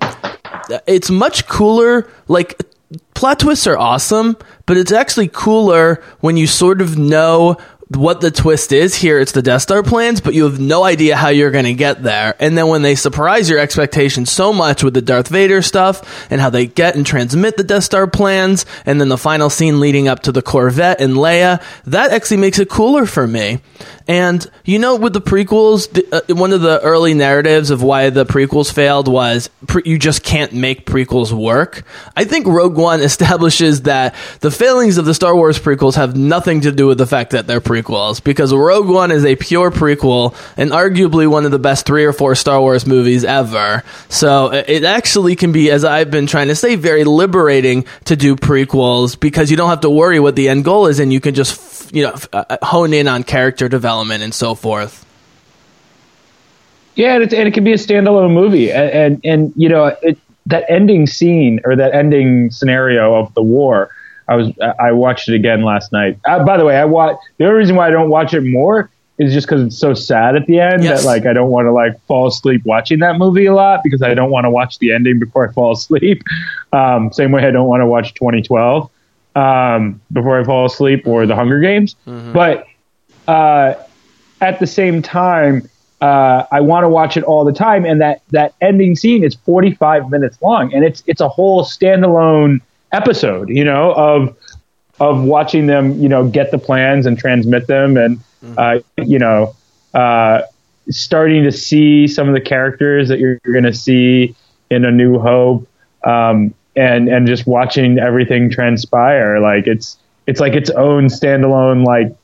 [0.86, 2.08] it's much cooler.
[2.26, 2.60] Like
[3.14, 4.36] plot twists are awesome,
[4.66, 7.56] but it's actually cooler when you sort of know
[7.96, 11.16] what the twist is here it's the death star plans but you have no idea
[11.16, 12.34] how you're going to get there.
[12.38, 16.40] And then when they surprise your expectations so much with the darth vader stuff and
[16.40, 20.08] how they get and transmit the death star plans and then the final scene leading
[20.08, 23.60] up to the corvette and leia that actually makes it cooler for me
[24.08, 28.10] and you know with the prequels the, uh, one of the early narratives of why
[28.10, 31.82] the prequels failed was pre- you just can't make prequels work
[32.16, 36.60] i think rogue one establishes that the failings of the star wars prequels have nothing
[36.60, 40.34] to do with the fact that they're prequels because Rogue One is a pure prequel
[40.56, 43.82] and arguably one of the best three or four Star Wars movies ever.
[44.08, 48.36] So it actually can be, as I've been trying to say, very liberating to do
[48.36, 51.34] prequels because you don't have to worry what the end goal is and you can
[51.34, 55.06] just, you know, uh, uh, hone in on character development and so forth.
[56.94, 59.96] Yeah, and it, and it can be a standalone movie, and and, and you know
[60.02, 63.90] it, that ending scene or that ending scenario of the war
[64.28, 66.18] I was I watched it again last night.
[66.26, 68.90] Uh, by the way, I watch the only reason why I don't watch it more
[69.18, 71.02] is just because it's so sad at the end yes.
[71.02, 74.02] that like I don't want to like fall asleep watching that movie a lot because
[74.02, 76.22] I don't want to watch the ending before I fall asleep.
[76.74, 78.90] Um, same way I don't want to watch 2012
[79.36, 81.96] um, before I fall asleep or The Hunger Games.
[82.06, 82.32] Mm-hmm.
[82.32, 82.66] But
[83.28, 83.74] uh,
[84.40, 85.68] at the same time,
[86.00, 89.34] uh, I want to watch it all the time, and that that ending scene is
[89.34, 92.60] 45 minutes long, and it's it's a whole standalone
[92.90, 94.36] episode, you know, of
[95.00, 98.54] of watching them, you know, get the plans and transmit them, and mm-hmm.
[98.58, 99.54] uh, you know,
[99.94, 100.42] uh,
[100.90, 104.34] starting to see some of the characters that you're, you're going to see
[104.70, 105.68] in A New Hope,
[106.04, 109.38] um, and and just watching everything transpire.
[109.40, 111.84] Like it's it's like its own standalone.
[111.86, 112.14] Like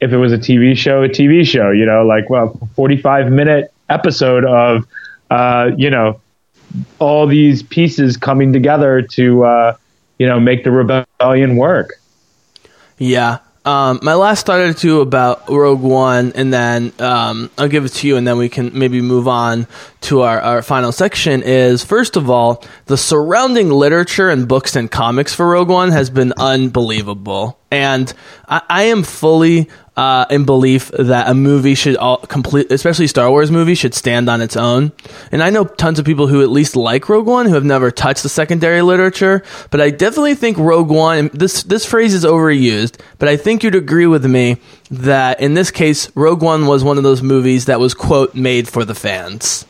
[0.00, 3.72] if it was a TV show, a TV show, you know, like well, 45 minute
[3.88, 4.86] episode of,
[5.30, 6.20] uh, you know,
[6.98, 9.76] all these pieces coming together to uh,
[10.20, 11.94] you know, make the rebellion work.
[12.98, 13.38] Yeah.
[13.64, 17.92] Um, my last thought or two about Rogue One, and then um, I'll give it
[17.92, 19.66] to you, and then we can maybe move on
[20.02, 21.42] to our, our final section.
[21.42, 26.10] Is first of all, the surrounding literature and books and comics for Rogue One has
[26.10, 28.12] been unbelievable, and
[28.46, 29.68] I, I am fully
[30.00, 34.30] uh, in belief that a movie should all complete, especially Star Wars movie, should stand
[34.30, 34.92] on its own.
[35.30, 37.90] And I know tons of people who at least like Rogue One who have never
[37.90, 41.28] touched the secondary literature, but I definitely think Rogue One.
[41.34, 44.56] This this phrase is overused, but I think you'd agree with me
[44.90, 48.68] that in this case, Rogue One was one of those movies that was quote made
[48.68, 49.66] for the fans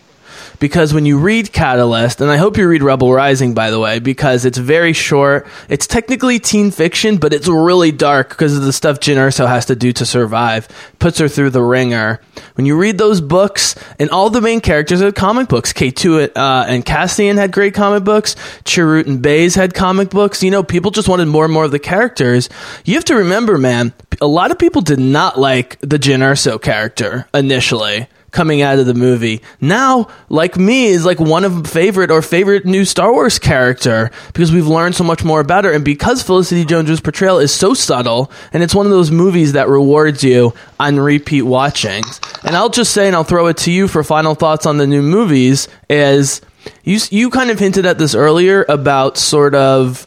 [0.61, 3.99] because when you read Catalyst, and I hope you read Rebel Rising, by the way,
[3.99, 5.49] because it's very short.
[5.69, 9.67] It's technically teen fiction, but it's really dark because of the stuff Jyn Erso has
[9.67, 10.69] to do to survive.
[10.99, 12.21] Puts her through the ringer.
[12.55, 15.73] When you read those books, and all the main characters had comic books.
[15.73, 18.35] K2 uh, and Cassian had great comic books.
[18.65, 20.43] Chirrut and Baze had comic books.
[20.43, 22.51] You know, people just wanted more and more of the characters.
[22.85, 26.61] You have to remember, man, a lot of people did not like the Jyn Erso
[26.61, 29.43] character initially coming out of the movie.
[29.61, 34.53] Now, like me, is like one of favorite or favorite new Star Wars character because
[34.53, 38.31] we've learned so much more about her, and because Felicity Jones's portrayal is so subtle,
[38.53, 42.21] and it's one of those movies that rewards you on repeat watchings.
[42.45, 44.87] And I'll just say, and I'll throw it to you for final thoughts on the
[44.87, 45.69] new movies.
[45.89, 46.41] Is
[46.85, 50.07] you you kind of hinted at this earlier about sort of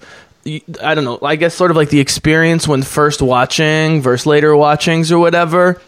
[0.82, 4.56] I don't know, I guess sort of like the experience when first watching versus later
[4.56, 5.82] watchings or whatever.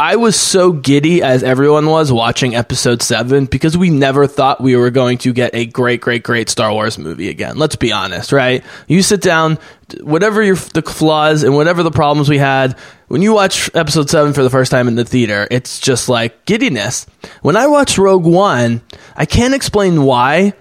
[0.00, 4.74] I was so giddy as everyone was watching episode 7 because we never thought we
[4.74, 7.58] were going to get a great great great Star Wars movie again.
[7.58, 8.64] Let's be honest, right?
[8.88, 9.58] You sit down,
[10.00, 12.78] whatever your the flaws and whatever the problems we had,
[13.08, 16.46] when you watch episode 7 for the first time in the theater, it's just like
[16.46, 17.04] giddiness.
[17.42, 18.80] When I watched Rogue One,
[19.16, 20.54] I can't explain why,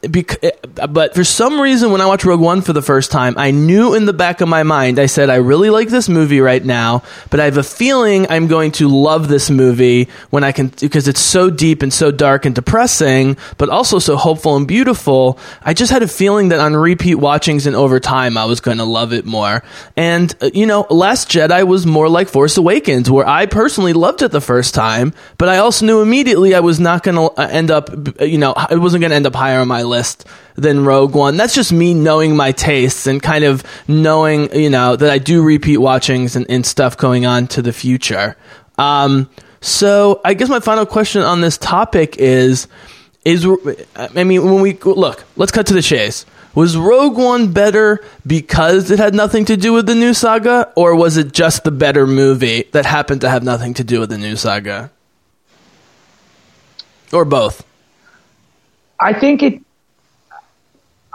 [0.00, 0.52] because,
[0.88, 3.94] but for some reason, when I watched Rogue One for the first time, I knew
[3.94, 7.02] in the back of my mind, I said, I really like this movie right now,
[7.30, 11.08] but I have a feeling I'm going to love this movie when I can, because
[11.08, 15.36] it's so deep and so dark and depressing, but also so hopeful and beautiful.
[15.62, 18.78] I just had a feeling that on repeat watchings and over time, I was going
[18.78, 19.64] to love it more.
[19.96, 24.22] And, uh, you know, Last Jedi was more like Force Awakens, where I personally loved
[24.22, 27.48] it the first time, but I also knew immediately I was not going to uh,
[27.50, 27.90] end up,
[28.20, 31.36] you know, it wasn't going to end up higher on my list than Rogue One.
[31.36, 35.42] That's just me knowing my tastes and kind of knowing, you know, that I do
[35.42, 38.36] repeat watchings and, and stuff going on to the future.
[38.76, 39.28] Um,
[39.60, 42.68] so I guess my final question on this topic is,
[43.24, 43.46] is
[43.96, 46.24] I mean, when we look, let's cut to the chase.
[46.54, 50.94] Was Rogue One better because it had nothing to do with the new saga, or
[50.96, 54.18] was it just the better movie that happened to have nothing to do with the
[54.18, 54.90] new saga?
[57.12, 57.64] Or both?
[58.98, 59.60] I think it.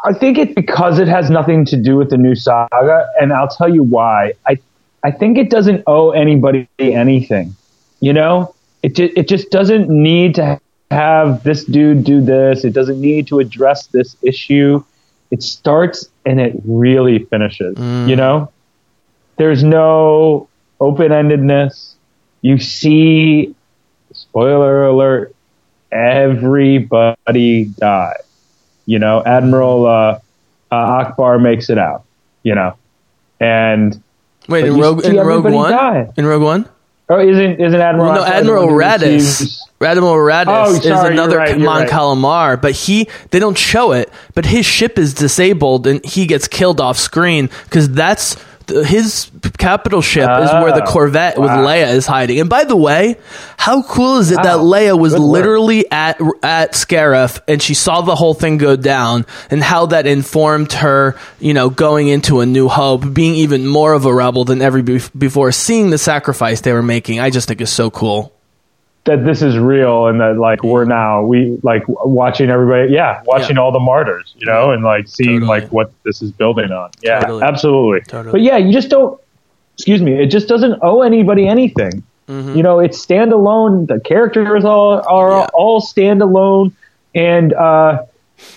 [0.03, 3.47] I think it's because it has nothing to do with the new saga, and I'll
[3.47, 4.33] tell you why.
[4.47, 4.57] I
[5.03, 7.55] I think it doesn't owe anybody anything.
[7.99, 10.59] You know, it ju- it just doesn't need to
[10.91, 12.63] have this dude do this.
[12.63, 14.83] It doesn't need to address this issue.
[15.31, 17.75] It starts and it really finishes.
[17.75, 18.09] Mm.
[18.09, 18.51] You know,
[19.37, 20.47] there's no
[20.79, 21.93] open endedness.
[22.41, 23.55] You see,
[24.11, 25.33] spoiler alert,
[25.91, 28.23] everybody dies.
[28.85, 30.19] You know, Admiral uh,
[30.71, 32.03] uh, Ackbar makes it out.
[32.43, 32.75] You know,
[33.39, 34.01] and
[34.49, 35.71] Wait, in Rogue, in Rogue One?
[35.71, 36.09] die.
[36.17, 36.69] In Rogue One?
[37.09, 38.11] oh, isn't isn't Admiral?
[38.11, 39.01] Well, no, Admiral Raddus.
[39.15, 41.89] receives- Admiral Raddus Oh, is another right, Mon right.
[41.89, 44.09] Calamar, but he they don't show it.
[44.33, 49.31] But his ship is disabled and he gets killed off screen because that's th- his
[49.57, 51.65] capital ship is where the Oh, Corvette with wow.
[51.65, 52.39] Leia is hiding.
[52.39, 53.17] And by the way,
[53.57, 55.31] how cool is it that Leia was Good work.
[55.31, 60.05] literally at at Scarif and she saw the whole thing go down and how that
[60.07, 64.43] informed her, you know, going into a New Hope, being even more of a rebel
[64.45, 67.19] than ever before, seeing the sacrifice they were making.
[67.19, 68.32] I just think is so cool.
[69.05, 73.57] That this is real and that like we're now we like watching everybody yeah watching
[73.57, 73.61] Yeah.
[73.61, 75.61] all the martyrs you know and like seeing Totally.
[75.61, 77.43] like what this is building on yeah Totally.
[77.43, 78.31] absolutely Totally.
[78.31, 79.19] but yeah you just don't
[79.75, 85.01] excuse me it just doesn't owe anybody anything you know it's standalone the characters all
[85.07, 85.39] are Mm-hmm.
[85.41, 85.47] Yeah.
[85.53, 86.71] all standalone
[87.13, 88.03] and uh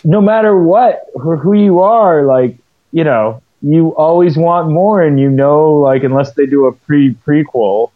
[0.05, 2.57] no matter what who you are like
[2.93, 7.15] you know you always want more and you know like unless they do a pre
[7.27, 7.91] prequel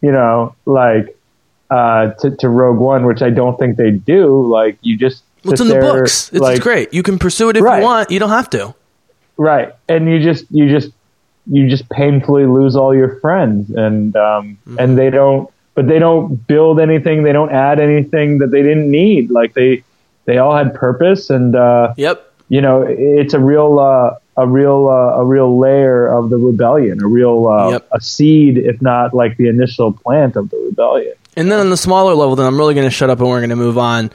[0.00, 1.14] you know like
[1.70, 5.52] uh to, to rogue one which i don't think they do like you just Well,
[5.52, 6.30] it's in the books.
[6.32, 6.92] It's like, great.
[6.92, 7.78] You can pursue it if Right.
[7.78, 8.10] you want.
[8.10, 8.74] You don't have to.
[9.36, 10.90] right and you just you just
[11.46, 14.76] you just painfully lose all your friends and um Mm-hmm.
[14.80, 18.90] and they don't but they don't build anything they don't add anything that they didn't
[18.90, 19.82] need like they
[20.26, 22.16] they all had purpose and uh Yep.
[22.48, 27.02] you know it's a real uh a real uh, a real layer of the rebellion
[27.02, 27.88] a real uh, Yep.
[27.92, 31.76] a seed if not like the initial plant of the rebellion And then on the
[31.76, 34.10] smaller level, then I'm really going to shut up and we're going to move on.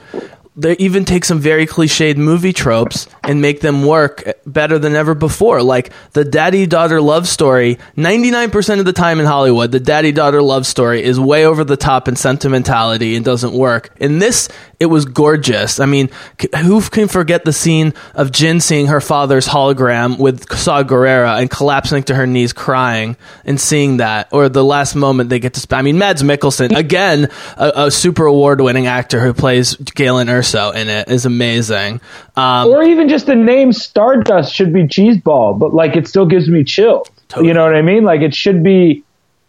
[0.56, 5.14] They even take some very cliched movie tropes and make them work better than ever
[5.14, 5.62] before.
[5.62, 10.40] Like the daddy daughter love story, 99% of the time in Hollywood, the daddy daughter
[10.40, 13.94] love story is way over the top in sentimentality and doesn't work.
[13.98, 14.48] In this,
[14.78, 15.80] it was gorgeous.
[15.80, 16.10] I mean,
[16.58, 21.50] who can forget the scene of Jyn seeing her father's hologram with Saw Gerrera and
[21.50, 24.28] collapsing to her knees crying and seeing that?
[24.32, 25.78] Or the last moment they get to spend.
[25.78, 30.74] I mean, Mads Mikkelsen, again, a, a super award winning actor who plays Galen Erso
[30.74, 32.00] in it, is amazing.
[32.36, 36.48] Um, or even just the name Stardust should be cheeseball, but like it still gives
[36.48, 37.06] me chill.
[37.28, 37.48] Totally.
[37.48, 38.04] You know what I mean?
[38.04, 39.04] Like it should be,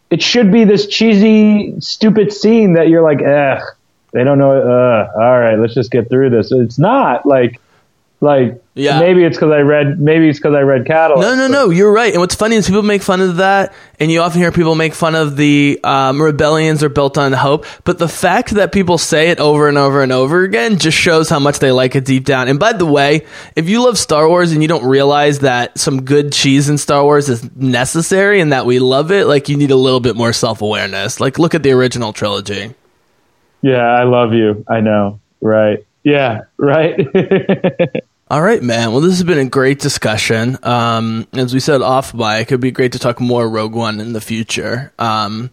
[0.09, 3.61] it should be this cheesy, stupid scene that you're like, ugh,
[4.11, 4.53] they don't know.
[4.53, 6.51] Uh, all right, let's just get through this.
[6.51, 7.59] It's not like,
[8.21, 8.99] like Yeah.
[8.99, 11.21] maybe it's because I read, maybe it's because I read Catalyst.
[11.21, 11.69] No, no, but- no.
[11.69, 12.11] You're right.
[12.13, 14.93] And what's funny is people make fun of that, and you often hear people make
[14.93, 17.65] fun of the um, rebellions are built on hope.
[17.83, 21.29] But the fact that people say it over and over and over again just shows
[21.29, 22.47] how much they like it deep down.
[22.47, 23.25] And by the way,
[23.55, 27.03] if you love Star Wars and you don't realize that some good cheese in Star
[27.03, 30.33] Wars is necessary and that we love it, like you need a little bit more
[30.33, 31.19] self awareness.
[31.19, 32.73] Like look at the original trilogy.
[33.61, 34.63] Yeah, I love you.
[34.69, 35.19] I know.
[35.41, 35.85] Right.
[36.03, 36.41] Yeah.
[36.57, 36.99] Right.
[38.29, 38.91] All right, man.
[38.91, 40.57] Well, this has been a great discussion.
[40.61, 44.01] Um, as we said off by, it could be great to talk more Rogue One
[44.01, 44.91] in the future.
[44.99, 45.49] Um,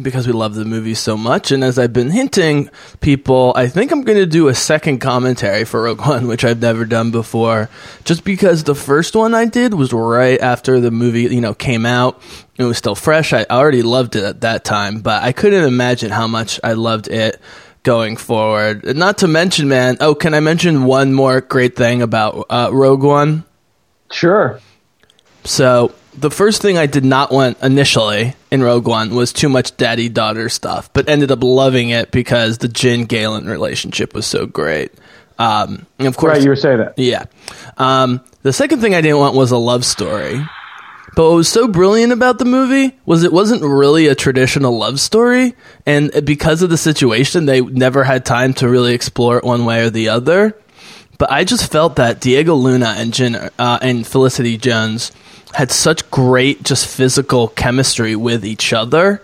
[0.00, 1.50] because we love the movie so much.
[1.52, 2.68] And as I've been hinting
[3.00, 6.60] people, I think I'm going to do a second commentary for Rogue One, which I've
[6.60, 7.70] never done before.
[8.04, 11.86] Just because the first one I did was right after the movie, you know, came
[11.86, 12.20] out.
[12.58, 13.32] It was still fresh.
[13.32, 17.08] I already loved it at that time, but I couldn't imagine how much I loved
[17.08, 17.40] it
[17.88, 18.84] going forward.
[18.98, 19.96] Not to mention, man.
[20.00, 23.44] Oh, can I mention one more great thing about uh, Rogue One?
[24.12, 24.60] sure.
[25.44, 29.74] So the first thing I did not want initially in Rogue One was too much
[29.78, 34.44] daddy daughter stuff, but ended up loving it because the Jyn Galen relationship was so
[34.44, 34.92] great.
[35.38, 36.42] Um, and of course, Right.
[36.42, 36.98] You were saying that.
[36.98, 37.24] yeah.
[37.78, 40.44] Um, the second thing I didn't want was a love story.
[41.18, 45.00] But what was so brilliant about the movie was it wasn't really a traditional love
[45.00, 49.64] story, and because of the situation, they never had time to really explore it one
[49.64, 50.56] way or the other.
[51.18, 55.10] But I just felt that Diego Luna and uh, and Felicity Jones
[55.52, 59.20] had such great, just physical chemistry with each other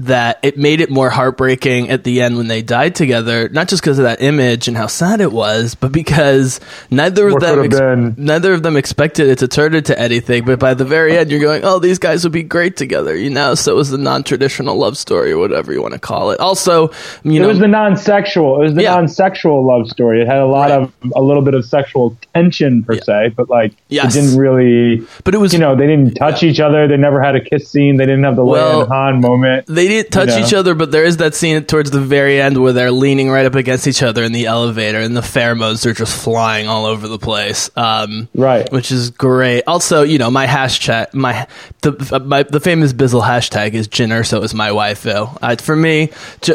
[0.00, 3.82] that it made it more heartbreaking at the end when they died together, not just
[3.82, 8.16] because of that image and how sad it was, but because neither of them could've
[8.18, 10.44] neither of them expected it to turn into anything.
[10.44, 13.30] But by the very end, you're going, "Oh, these guys would be great together," you
[13.30, 13.54] know.
[13.56, 16.38] So it was the non-traditional love story or whatever you want to call it.
[16.38, 16.90] Also,
[17.24, 18.60] you It know, was the non-sexual.
[18.60, 18.94] It was the Yeah.
[18.94, 20.22] non-sexual love story.
[20.22, 20.82] It had a lot Right.
[20.82, 24.14] of a little bit of sexual tension per se, but like Yes.
[24.14, 25.02] it didn't really.
[25.24, 26.86] but it was You know, they didn't touch each other.
[26.86, 27.96] They never had a kiss scene.
[27.96, 29.64] They didn't have the Well, Leia and Han moment.
[29.66, 30.38] They didn't touch know?
[30.38, 33.44] each other, but there is that scene towards the very end where they're leaning right
[33.46, 37.08] up against each other in the elevator, and the pheromones are just flying all over
[37.08, 37.70] the place.
[37.76, 38.70] Um, Right.
[38.72, 39.62] which is great.
[39.66, 41.46] Also, you know, my hashtag, my
[41.82, 45.36] the my the famous Bizzle hashtag is Jyn Erso is my waifu.
[45.42, 46.06] Uh, for me,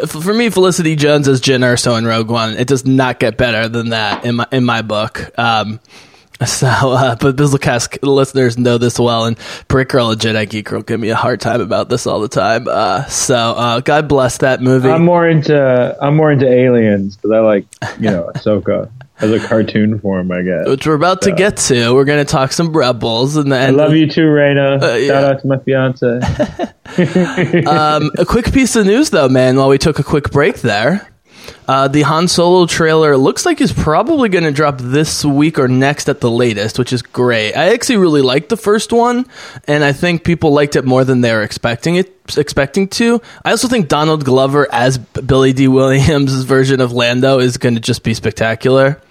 [0.07, 2.55] for me, Felicity Jones as Jyn Erso in Rogue One.
[2.57, 5.31] It does not get better than that in my in my book.
[5.38, 5.79] Um,
[6.48, 9.38] so, uh, but Bizzlecast listeners know this well, and
[9.68, 12.28] Brick Girl and Jedi Geek Girl give me a hard time about this all the
[12.28, 12.68] time.
[12.68, 14.89] Uh, so, uh, God bless that movie.
[14.89, 17.66] I'm more into I'm more into aliens because I like
[18.00, 20.32] you know Ahsoka as a cartoon form.
[20.32, 20.68] I guess.
[20.68, 21.94] which we're about to get to.
[21.94, 24.82] We're going to talk some Rebels, and then I love you too, Raina.
[24.82, 25.08] Uh, yeah.
[25.08, 26.08] Shout out to my fiance.
[27.68, 29.56] um, a quick piece of news, though, man.
[29.58, 31.12] While we took a quick break there,
[31.68, 35.68] uh, the Han Solo trailer looks like is probably going to drop this week or
[35.68, 37.54] next at the latest, which is great.
[37.54, 39.26] I actually really liked the first one,
[39.68, 43.22] and I think people liked it more than they were expecting it expecting to.
[43.44, 47.82] I also think Donald Glover as Billy Dee Williams' version of Lando is going to
[47.82, 49.02] just be spectacular.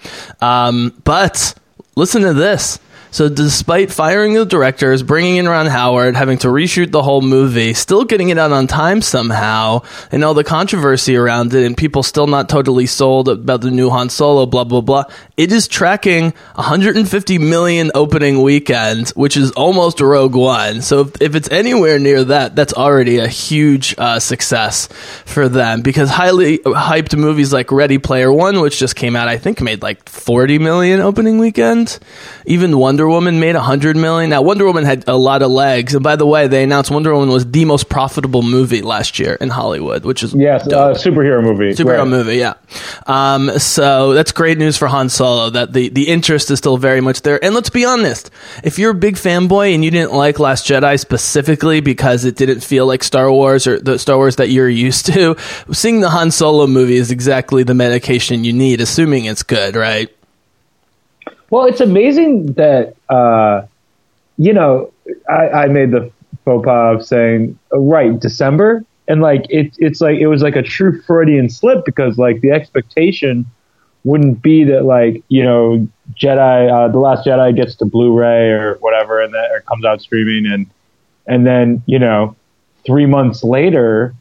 [0.41, 1.55] Um, but
[1.95, 2.79] listen to this.
[3.13, 7.75] So, despite firing the directors, bringing in Ron Howard, having to reshoot the whole movie,
[7.75, 12.03] still getting it out on time somehow, and all the controversy around it, and people
[12.03, 15.05] still not totally sold about the new Han Solo, blah, blah, blah,
[15.37, 20.81] it is tracking 150 million opening weekend, which is almost Rogue One.
[20.81, 24.89] So, if, if it's anywhere near that, that's already a huge uh, success
[25.27, 29.37] for them because highly hyped movies like Ready Player One, which just came out, I
[29.37, 31.99] think made like 40 million opening weekend.
[32.47, 34.31] Even Wonder Woman made a 100 million.
[34.31, 35.95] Now, Wonder Woman had a lot of legs.
[35.95, 39.35] And by the way, they announced Wonder Woman was the most profitable movie last year
[39.35, 41.71] in Hollywood, which is yes, uh, superhero movie.
[41.75, 42.09] Superhero Right.
[42.09, 42.55] movie, yeah.
[43.07, 47.01] Um, so that's great news for Han Solo that the, the interest is still very
[47.01, 47.43] much there.
[47.45, 48.31] And let's be honest,
[48.65, 52.61] if you're a big fanboy and you didn't like Last Jedi specifically because it didn't
[52.61, 55.37] feel like Star Wars or the Star Wars that you're used to,
[55.73, 60.09] seeing the Han Solo movie is exactly the medication you need, assuming it's good, right?
[61.53, 63.67] Well, it's amazing that uh,
[64.39, 64.91] you know
[65.29, 66.11] I, I made the
[66.47, 70.57] faux pas of saying uh, right December, and like it, it's like it was like
[70.57, 73.45] a true Freudian slip because like the expectation
[74.05, 78.77] wouldn't be that like you know Jedi uh, the Last Jedi gets to Blu-ray or
[78.77, 80.67] whatever, and that or comes out streaming, and
[81.27, 82.35] and then you know
[82.87, 84.15] three months later,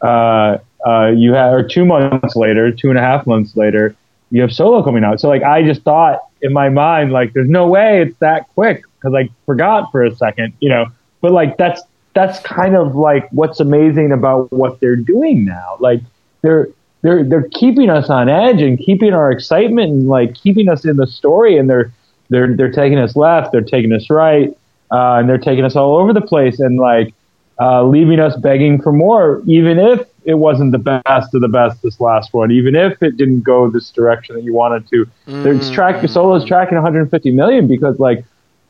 [0.00, 3.94] uh, uh, you have or two months later, two and a half months later,
[4.30, 5.20] you have Solo coming out.
[5.20, 8.82] So like I just thought in my mind like there's no way it's that quick
[8.98, 10.86] because I forgot for a second, you know.
[11.20, 11.82] But like that's
[12.14, 15.76] that's kind of like what's amazing about what they're doing now.
[15.80, 16.00] Like
[16.42, 16.68] they're
[17.02, 20.96] they're they're keeping us on edge and keeping our excitement and like keeping us in
[20.96, 21.92] the story and they're
[22.30, 24.50] they're they're taking us left, they're taking us right,
[24.90, 27.14] uh, and they're taking us all over the place and like
[27.60, 31.80] uh, leaving us begging for more, even if it wasn't the best of the best
[31.82, 35.06] this last one, even if it didn't go this direction that you wanted to.
[35.26, 38.24] It's track Solo's tracking 150 million because like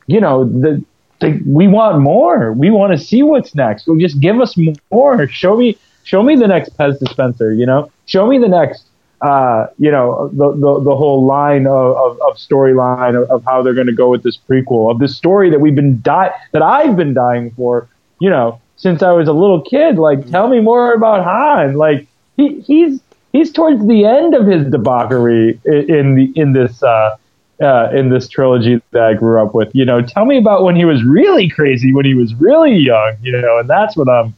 [0.07, 0.81] you know the.
[1.19, 2.53] the we want more.
[2.53, 3.87] We want to see what's next.
[3.87, 4.57] Well, just give us
[4.89, 5.27] more.
[5.27, 7.51] Show me, show me the next Pez dispenser.
[7.53, 8.85] You know, show me the next
[9.21, 13.61] uh, you know, the, the, the whole line of, of, of storyline of, of how
[13.61, 16.61] they're going to go with this prequel of this story that we've been die that
[16.61, 17.89] I've been dying for,
[18.19, 19.97] you know, since I was a little kid.
[19.97, 21.75] Like, tell me more about Han.
[21.75, 22.07] Like,
[22.37, 22.99] he, he's
[23.31, 27.15] he's towards the end of his debauchery in, the in this uh,
[27.61, 29.75] uh, in this trilogy that I grew up with.
[29.75, 33.17] You know, tell me about when he was really crazy, when he was really young.
[33.21, 34.33] You know, and that's what I'm,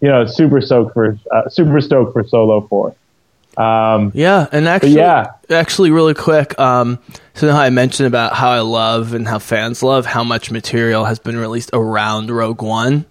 [0.00, 2.94] you know, super stoked for, uh, super stoked for Solo Four.
[3.56, 5.32] Um, Yeah, and actually, yeah.
[5.50, 6.58] actually, really quick.
[6.58, 7.00] Um,
[7.34, 11.04] so now I mentioned about how I love and how fans love how much material
[11.04, 13.06] has been released around Rogue One.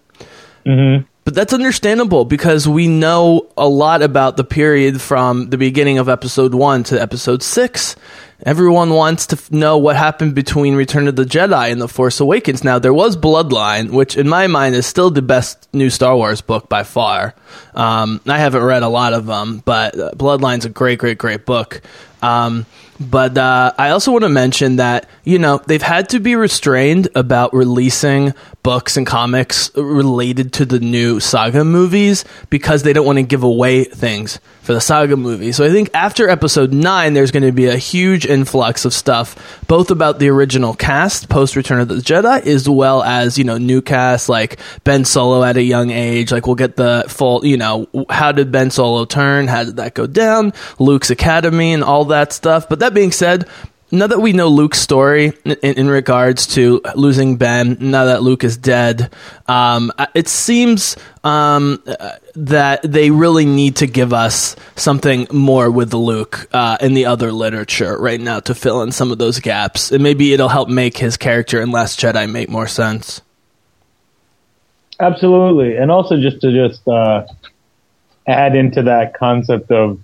[0.69, 1.05] Mhm.
[1.25, 6.09] But that's understandable because we know a lot about the period from the beginning of
[6.09, 7.95] episode one to episode six.
[8.43, 12.19] Everyone wants to f- know what happened between Return of the Jedi and The Force
[12.19, 12.63] Awakens.
[12.63, 16.41] Now, there was Bloodline, which in my mind is still the best new Star Wars
[16.41, 17.35] book by far.
[17.73, 21.45] Um, I haven't read a lot of them, but uh, Bloodline's a great, great, great
[21.45, 21.81] book.
[22.21, 22.65] Um,
[22.99, 27.07] but uh, I also want to mention that you know they've had to be restrained
[27.15, 33.17] about releasing books and comics related to the new saga movies because they don't want
[33.17, 34.39] to give away things
[34.69, 35.51] for the saga movie.
[35.51, 39.65] So I think after episode nine, there's going to be a huge influx of stuff,
[39.65, 43.57] both about the original cast post Return of the Jedi, as well as you know
[43.57, 46.31] new cast like Ben Solo at a young age.
[46.31, 49.47] Like we'll get the full, you know, how did Ben Solo turn?
[49.47, 50.53] How did that go down?
[50.77, 52.69] Luke's Academy and all that stuff.
[52.69, 53.49] But that being said,
[53.91, 58.43] now that we know Luke's story in, in regards to losing Ben, now that Luke
[58.43, 59.11] is dead,
[59.47, 61.83] um, it seems um,
[62.35, 67.31] that they really need to give us something more with Luke uh, in the other
[67.31, 69.91] literature right now to fill in some of those gaps.
[69.91, 73.21] And maybe it'll help make his character in Last Jedi make more sense.
[74.99, 77.25] Absolutely, and also just to just uh,
[78.27, 79.99] add into that concept of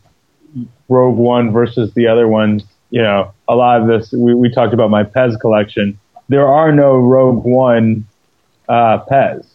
[0.88, 2.64] Rogue One versus the other ones.
[2.96, 6.00] You know, a lot of this we, we talked about my Pez collection.
[6.30, 8.08] There are no Rogue One
[8.70, 9.46] uh, Pez.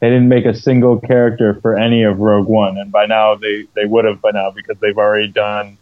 [0.00, 3.66] They didn't make a single character for any of Rogue One, and by now they
[3.74, 5.76] they would have by now because they've already done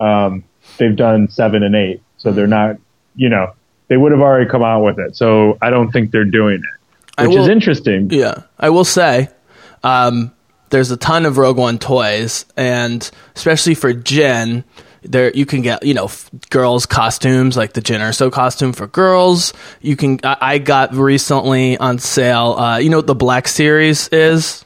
[0.00, 0.44] um,
[0.78, 2.78] they've done seven and eight, so they're not
[3.14, 3.52] you know
[3.88, 5.14] they would have already come out with it.
[5.14, 8.08] So I don't think they're doing it, which will, is interesting.
[8.10, 9.28] Yeah, I will say.
[9.84, 10.32] Um,
[10.70, 14.64] there's a ton of Rogue One toys, and especially for Jyn,
[15.02, 18.86] there you can get you know f- girls costumes like the Jyn Erso costume for
[18.86, 19.52] girls.
[19.80, 22.52] You can I, I got recently on sale.
[22.54, 24.64] Uh, you know what the Black Series is?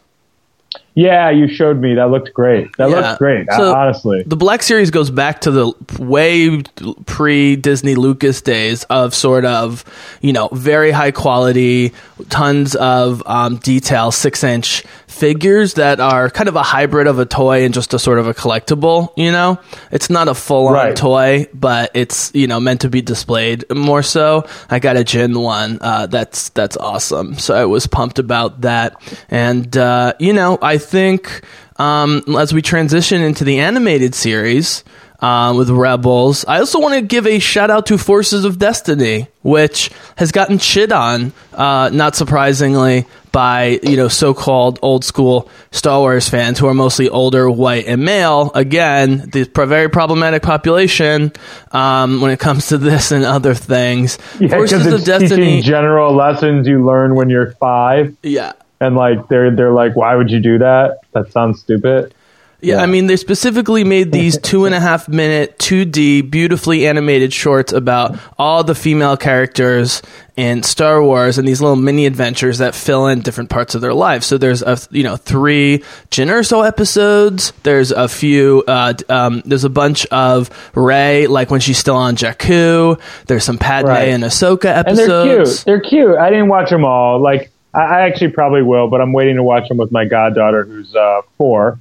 [0.99, 1.95] Yeah, you showed me.
[1.95, 2.75] That looked great.
[2.79, 2.97] That Yeah.
[2.97, 3.47] looks great.
[3.55, 6.63] So, honestly, The Black Series goes back to the way
[7.05, 9.85] pre Disney Lucas days of sort of,
[10.23, 11.93] you know, very high quality,
[12.31, 17.27] tons of um, detail, six inch figures that are kind of a hybrid of a
[17.27, 19.59] toy and just a sort of a collectible, you know?
[19.93, 20.97] It's not a full on Right.
[20.97, 24.45] toy, but it's, you know, meant to be displayed more so.
[24.71, 25.79] I got a Jyn one.
[25.81, 27.39] Uh, that's, that's awesome.
[27.39, 28.97] So I was pumped about that.
[29.31, 31.43] And, uh, you know, I think,
[31.77, 34.85] um, as we transition into the animated series,
[35.21, 36.45] uh, with Rebels.
[36.47, 40.59] I also want to give a shout out to Forces of Destiny, which has gotten
[40.59, 46.67] shit on, uh, not surprisingly, by you know so-called old school Star Wars fans who
[46.69, 48.51] are mostly older, white, and male.
[48.55, 51.33] Again, the very problematic population
[51.73, 54.19] um, when it comes to this and other things.
[54.41, 55.61] yeah, Forces of Destiny.
[55.61, 58.53] general lessons you learn when you're five, Yeah.
[58.81, 60.99] And like they're they're like, why would you do that?
[61.13, 62.13] That sounds stupid.
[62.61, 62.83] Yeah, Yeah.
[62.83, 67.73] I mean, they specifically made these two and a half minute, 2D, beautifully animated shorts
[67.73, 70.01] about all the female characters
[70.37, 73.93] in Star Wars and these little mini adventures that fill in different parts of their
[73.95, 74.27] lives.
[74.27, 75.79] So there's a you know three
[76.11, 77.53] Jyn Erso episodes.
[77.63, 78.65] There's a few.
[78.67, 82.99] Uh, um, there's a bunch of Rey, like when she's still on Jakku.
[83.27, 84.09] There's some Padme Right.
[84.09, 85.65] and Ahsoka And episodes.
[85.65, 86.01] they're cute.
[86.01, 86.19] They're cute.
[86.19, 87.21] I didn't watch them all.
[87.21, 90.65] Like I, I actually probably will, but I'm waiting to watch them with my goddaughter
[90.65, 91.79] who's uh, four,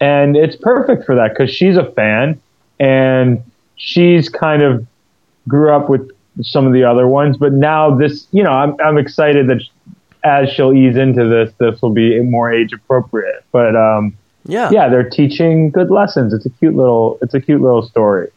[0.00, 2.40] and it's perfect for that because she's a fan
[2.80, 3.42] and
[3.76, 4.86] she's kind of
[5.48, 6.10] grew up with
[6.40, 9.60] some of the other ones, but now this, you know, I'm I'm excited that
[10.24, 13.44] as she'll ease into this, this will be more age appropriate.
[13.52, 14.16] But um,
[14.46, 16.32] Yeah, yeah, they're teaching good lessons.
[16.32, 18.30] It's a cute little, it's a cute little story.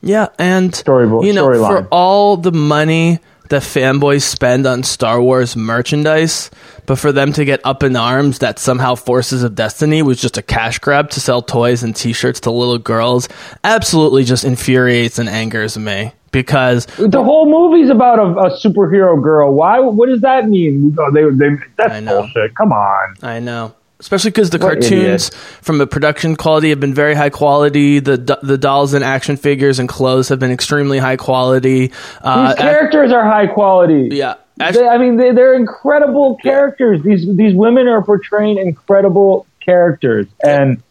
[0.00, 1.82] Yeah, and Storyboard- you know, storyline.
[1.82, 6.50] for all the money that fanboys spend on Star Wars merchandise,
[6.86, 10.38] but for them to get up in arms that somehow Forces of Destiny was just
[10.38, 13.28] a cash grab to sell toys and T-shirts to little girls,
[13.64, 19.52] absolutely just infuriates and angers me because The whole movie's about a, a superhero girl.
[19.52, 19.78] Why?
[19.78, 20.96] What does that mean?
[20.98, 22.54] Oh, they, they, that's bullshit.
[22.56, 23.16] Come on.
[23.22, 23.74] I know.
[24.02, 25.28] Especially because the What cartoons,
[25.62, 28.00] from a production quality, have been very high quality.
[28.00, 31.92] The the dolls and action figures and clothes have been extremely high quality.
[32.20, 34.08] Uh, These characters are high quality.
[34.10, 37.00] yeah, They, I mean, they, they're incredible characters.
[37.04, 40.82] These these women are portraying incredible characters, and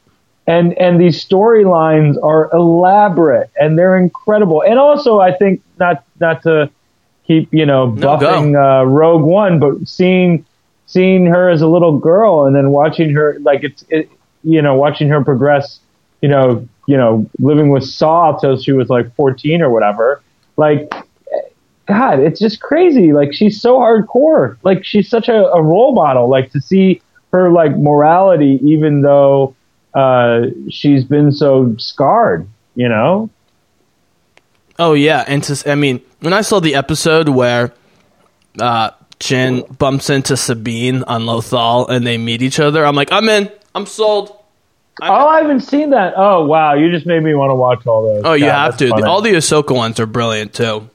[0.48, 4.64] and and these storylines are elaborate and they're incredible.
[4.64, 6.72] And also, I think not not to
[7.28, 10.46] keep you know No, buffing uh, Rogue One, but seeing
[10.92, 14.10] seeing her as a little girl and then watching her like it's it,
[14.44, 15.80] you know watching her progress,
[16.22, 20.22] you know you know living with Saw till she was like fourteen or whatever,
[20.58, 20.94] like.
[21.88, 23.12] God, it's just crazy.
[23.12, 24.56] Like she's so hardcore.
[24.64, 26.30] Like she's such a, a role model.
[26.30, 27.02] Like to see
[27.34, 29.56] her like morality, even though
[29.94, 32.48] uh, she's been so scarred.
[32.76, 33.30] You know?
[34.80, 37.74] Oh yeah, and to, I mean, when I saw the episode where
[38.58, 43.30] uh, Jyn bumps into Sabine on Lothal and they meet each other, I'm like, I'm
[43.30, 43.50] in.
[43.74, 44.36] I'm sold.
[45.02, 46.14] oh, I haven't seen that.
[46.18, 46.74] Oh, wow.
[46.74, 48.24] You just made me want to watch all those.
[48.26, 48.90] Oh, you God, have to.
[48.90, 49.04] funny.
[49.04, 50.90] All the Ahsoka ones are brilliant too.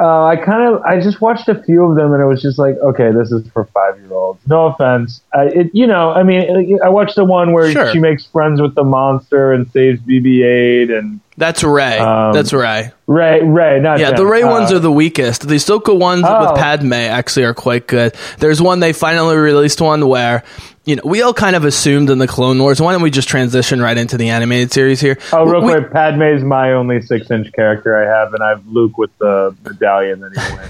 [0.00, 2.58] Uh, I kind of I just watched a few of them and it was just
[2.58, 6.24] like okay this is for five year olds no offense I, it you know I
[6.24, 7.92] mean I watched the one where Sure.
[7.92, 11.98] she makes friends with the monster and saves BB-8 and That's Rey.
[11.98, 12.92] Um, That's Rey.
[13.06, 14.16] Rey Rey not Yeah, Jyn.
[14.18, 15.46] the Rey Uh, ones are the weakest.
[15.48, 16.40] The Ahsoka ones Oh.
[16.52, 18.14] with Padme actually are quite good.
[18.38, 20.44] There's one they finally released one where
[20.84, 22.80] you know we all kind of assumed in the Clone Wars.
[22.80, 25.18] Why don't we just transition right into the animated series here?
[25.32, 28.66] oh real We- quick Padme's my only six inch character I have and I have
[28.68, 30.68] Luke with the medallion that he wins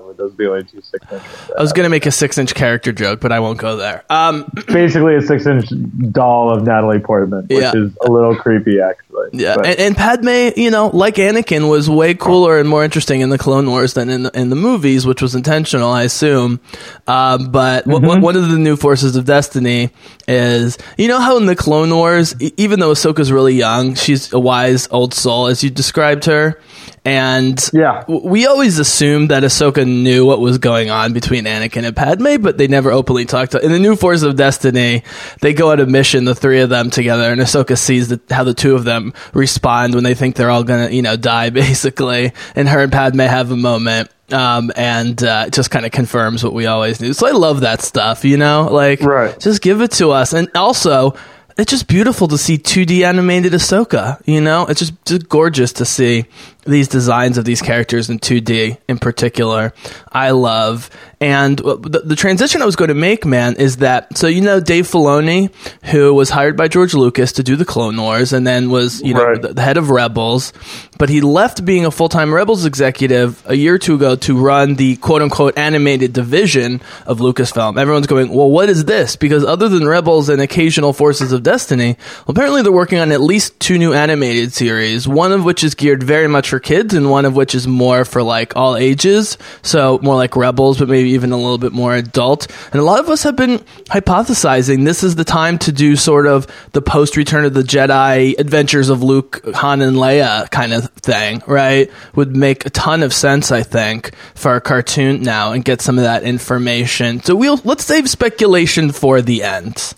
[0.00, 1.22] whatever those are the only two six inch
[1.56, 4.04] I was gonna make a six inch character joke, but I won't go there.
[4.10, 5.66] Um, basically a six inch
[6.12, 7.72] doll of Natalie Portman which Yeah.
[7.74, 9.02] is a little creepy actually
[9.32, 13.30] yeah, and, and Padme, you know, like Anakin, was way cooler and more interesting in
[13.30, 16.60] the Clone Wars than in the, in the movies, which was intentional, I assume.
[17.06, 18.02] Um, but Mm-hmm.
[18.04, 19.90] w- one of the new forces of destiny
[20.28, 24.32] is, you know, how in the Clone Wars, e- even though Ahsoka's really young, she's
[24.34, 26.60] a wise old soul, as you described her,
[27.06, 28.02] and Yeah.
[28.08, 32.58] we always assumed that Ahsoka knew what was going on between Anakin and Padme, but
[32.58, 33.52] they never openly talked.
[33.52, 35.04] To, in the New Force of Destiny,
[35.40, 38.42] they go on a mission, the three of them together, and Ahsoka sees the, how
[38.44, 42.32] the two of them respond when they think they're all gonna, you know, die, basically.
[42.56, 44.10] And her and Padme have a moment.
[44.32, 47.12] Um, and uh, it just kind of confirms what we always knew.
[47.12, 49.38] So I love that stuff, you know, like Right.
[49.38, 50.32] just give it to us.
[50.32, 51.14] And also,
[51.56, 54.20] it's just beautiful to see 2D animated Ahsoka.
[54.26, 56.26] You know, it's just, just gorgeous to see
[56.64, 59.72] these designs of these characters in 2D in particular.
[60.12, 60.90] I love.
[61.18, 64.60] And the, the transition I was going to make, man, is that so you know
[64.60, 65.50] Dave Filoni,
[65.86, 69.14] who was hired by George Lucas to do the Clone Wars, and then was you
[69.14, 69.40] know Right.
[69.40, 70.52] the, the head of Rebels,
[70.98, 74.36] but he left being a full time Rebels executive a year or two ago to
[74.38, 77.80] run the quote unquote animated division of Lucasfilm.
[77.80, 79.16] Everyone's going, well, what is this?
[79.16, 83.22] Because other than Rebels and occasional Forces of Destiny, well, apparently they're working on at
[83.22, 87.10] least two new animated series, one of which is geared very much for kids, and
[87.10, 89.38] one of which is more for like all ages.
[89.62, 92.46] So more like Rebels, but maybe even a little bit more adult.
[92.72, 96.26] And a lot of us have been hypothesizing this is the time to do sort
[96.26, 100.90] of the post Return of the Jedi adventures of Luke, Han, and Leia kind of
[100.92, 101.90] thing, right?
[102.14, 105.98] Would make a ton of sense, I think, for a cartoon now and get some
[105.98, 107.20] of that information.
[107.22, 109.94] So we'll let's save speculation for the end.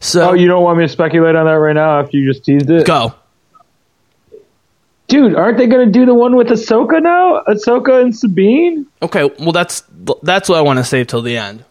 [0.00, 2.44] So oh you don't want me to speculate on that right now after you just
[2.44, 3.14] teased it go.
[5.12, 7.42] Dude, aren't they going to do the one with Ahsoka now?
[7.46, 9.82] Ahsoka and Sabine Okay, well that's
[10.22, 11.64] that's what I want to save till the end.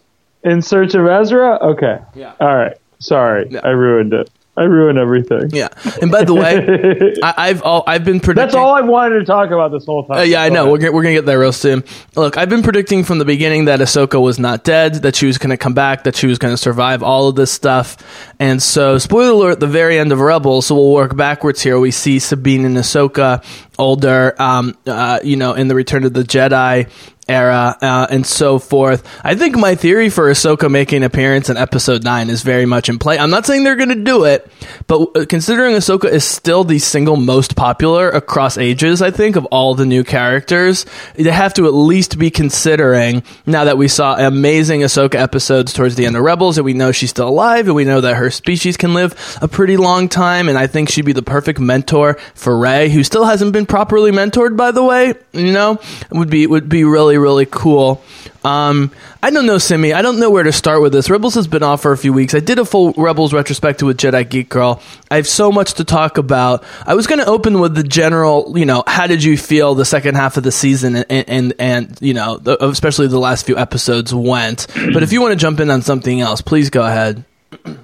[0.44, 1.58] in search of Ezra?
[1.72, 1.98] Okay.
[2.14, 2.34] Yeah.
[2.40, 2.76] All right.
[3.00, 3.48] Sorry.
[3.50, 3.60] Yeah.
[3.64, 4.30] I ruined it.
[4.54, 5.48] I ruin everything.
[5.50, 5.68] Yeah,
[6.02, 8.48] and by the way, I, I've all, I've been predicting.
[8.48, 10.18] That's all I wanted to talk about this whole time.
[10.18, 10.70] Uh, yeah, I know.
[10.70, 11.84] We're gonna, we're gonna get there real soon.
[12.16, 15.38] Look, I've been predicting from the beginning that Ahsoka was not dead, that she was
[15.38, 17.96] gonna come back, that she was gonna survive all of this stuff.
[18.38, 21.80] And so, spoiler alert: the very end of Rebels, so we'll work backwards here.
[21.80, 23.42] We see Sabine and Ahsoka
[23.78, 26.88] older, um, uh, you know, in the Return of the Jedi
[27.28, 29.08] era uh, and so forth.
[29.24, 32.88] I think my theory for Ahsoka making an appearance in Episode Nine is very much
[32.88, 33.18] in play.
[33.18, 34.50] I'm not saying they're going to do it,
[34.86, 39.44] but uh, considering Ahsoka is still the single most popular across ages, I think of
[39.46, 40.84] all the new characters,
[41.14, 45.94] they have to at least be considering now that we saw amazing Ahsoka episodes towards
[45.94, 48.30] the end of Rebels, and we know she's still alive, and we know that her
[48.30, 52.14] species can live a pretty long time, and I think she'd be the perfect mentor
[52.34, 55.14] for Rey, who still hasn't been properly mentored, by the way.
[55.32, 55.80] You know,
[56.10, 58.02] would be would be really really cool.
[58.44, 58.90] Um,
[59.22, 59.92] I don't know, Simi.
[59.92, 61.08] I don't know where to start with this.
[61.08, 62.34] Rebels has been off for a few weeks.
[62.34, 64.82] I did a full Rebels retrospective with Jedi Geek Girl.
[65.10, 66.64] I have so much to talk about.
[66.84, 69.84] I was going to open with the general, you know, how did you feel the
[69.84, 73.56] second half of the season and, and, and you know, the, especially the last few
[73.56, 74.66] episodes went.
[74.74, 77.24] But if you want to jump in on something else, please go ahead.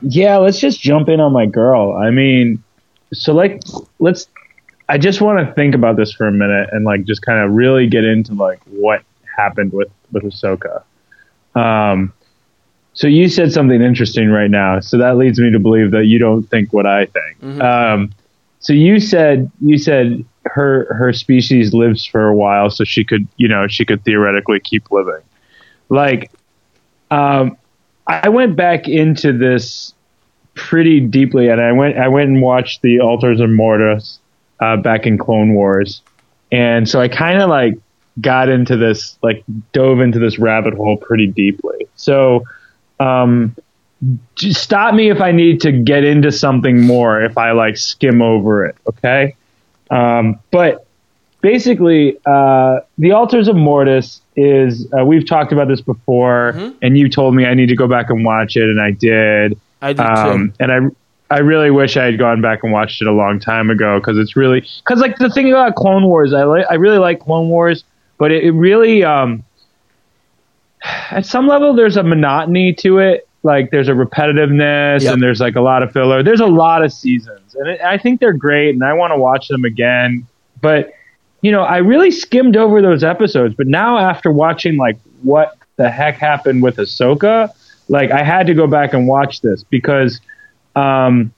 [0.02, 1.92] Yeah, let's just jump in on my girl.
[1.92, 2.64] I mean,
[3.12, 3.62] so like,
[4.00, 4.26] let's.
[4.88, 7.52] I just want to think about this for a minute and like just kind of
[7.52, 9.02] really get into like what
[9.36, 10.82] happened with with Ahsoka.
[11.54, 12.12] Um,
[12.94, 16.18] so you said something interesting right now, so that leads me to believe that you
[16.18, 17.36] don't think what I think.
[17.60, 18.10] Um,
[18.60, 23.28] so you said you said her her species lives for a while, so she could
[23.36, 25.22] you know she could theoretically keep living.
[25.90, 26.30] Like,
[27.10, 27.56] um,
[28.06, 29.94] I went back into this
[30.54, 34.18] pretty deeply, and I went I went and watched the Altars of Mortis
[34.60, 36.02] uh, back in Clone Wars,
[36.52, 37.74] and so I kind of like
[38.20, 41.86] got into this like dove into this rabbit hole pretty deeply.
[41.96, 42.44] So,
[43.00, 43.54] um,
[44.36, 48.66] stop me if I need to get into something more if I like skim over
[48.66, 49.34] it, okay?
[49.90, 50.86] Um, but
[51.40, 54.86] basically, uh, the Altars of Mortis is.
[54.92, 56.50] Uh, we've talked about this before,
[56.82, 59.58] and you told me I need to go back and watch it, and I did.
[59.80, 60.54] I did Um, too.
[60.60, 60.78] and I.
[61.30, 64.16] I really wish I had gone back and watched it a long time ago because
[64.18, 67.48] it's really because like the thing about Clone Wars, I like I really like Clone
[67.48, 67.84] Wars,
[68.16, 69.44] but it, it really um,
[71.10, 73.28] at some level there's a monotony to it.
[73.42, 75.14] Like there's a repetitiveness Yep.
[75.14, 76.22] and there's like a lot of filler.
[76.22, 79.16] There's a lot of seasons, and it, I think they're great, and I want to
[79.18, 80.26] watch them again.
[80.60, 80.92] But
[81.42, 85.88] you know, I really skimmed over those episodes, but now after watching like what the
[85.90, 87.50] heck happened with Ahsoka,
[87.88, 90.20] like I had to go back and watch this because,
[90.78, 91.32] um,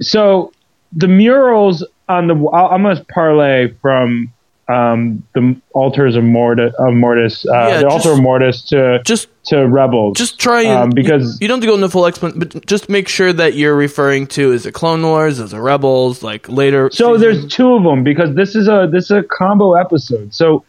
[0.00, 0.52] so
[0.92, 4.32] the murals on the I'm gonna parlay from
[4.68, 9.02] um, the altars of Mortis, of Mortis, uh, Yeah, the just- altar of Mortis to
[9.04, 10.16] Just to rebels.
[10.16, 12.66] just try and um, because you, you don't have to go into full explanation, but
[12.66, 16.48] just make sure that you're referring to is it Clone Wars, is it Rebels, like
[16.48, 16.88] later.
[16.92, 17.20] So season?
[17.20, 20.32] there's two of them because this is a this is a combo episode.
[20.34, 20.64] So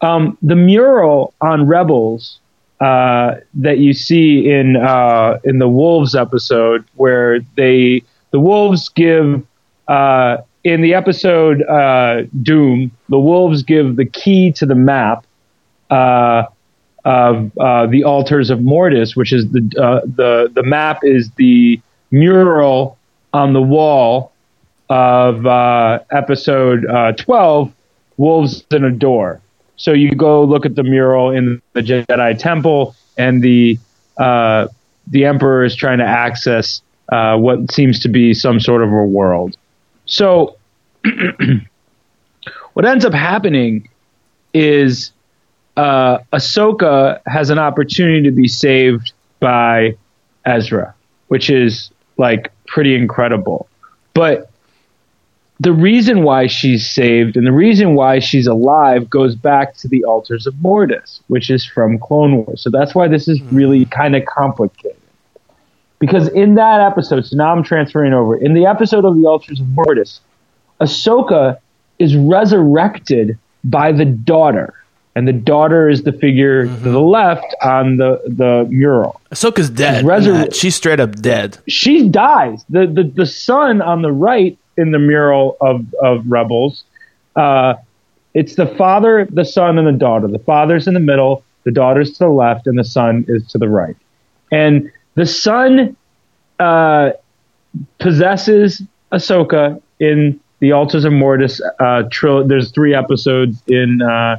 [0.00, 2.40] um, the mural on Rebels
[2.82, 8.02] uh, that you see in uh, in the Wolves episode, where they
[8.32, 9.46] the Wolves give
[9.86, 15.24] uh, in the episode uh, Doom, the Wolves give the key to the map
[15.90, 16.42] uh,
[17.04, 19.60] of uh, the altars of Mortis, which is the
[20.16, 21.80] the the map is the
[22.10, 22.98] mural
[23.32, 24.32] on the wall
[24.90, 25.46] of
[26.10, 26.84] episode
[27.16, 27.72] 12,
[28.16, 29.40] Wolves and a Door.
[29.82, 33.80] So you go look at the mural in the Jedi Temple, and the
[34.16, 34.68] uh,
[35.08, 39.04] the Emperor is trying to access uh, what seems to be some sort of a
[39.04, 39.56] world.
[40.06, 40.56] So
[42.74, 43.88] what ends up happening
[44.54, 45.10] is
[45.76, 49.96] uh, Ahsoka has an opportunity to be saved by
[50.44, 50.94] Ezra,
[51.26, 53.66] which is like pretty incredible.
[54.14, 54.48] But
[55.60, 60.04] the reason why she's saved and the reason why she's alive goes back to the
[60.04, 62.60] altars of Mortis, which is from Clone Wars.
[62.60, 63.54] So that's why this is hmm.
[63.54, 64.96] really kind of complicated.
[66.00, 69.60] Because in that episode, so now I'm transferring over, in the episode of the altars
[69.60, 70.20] of Mortis,
[70.80, 71.58] Ahsoka
[72.00, 74.74] is resurrected by the daughter.
[75.14, 76.90] And the daughter is the figure to mm-hmm.
[76.90, 80.00] the left on the, the mural Ahsoka's dead.
[80.00, 81.58] in Resur- She's straight up dead.
[81.68, 82.64] she dies.
[82.70, 86.84] The, the the son on the right in the mural of of Rebels,
[87.36, 87.74] uh,
[88.34, 90.28] it's the father, the son, and the daughter.
[90.28, 93.58] The father's in the middle, the daughter's to the left, and the son is to
[93.58, 93.96] the right.
[94.50, 95.96] And the son
[96.58, 97.10] uh,
[97.98, 98.82] possesses
[99.12, 104.38] Ahsoka in the Altars of Mortis uh, tril- There's three episodes in uh,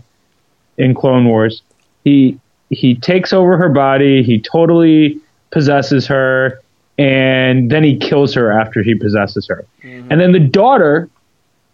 [0.77, 1.61] in Clone Wars.
[2.03, 2.39] He
[2.69, 4.23] he takes over her body.
[4.23, 5.19] He totally
[5.51, 6.61] possesses her,
[6.97, 9.65] and then he kills her after he possesses her.
[9.83, 10.11] Mm-hmm.
[10.11, 11.09] And then the daughter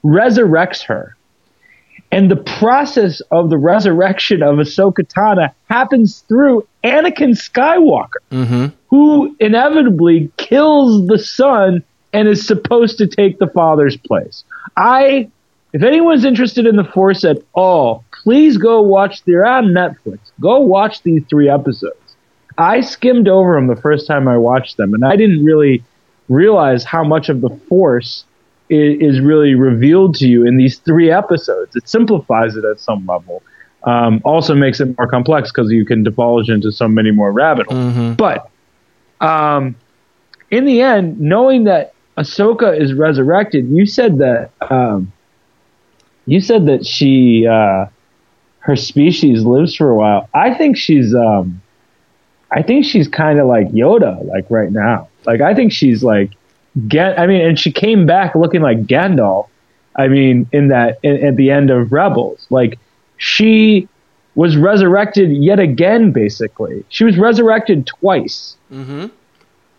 [0.03, 1.15] resurrects her.
[2.11, 8.67] And the process of the resurrection of Ahsoka Tano happens through Anakin Skywalker, mm-hmm.
[8.89, 14.43] who inevitably kills the son and is supposed to take the father's place.
[14.75, 15.29] I,
[15.73, 19.23] if anyone's interested in the Force at all, please go watch.
[19.25, 20.19] They're on Netflix.
[20.39, 21.98] Go watch these three episodes.
[22.59, 25.81] I skimmed over them the first time I watched them, and I didn't really
[26.27, 28.25] realize how much of the Force
[28.69, 31.75] is, is really revealed to you in these three episodes.
[31.77, 33.41] It simplifies it at some level.
[33.83, 37.67] Um, also makes it more complex because you can divulge into so many more rabbit
[37.67, 38.17] holes.
[38.17, 38.49] But
[39.21, 39.77] um,
[40.51, 45.13] in the end, knowing that Ahsoka is resurrected, you said that um,
[46.25, 47.85] you said that she uh,
[48.59, 50.27] her species lives for a while.
[50.33, 51.61] I think she's um,
[52.51, 55.07] I think she's kind of like Yoda, like right now.
[55.25, 56.31] Like I think she's like
[56.87, 57.19] get.
[57.19, 59.47] I mean, and she came back looking like Gandalf.
[59.95, 62.79] I mean, in that in, at the end of Rebels, like
[63.17, 63.87] she
[64.35, 66.11] was resurrected yet again.
[66.11, 68.55] Basically, she was resurrected twice.
[68.71, 69.07] Mm-hmm.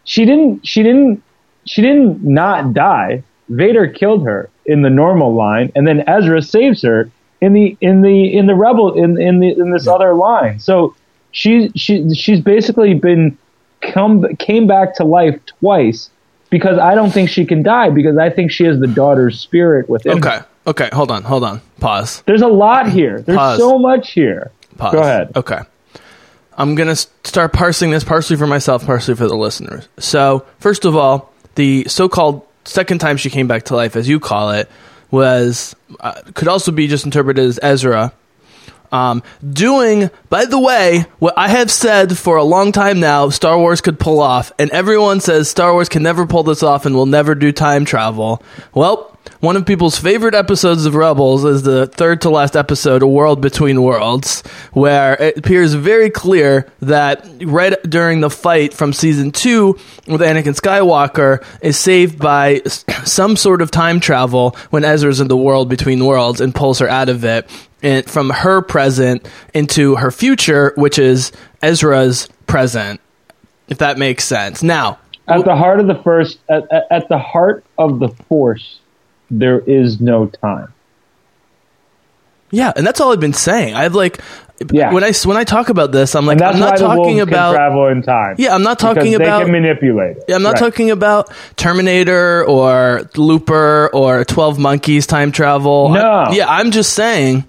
[0.05, 0.67] She didn't.
[0.67, 1.23] She didn't.
[1.67, 3.23] She didn't not die.
[3.49, 7.11] Vader killed her in the normal line, and then Ezra saves her
[7.41, 10.61] in the in the in the rebel in in the in this other line.
[10.61, 10.95] So
[11.33, 13.37] she she she's basically been
[13.81, 16.11] come came back to life twice
[16.51, 19.89] because I don't think she can die because I think she has the daughter's spirit
[19.89, 20.19] within.
[20.23, 20.29] her.
[20.29, 20.45] Okay.
[20.67, 20.91] Okay.
[20.93, 21.23] Hold on.
[21.23, 21.61] Hold on.
[21.79, 22.23] Pause.
[22.27, 23.21] There's a lot here.
[23.21, 23.59] There's Pause.
[23.59, 24.51] so much here.
[24.77, 24.93] Pause.
[24.93, 25.33] Go ahead.
[25.37, 25.61] Okay.
[26.59, 29.89] I'm to start parsing this partially for myself, partially for the listeners.
[29.99, 34.09] So, first of all, the so called second time she came back to life, as
[34.09, 34.69] you call it,
[35.11, 38.13] was uh, could also be just interpreted as Ezra.
[38.93, 43.59] Um, doing, by the way, what I have said for a long time now, Star
[43.59, 46.95] Wars could pull off, and everyone says Star Wars can never pull this off and
[46.95, 48.43] will never do time travel.
[48.75, 53.07] Well, one of people's favorite episodes of Rebels is the third to last episode, A
[53.07, 54.43] World Between Worlds,
[54.73, 60.55] where it appears very clear that right during the fight from season two with Anakin
[60.55, 62.61] Skywalker is saved by
[63.05, 66.89] some sort of time travel when Ezra's in the world between worlds and pulls her
[66.89, 67.49] out of it
[67.83, 73.01] and from her present into her future, which is Ezra's present,
[73.69, 74.63] if that makes sense.
[74.63, 78.80] Now, At the heart of the first, at, at, at the heart of the Force,
[79.31, 80.73] there is no time.
[82.51, 83.75] Yeah, and that's all I've been saying.
[83.75, 84.21] I've like
[84.73, 84.93] Yeah.
[84.93, 88.03] when I when I talk about this, I'm like I'm not talking about travel in
[88.03, 88.35] time.
[88.39, 90.25] Yeah, I'm not talking they about can manipulate it.
[90.29, 90.59] Yeah, I'm not Right.
[90.59, 95.91] talking about Terminator or Looper or 12 Monkeys time travel.
[95.91, 96.01] No.
[96.01, 97.45] I- yeah, I'm just saying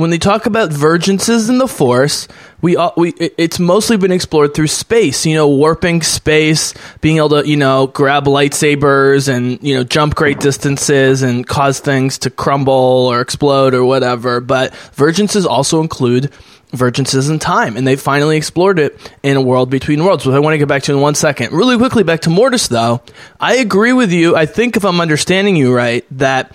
[0.00, 2.26] when they talk about vergences in the Force,
[2.62, 5.26] we we it's mostly been explored through space.
[5.26, 10.14] You know, warping space, being able to you know grab lightsabers and you know jump
[10.14, 14.40] great distances and cause things to crumble or explode or whatever.
[14.40, 16.32] But vergences also include
[16.72, 20.38] vergences in time, and they finally explored it in a world between worlds, which I
[20.38, 21.52] want to get back to in one second.
[21.52, 23.02] Really quickly, back to Mortis, though.
[23.38, 24.36] I agree with you.
[24.36, 26.52] I think if I'm understanding you right, that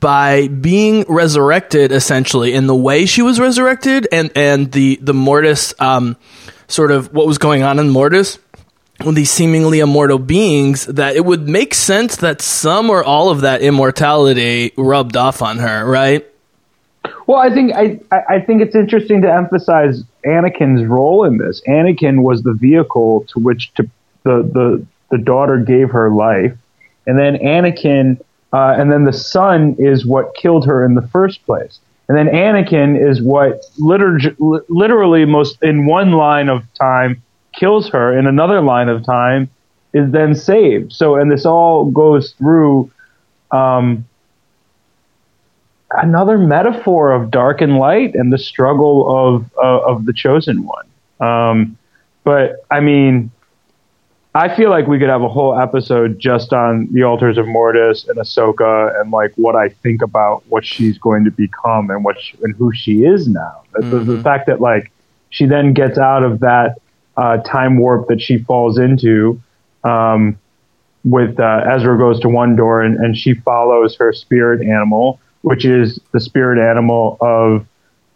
[0.00, 5.74] by being resurrected essentially in the way she was resurrected and and the the mortis
[5.80, 6.16] um
[6.68, 8.38] sort of what was going on in mortis
[9.04, 13.40] with these seemingly immortal beings that it would make sense that some or all of
[13.42, 16.26] that immortality rubbed off on her right
[17.26, 21.60] Well, I think I, I think it's interesting to emphasize Anakin's role in this.
[21.66, 23.82] Anakin was the vehicle to which to
[24.24, 26.56] the the the daughter gave her life,
[27.06, 28.20] and then Anakin,
[28.52, 32.28] uh, and then the son is what killed her in the first place, and then
[32.28, 34.36] Anakin is what liter-
[34.68, 37.22] literally most in one line of time
[37.52, 39.50] kills her, in another line of time
[39.92, 40.92] is then saved.
[40.92, 42.90] So, and this all goes through.
[43.50, 44.04] Um,
[45.90, 50.86] another metaphor of dark and light and the struggle of uh, of the chosen one.
[51.20, 51.78] Um,
[52.24, 53.30] but I mean,
[54.38, 58.06] I feel like we could have a whole episode just on the altars of Mortis
[58.06, 62.20] and Ahsoka and like what I think about what she's going to become and what
[62.20, 63.62] she, and who she is now.
[63.72, 64.92] The, the, the fact that like
[65.30, 66.76] she then gets out of that
[67.16, 69.42] uh, time warp that she falls into.
[69.82, 70.38] Um,
[71.02, 75.64] with uh, Ezra goes to one door and, and she follows her spirit animal, which
[75.64, 77.66] is the spirit animal of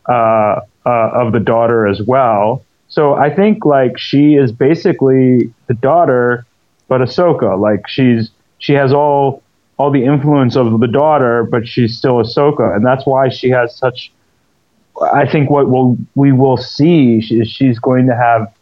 [0.09, 2.65] uh, uh, of the daughter as well.
[2.93, 6.45] So I think like she is basically the daughter,
[6.89, 7.59] but Ahsoka.
[7.59, 9.43] Like she's she has all
[9.79, 13.75] all the influence of the daughter, but she's still Ahsoka, and that's why she has
[13.75, 14.13] such.
[15.11, 18.53] I think what we'll, we will see is she's going to have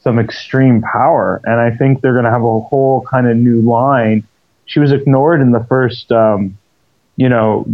[0.00, 3.62] some extreme power, and I think they're going to have a whole kind of new
[3.62, 4.22] line.
[4.66, 6.58] She was ignored in the first, um,
[7.16, 7.66] you know,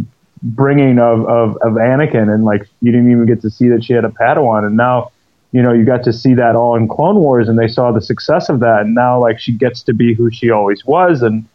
[0.44, 3.94] bringing of, of of Anakin, and like you didn't even get to see that she
[3.94, 5.10] had a Padawan, and now,
[5.54, 8.00] you know, you got to see that all in Clone Wars, and they saw the
[8.00, 11.46] success of that, and now like she gets to be who she always was, and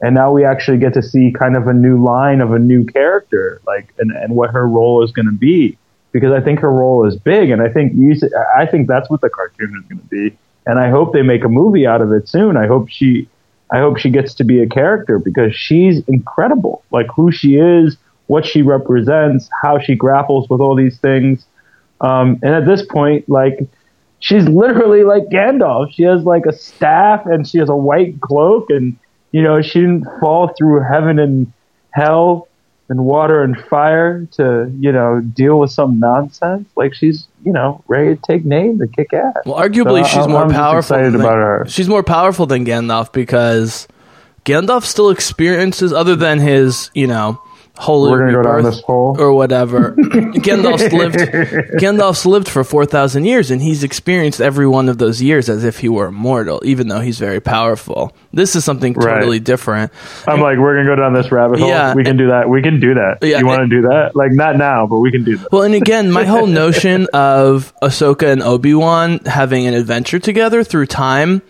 [0.00, 2.84] and now we actually get to see kind of a new line of a new
[2.84, 5.76] character, like and and what her role is going to be
[6.12, 8.14] because I think her role is big, and I think you,
[8.56, 11.42] I think that's what the cartoon is going to be, and I hope they make
[11.42, 12.56] a movie out of it soon.
[12.56, 13.28] I hope she,
[13.72, 17.96] I hope she gets to be a character because she's incredible, like who she is,
[18.28, 21.44] what she represents, how she grapples with all these things,
[22.00, 23.58] um, and at this point, like
[24.20, 25.92] she's literally like Gandalf.
[25.92, 28.96] She has like a staff and she has a white cloak, and
[29.32, 31.52] you know she didn't fall through heaven and
[31.90, 32.46] hell
[32.90, 36.68] and water and fire to you know deal with some nonsense.
[36.76, 39.34] Like she's you know ready to take names and kick ass.
[39.44, 41.64] well arguably So she's I'm- more I'm powerful excited than, about her.
[41.68, 43.86] she's more powerful than Gandalf because
[44.44, 47.40] Gandalf still experiences other than his you know
[47.78, 49.16] holy We're gonna go down this hole.
[49.18, 49.92] or whatever.
[49.98, 51.16] Gandalf's lived
[51.80, 55.64] Gandalf's lived for four thousand years, and he's experienced every one of those years as
[55.64, 58.12] if he were immortal, even though he's very powerful.
[58.32, 59.14] This is something Right.
[59.14, 59.92] totally different.
[60.26, 61.68] I'm like, we're gonna go down this rabbit hole.
[61.68, 61.94] Yeah.
[61.94, 62.48] we can do that.
[62.48, 63.18] We can do that.
[63.22, 64.12] Yeah, you want to do that?
[64.14, 65.52] Like not now, but we can do that.
[65.52, 70.64] Well, and again, my whole notion of Ahsoka and Obi Wan having an adventure together
[70.64, 71.42] through time,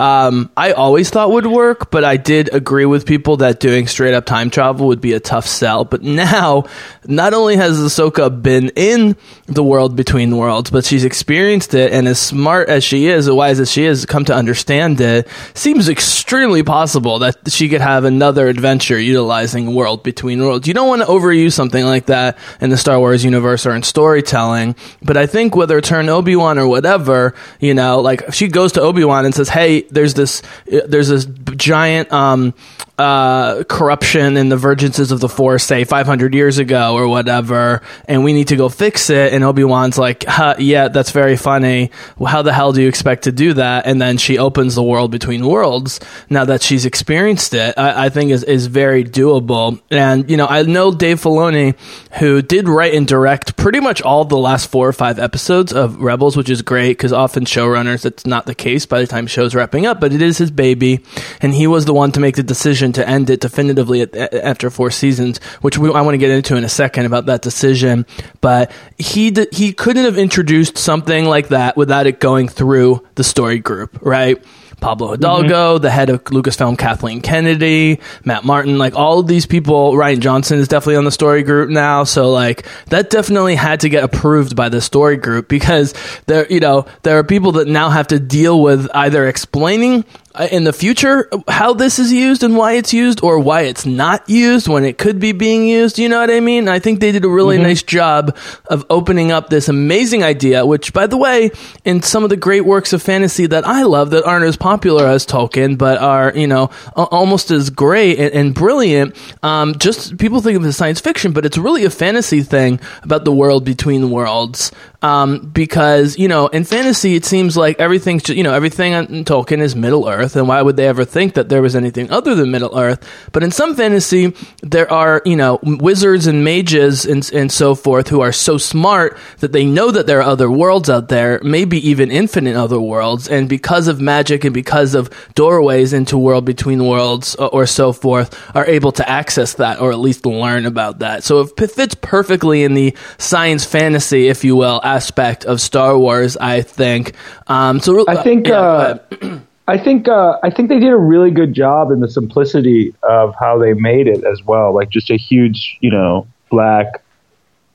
[0.00, 4.12] um, I always thought would work, but I did agree with people that doing straight
[4.12, 5.84] up time travel would be a tough sell.
[5.84, 6.64] But now,
[7.06, 9.16] not only has Ahsoka been in
[9.46, 13.34] the world between worlds, but she's experienced it, and as smart as she is, as
[13.34, 18.04] wise as she is, come to understand it, seems extremely possible that she could have
[18.04, 20.66] another adventure utilizing world between worlds.
[20.66, 23.84] You don't want to overuse something like that in the Star Wars universe or in
[23.84, 28.22] storytelling, but I think whether it's her and Obi Wan or whatever, you know, like
[28.22, 31.26] if she goes to Obi Wan and says, "Hey, there's this, there's this
[31.56, 32.54] giant um,
[32.98, 38.22] uh, corruption and the vergences of the Force, say 500 years ago or whatever, and
[38.22, 39.32] we need to go fix it.
[39.32, 41.90] And Obi Wan's like, huh, yeah, that's very funny.
[42.18, 43.86] Well, how the hell do you expect to do that?
[43.86, 45.98] And then she opens the world between worlds.
[46.30, 49.80] Now that she's experienced it, I, I think is is very doable.
[49.90, 51.76] And you know, I know Dave Filoni,
[52.18, 56.00] who did write and direct pretty much all the last four or five episodes of
[56.00, 59.54] Rebels, which is great because often showrunners it's not the case by the time show's
[59.54, 61.00] wrapping up, but it is his baby,
[61.40, 64.70] and he was the one to make the decision to end it definitively at, after
[64.70, 68.06] four seasons, which we, I want to get into in a second about that decision.
[68.40, 73.24] But he d- he couldn't have introduced something like that without it going through the
[73.24, 74.42] story group, right?
[74.84, 75.82] Pablo Hidalgo, mm-hmm.
[75.82, 79.92] the head of Lucasfilm, Kathleen Kennedy, Matt Martin, like all of these people.
[79.92, 83.88] Rian Johnson is definitely on the story group now, so like that definitely had to
[83.88, 85.94] get approved by the story group because
[86.26, 90.04] there, you know, there are people that now have to deal with either explaining
[90.50, 94.28] in the future how this is used and why it's used or why it's not
[94.28, 95.98] used when it could be being used.
[95.98, 96.68] You know what I mean?
[96.68, 97.62] I think they did a really Mm-hmm.
[97.64, 98.36] nice job
[98.66, 101.50] of opening up this amazing idea, which, by the way,
[101.84, 105.06] in some of the great works of fantasy that I love that aren't as popular
[105.06, 110.40] as Tolkien, but are, you know, almost as great and, and brilliant, um, just people
[110.40, 113.64] think of it as science fiction, but it's really a fantasy thing about the world
[113.64, 114.72] between worlds.
[115.02, 119.24] Um, because, you know, in fantasy, it seems like everything's, ju- you know, everything in
[119.26, 122.34] Tolkien is Middle Earth, and why would they ever think that there was anything other
[122.34, 123.06] than Middle Earth?
[123.32, 128.08] But in some fantasy, there are, you know, wizards and mages and, and so forth
[128.08, 131.76] who are so smart that they know that there are other worlds out there, maybe
[131.88, 136.86] even infinite other worlds, and because of magic and because of doorways into world between
[136.86, 141.00] worlds or, or so forth, are able to access that or at least learn about
[141.00, 141.24] that.
[141.24, 146.36] So it fits perfectly in the science fantasy, if you will, aspect of Star Wars,
[146.36, 147.12] I think.
[147.46, 148.98] Um, so I think yeah, uh.
[149.66, 153.34] I think uh, I think they did a really good job in the simplicity of
[153.38, 154.74] how they made it as well.
[154.74, 157.02] Like just a huge, you know, black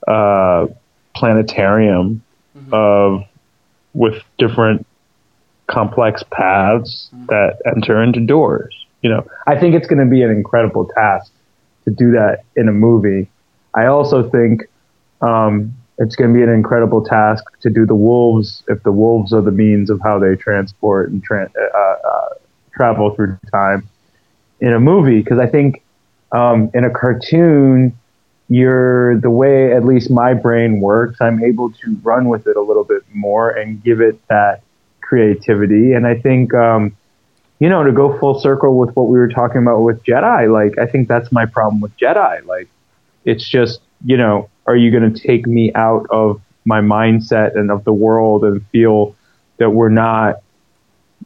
[0.06, 0.66] uh,
[1.16, 2.22] planetarium
[2.72, 3.24] of
[3.94, 4.86] with different
[5.66, 8.74] complex paths that enter into doors.
[9.02, 11.32] You know, I think it's going to be an incredible task
[11.84, 13.28] to do that in a movie.
[13.74, 14.62] I also think
[15.20, 19.34] um, it's going to be an incredible task to do the wolves if the wolves
[19.34, 22.28] are the means of how they transport and tra- uh, uh,
[22.72, 23.86] travel through time
[24.60, 25.20] in a movie.
[25.20, 25.82] Because I think
[26.32, 27.96] um, in a cartoon
[28.48, 32.60] you're the way at least my brain works I'm able to run with it a
[32.60, 34.62] little bit more and give it that
[35.02, 35.92] creativity.
[35.92, 36.96] And I think um,
[37.60, 40.78] you know to go full circle with what we were talking about with Jedi like
[40.78, 42.44] I think that's my problem with Jedi.
[42.46, 42.68] Like
[43.24, 47.70] it's just you know are you going to take me out of my mindset and
[47.70, 49.16] of the world and feel
[49.58, 50.36] that we're not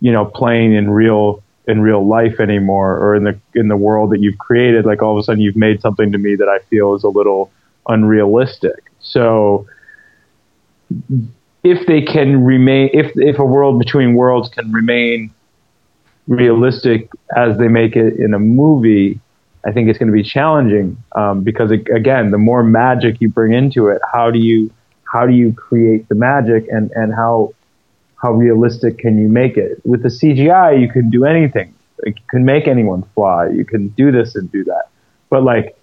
[0.01, 4.11] you know playing in real in real life anymore or in the in the world
[4.11, 4.85] that you've created?
[4.85, 7.09] Like all of a sudden you've made something to me that I feel is a
[7.09, 7.51] little
[7.89, 8.91] unrealistic.
[9.01, 9.67] So
[11.63, 15.33] if they can remain if if a world between worlds can remain
[16.27, 19.21] realistic as they make it in a movie
[19.67, 23.29] I think it's going to be challenging um, because it, again, the more magic you
[23.29, 24.71] bring into it, how do you
[25.11, 27.55] how do you create the magic and and how
[28.17, 29.81] how realistic can you make it?
[29.85, 31.75] With the CGI, you can do anything.
[32.05, 33.49] Like, you can make anyone fly.
[33.49, 34.89] You can do this and do that.
[35.31, 35.77] But like,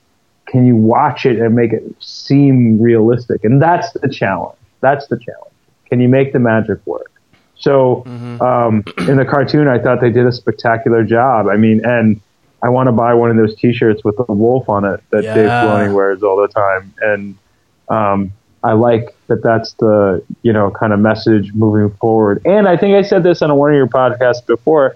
[0.47, 3.43] can you watch it and make it seem realistic?
[3.43, 4.57] And that's the challenge.
[4.81, 5.53] That's the challenge.
[5.89, 7.11] Can you make the magic work?
[7.55, 8.03] So
[8.41, 11.47] um, in the cartoon, I thought they did a spectacular job.
[11.47, 12.19] I mean, and
[12.63, 15.45] I want to buy one of those T-shirts with the wolf on it that Dave
[15.45, 15.63] Yeah.
[15.63, 17.35] Filoni wears all the time, and
[17.89, 18.31] um,
[18.63, 19.41] I like that.
[19.41, 22.41] That's the you know kind of message moving forward.
[22.45, 24.95] And I think I said this on one of your podcasts before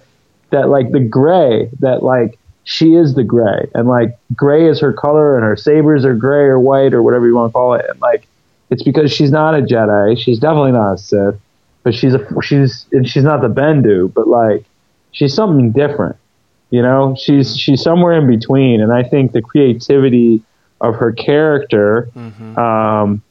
[0.51, 4.93] that like the gray that like she is the gray, and like gray is her
[4.93, 7.85] color, and her sabers are gray or white or whatever you want to call it,
[7.89, 8.27] and like
[8.69, 10.17] it's because she's not a Jedi.
[10.17, 11.35] She's definitely not a Sith,
[11.83, 14.65] but she's a she's and she's not the Bendu, but like
[15.11, 16.17] she's something different.
[16.71, 20.41] You know, she's she's somewhere in between, and I think the creativity
[20.81, 22.09] of her character
[22.57, 23.21] um,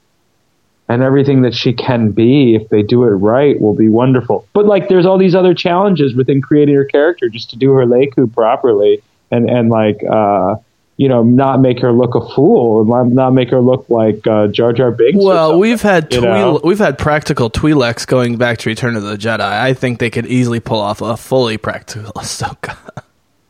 [0.89, 4.47] and everything that she can be, if they do it right, will be wonderful.
[4.52, 7.85] But like, there's all these other challenges within creating her character, just to do her
[7.85, 10.56] lekku properly, and and like, uh,
[10.97, 14.47] you know, not make her look a fool, and not- make her look like uh,
[14.47, 15.19] Jar Jar Binks.
[15.23, 16.61] Well, we've had you know?
[16.62, 19.40] we've had practical Twi'leks going back to Return of the Jedi.
[19.40, 22.77] I think they could easily pull off a fully practical Ahsoka.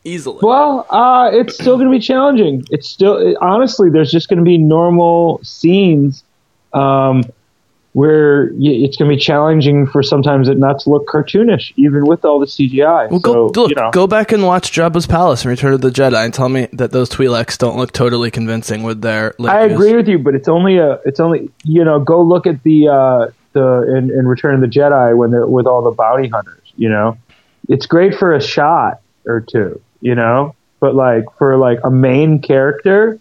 [0.05, 0.39] Easily.
[0.41, 2.65] Well, uh, it's still going to be challenging.
[2.69, 6.23] It's still honestly, there's just going to be normal scenes,
[6.73, 7.23] um,
[7.93, 12.05] where y- it's going to be challenging for sometimes it not to look cartoonish, even
[12.05, 13.09] with all the CGI.
[13.09, 15.81] Well, so, go look, you know, go back and watch Jabba's palace and Return of
[15.81, 19.33] the Jedi, and tell me that those Twi'leks don't look totally convincing with their.
[19.39, 22.63] I agree with you, but it's only a, it's only you know, go look at
[22.63, 26.27] the uh, the in, in Return of the Jedi when they're with all the bounty
[26.27, 26.61] hunters.
[26.75, 27.17] You know,
[27.69, 29.81] it's great for a shot or two.
[30.05, 33.17] You know, but like for like a main character,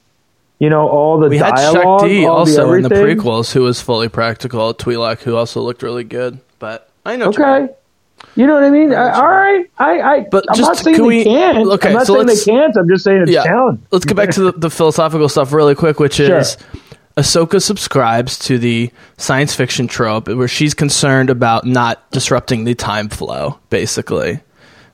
[0.59, 3.63] you know, all the We had dialogue, Shaak Ti all also in the prequels, who
[3.63, 4.75] was fully practical.
[4.75, 7.29] Twi'lek, who also looked really good, but I know.
[7.31, 7.69] Okay.
[8.37, 8.93] You know what I mean?
[8.93, 9.71] I, all right.
[9.79, 11.69] I, I, But I'm just- not saying can they we- can't.
[11.69, 12.77] okay, I'm not so saying they can't.
[12.77, 13.45] I'm just saying it's Yeah.
[13.45, 13.81] challenge.
[13.91, 16.39] Let's get back to the, the philosophical stuff really quick, which Sure.
[16.39, 16.57] is
[17.17, 23.09] Ahsoka subscribes to the science fiction trope where she's concerned about not disrupting the time
[23.09, 24.41] flow, basically.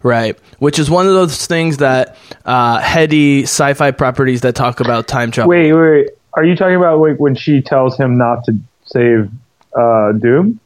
[0.02, 2.16] Right, which is one of those things that
[2.46, 5.50] uh, heady sci-fi properties that talk about time travel.
[5.50, 6.08] Wait, wait.
[6.32, 9.30] Are you talking about like, when she tells him not to save
[9.78, 10.58] uh, Doom?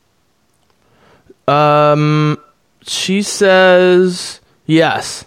[1.49, 2.39] Um,
[2.83, 5.25] she says yes,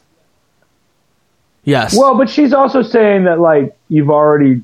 [1.65, 1.93] yes.
[1.97, 4.61] Well, but she's also saying that like you've already,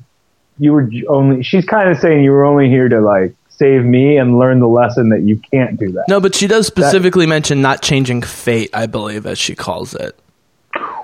[0.58, 1.42] you were only.
[1.42, 4.68] She's kind of saying you were only here to like save me and learn the
[4.68, 6.04] lesson that you can't do that.
[6.08, 8.70] no, but she does specifically mention not changing fate.
[8.72, 10.18] I believe, as she calls it.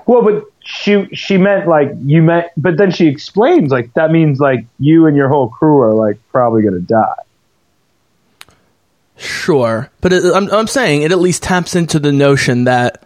[0.05, 4.39] Well, but she she meant like you meant, but then she explains like that means
[4.39, 7.15] like you and your whole crew are like probably gonna die.
[9.17, 13.03] Sure, but it, I'm I'm saying it at least taps into the notion that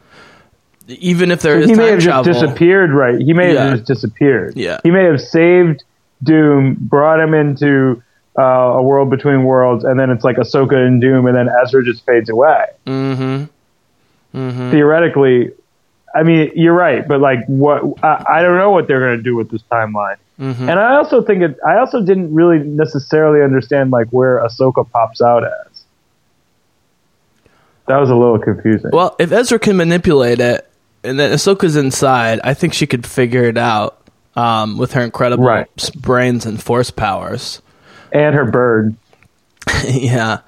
[0.88, 3.20] even if there is he may time have travel, just disappeared, right?
[3.20, 3.66] He may Yeah.
[3.66, 4.54] have just disappeared.
[4.56, 4.80] Yeah.
[4.84, 5.84] He may have saved
[6.24, 8.02] Doom, brought him into
[8.38, 11.84] uh, a world between worlds, and then it's like Ahsoka and Doom, and then Ezra
[11.84, 12.66] just fades away.
[12.86, 13.46] Mm-hmm.
[14.72, 15.52] Theoretically,
[16.14, 18.04] I mean, you're right, but like, what?
[18.04, 20.18] I, I don't know what they're going to do with this timeline.
[20.40, 20.70] Mm-hmm.
[20.70, 21.58] And I also think it.
[21.66, 25.84] I also didn't really necessarily understand like where Ahsoka pops out as.
[27.88, 28.92] That was a little confusing.
[28.92, 30.70] Well, if Ezra can manipulate it,
[31.04, 35.46] and then Ahsoka's inside, I think she could figure it out um, with her incredible
[35.46, 35.70] Right.
[35.96, 37.62] brains and force powers.
[38.16, 38.96] And her bird.
[39.86, 40.40] yeah.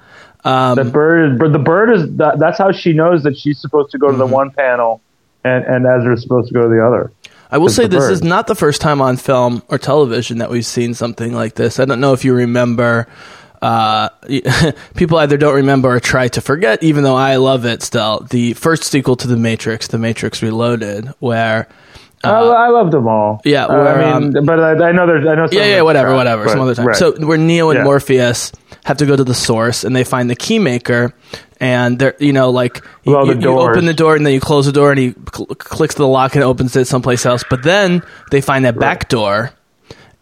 [0.44, 3.90] The bird is, but the bird is that, that's how she knows that she's supposed
[3.92, 4.20] to go to Mm-hmm.
[4.20, 5.02] the one panel,
[5.44, 7.12] and and Ezra's supposed to go to the other.
[7.50, 8.12] I will say this bird.
[8.12, 11.78] is not the first time on film or television that we've seen something like this.
[11.80, 13.06] I don't know if you remember.
[13.60, 14.08] Uh,
[14.94, 18.20] people either don't remember or try to forget, even though I love it still.
[18.30, 21.66] The first sequel to The Matrix, The Matrix Reloaded, where
[22.24, 23.36] I, I love them all.
[23.36, 25.46] Uh, yeah, Uh, I mean, um, but I, I know there's I know.
[25.46, 26.86] some yeah, yeah, whatever, whatever, but- some other time.
[26.86, 26.96] right.
[26.96, 27.84] So where Neo and Yeah.
[27.84, 28.52] Morpheus
[28.84, 31.12] have to go to the source and they find the key maker
[31.60, 34.40] and they're you know like you, Well, you- you open the door and then you
[34.40, 37.44] close the door and he cl- clicks the lock and opens it someplace else.
[37.48, 39.50] But then they find that back door.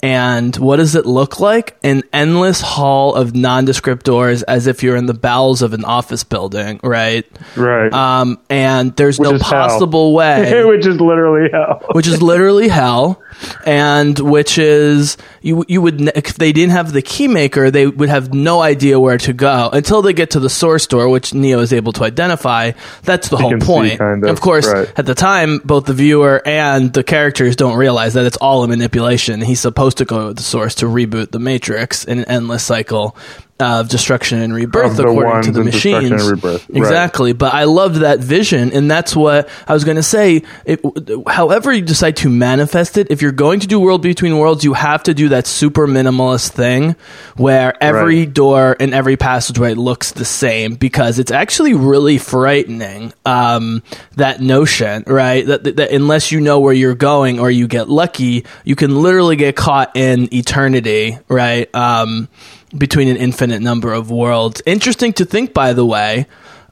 [0.03, 1.77] And what does it look like?
[1.83, 6.23] An endless hall of nondescript doors, as if you're in the bowels of an office
[6.23, 7.25] building, right?
[7.57, 9.51] right, Um, and there's Which no is hell.
[9.51, 11.81] possible way which is literally hell.
[11.93, 13.23] which is literally hell,
[13.65, 18.11] and which is you you would if they didn't have the key maker, they would
[18.11, 21.61] have no idea where to go until they get to the source door, which Neo
[21.61, 22.73] is able to identify.
[23.03, 23.99] That's the whole can see, point.
[23.99, 24.93] kind of, course, right.
[24.97, 28.69] at the time, both the viewer and the characters don't realize that it's all a
[28.69, 29.41] manipulation.
[29.41, 33.17] He's supposed to go to the source to reboot the Matrix in an endless cycle
[33.59, 36.11] of destruction and rebirth, Of according to the machines.
[36.11, 36.77] and rebirth, right.
[36.77, 37.33] Exactly.
[37.33, 40.43] But I loved that vision, and that's what I was going to say.
[40.67, 40.81] It,
[41.27, 44.75] however, you decide to manifest it, if you're going to do World Between Worlds, you
[44.75, 46.97] have to do that super minimalist thing
[47.37, 48.33] where every Right.
[48.35, 53.13] door and every passageway looks the same because it's actually really frightening.
[53.25, 53.83] Um,
[54.17, 55.47] that notion, right?
[55.47, 59.03] That, that, that unless you know where you're going or you get lucky, you can
[59.03, 61.75] literally get caught in eternity, right?
[61.75, 62.29] Um,
[62.77, 64.63] between an infinite number of worlds.
[64.67, 66.27] Interesting to think, by the way,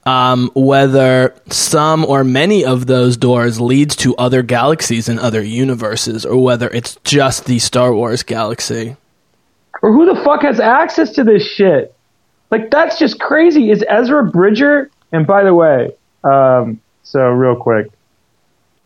[0.07, 6.27] um, whether some or many of those doors leads to other galaxies and other universes,
[6.27, 8.97] or whether it's just the Star Wars galaxy.
[9.83, 11.95] Or who the fuck has access to this shit?
[12.51, 13.71] Like that's just crazy.
[13.71, 14.91] Is Ezra Bridger?
[15.13, 15.91] And by the way,
[16.23, 17.89] um, so real quick,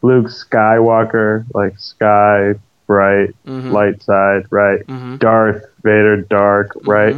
[0.03, 2.55] Luke Skywalker, like sky,
[2.89, 3.71] bright, Mm-hmm.
[3.71, 4.85] light side, right?
[5.21, 7.15] Darth Vader, dark, right?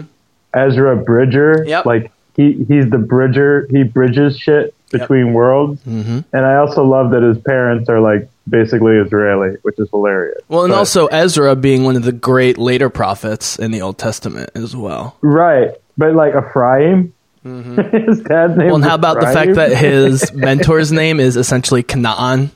[0.53, 1.69] Ezra Bridger, Mm-hmm.
[1.69, 1.87] Yep.
[1.87, 3.67] like he he's the bridger.
[3.71, 5.81] He bridges shit between worlds.
[5.83, 6.21] Mm-hmm.
[6.35, 10.39] And I also love that his parents are like basically Israeli, which is hilarious.
[10.49, 13.99] Well, and But- also Ezra being one of the great later prophets in the Old
[13.99, 15.17] Testament as well.
[15.23, 15.71] Right.
[15.97, 17.13] But like Ephraim,
[17.45, 18.23] his dad's name.
[18.23, 18.67] Mm-hmm.
[18.67, 22.51] Well, and how about the fact that his mentor's name is essentially Canaan?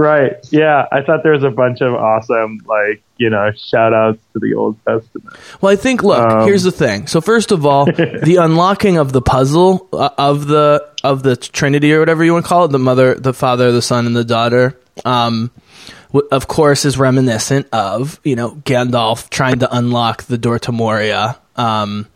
[0.00, 0.34] Right.
[0.52, 0.86] Yeah.
[0.92, 4.54] I thought there was a bunch of awesome, like, you know, shout outs to the
[4.54, 5.36] Old Testament.
[5.60, 6.04] Well, I think.
[6.04, 7.08] Look, Um, here's the thing.
[7.08, 11.92] So first of all, the unlocking of the puzzle uh, of the of the Trinity
[11.92, 14.22] or whatever you want to call it, the mother, the father, the son, and the
[14.24, 14.78] daughter.
[15.04, 15.50] Um,
[16.12, 20.70] w- of course, is reminiscent of you know Gandalf trying to unlock the door to
[20.70, 21.38] Moria.
[21.56, 22.06] Um,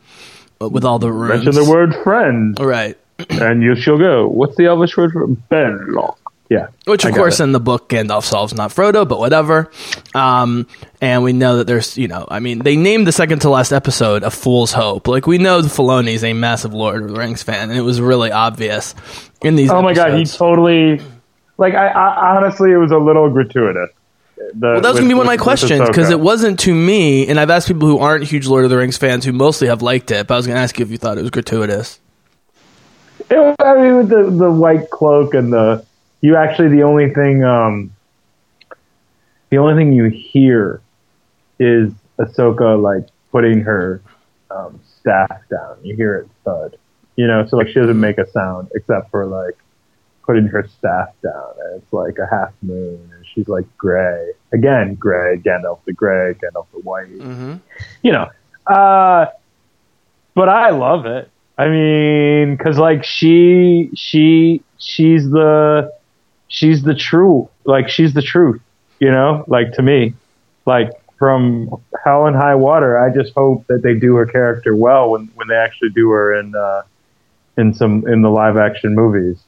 [0.61, 1.45] with all the runes.
[1.45, 2.97] Mention the word friend, Right.
[3.31, 4.29] and you shall go.
[4.29, 6.17] What's the Elvish word for Benlock?
[6.53, 6.69] Yeah.
[6.85, 7.45] Which, of course, it.
[7.45, 9.71] in the book, Gandalf solves not Frodo, but whatever.
[10.15, 10.67] Um,
[11.01, 13.73] and we know that there's, you know, I mean, they named the second to last
[13.73, 15.09] episode A Fool's Hope.
[15.09, 18.03] Like, we know the Filoni's a massive Lord of the Rings fan, and it was
[18.03, 18.95] really obvious
[19.41, 21.01] in these Oh my god, he totally.
[21.57, 23.89] Like, I, I honestly, it was a little gratuitous.
[24.37, 26.75] The, well, that was going to be one of my questions because it wasn't to
[26.75, 29.69] me, and I've asked people who aren't huge Lord of the Rings fans who mostly
[29.69, 31.31] have liked it, but I was going to ask you if you thought it was
[31.31, 31.99] gratuitous.
[33.31, 35.87] It was, I mean, with the the white cloak and the
[36.23, 37.95] you actually the only thing um
[39.51, 40.81] the only thing you hear
[41.59, 44.01] is Ahsoka like putting her
[44.51, 45.77] um, staff down.
[45.83, 46.79] You hear it thud.
[47.17, 49.59] You know, so like she doesn't make a sound except for like
[50.25, 51.53] putting her staff down.
[51.65, 55.37] And it's like a half moon, and she's like gray again, gray.
[55.37, 57.11] Gandalf the gray, Gandalf the white.
[57.11, 57.57] Mm-hmm.
[58.03, 58.31] you know.
[58.67, 59.27] Uh,
[60.35, 61.31] but I love it.
[61.59, 65.93] I mean, because like she, she, she's the,
[66.53, 68.61] she's the true, like she's the truth.
[69.01, 70.15] You know, like to me,
[70.65, 72.99] like from Hell and High Water.
[72.99, 76.39] I just hope that they do her character well when when they actually do her
[76.39, 76.83] in uh,
[77.57, 79.43] in some in the live action movies.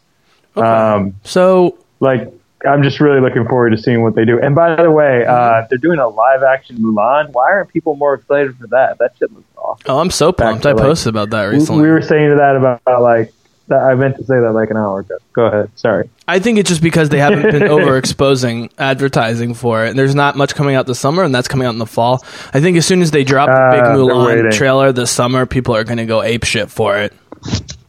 [0.57, 2.33] Um, So, like
[2.67, 4.41] I'm just really looking forward to seeing what they do.
[4.41, 7.31] And by the way, uh, they're doing a live action Mulan.
[7.33, 8.99] Why aren't people more excited for that?
[8.99, 9.85] That shit looks awesome.
[9.89, 10.63] oh, I'm so pumped.
[10.63, 11.83] to, I like, posted about that recently.
[11.83, 13.44] we were saying to that about, about like that.
[13.70, 15.16] I meant to say that like an hour ago.
[15.32, 15.70] Go ahead.
[15.74, 16.11] Sorry.
[16.28, 19.91] I think it's just because they haven't been overexposing advertising for it.
[19.91, 22.23] And there's not much coming out this summer, and that's coming out in the fall.
[22.53, 25.74] I think as soon as they drop the big Uh, Mulan trailer this summer, people
[25.74, 27.12] are going to go ape shit for it.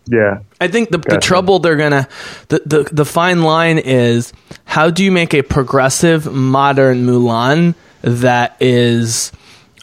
[0.07, 0.39] Yeah.
[0.61, 2.07] I think the, the trouble they're gonna
[2.49, 4.34] the, the the fine line is
[4.64, 9.31] how do you make a progressive modern Mulan that is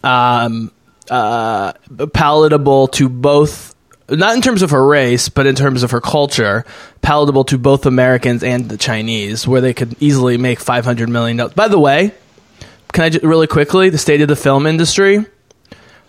[0.04, 0.70] um,
[1.10, 1.72] uh,
[2.12, 3.71] palatable to both
[4.18, 6.64] not in terms of her race but in terms of her culture
[7.00, 11.54] palatable to both Americans and the Chinese where they could easily make 500 million dollars.
[11.54, 12.12] By the way,
[12.92, 15.24] can I just really quickly the state of the film industry?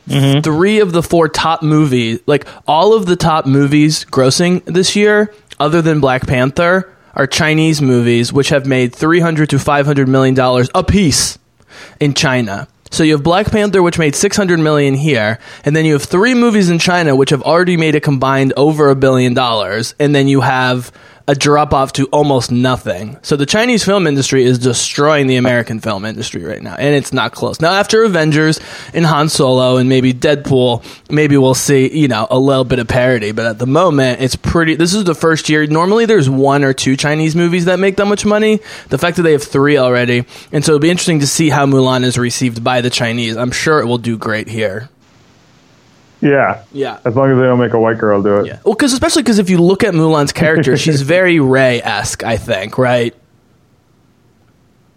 [0.08, 0.42] Mm-hmm.
[0.42, 5.34] three of the four top movies, like all of the top movies grossing this year,
[5.62, 10.70] other than Black Panther, are Chinese movies, which have made 300 to 500 million dollars
[10.76, 11.40] a piece
[12.02, 12.68] in China.
[12.94, 16.36] So you have Black Panther, which made 600 million here, and then you have three
[16.36, 20.28] movies in China, which have already made a combined over a billion dollars, and then
[20.28, 20.92] you have
[21.28, 23.18] a drop off to almost nothing.
[23.22, 27.14] So the Chinese film industry is destroying the American film industry right now, and it's
[27.14, 27.62] not close.
[27.62, 28.60] Now, after Avengers
[28.94, 32.88] and Han Solo and maybe Deadpool, maybe we'll see, you know, a little bit of
[32.88, 34.76] parody, but at the moment, it's pretty.
[34.76, 35.66] This is the first year.
[35.66, 38.60] Normally, there's one or two Chinese movies that make that much money.
[38.90, 41.66] The fact that they have three already, and so it'll be interesting to see how
[41.66, 43.38] Mulan is received by the Chinese.
[43.38, 44.90] I'm sure it will do great here.
[46.24, 46.64] Yeah.
[46.72, 47.00] Yeah.
[47.04, 48.48] As long as they don't make a white girl do it.
[48.48, 48.60] Yeah.
[48.64, 52.24] Well, because especially because if you look at Mulan's character, she's very Rey esque.
[52.24, 53.14] I think, right?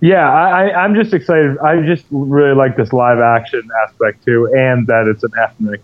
[0.01, 1.59] Yeah, I, I, I'm just excited.
[1.59, 5.81] I just really like this live action aspect too, and that it's an ethnic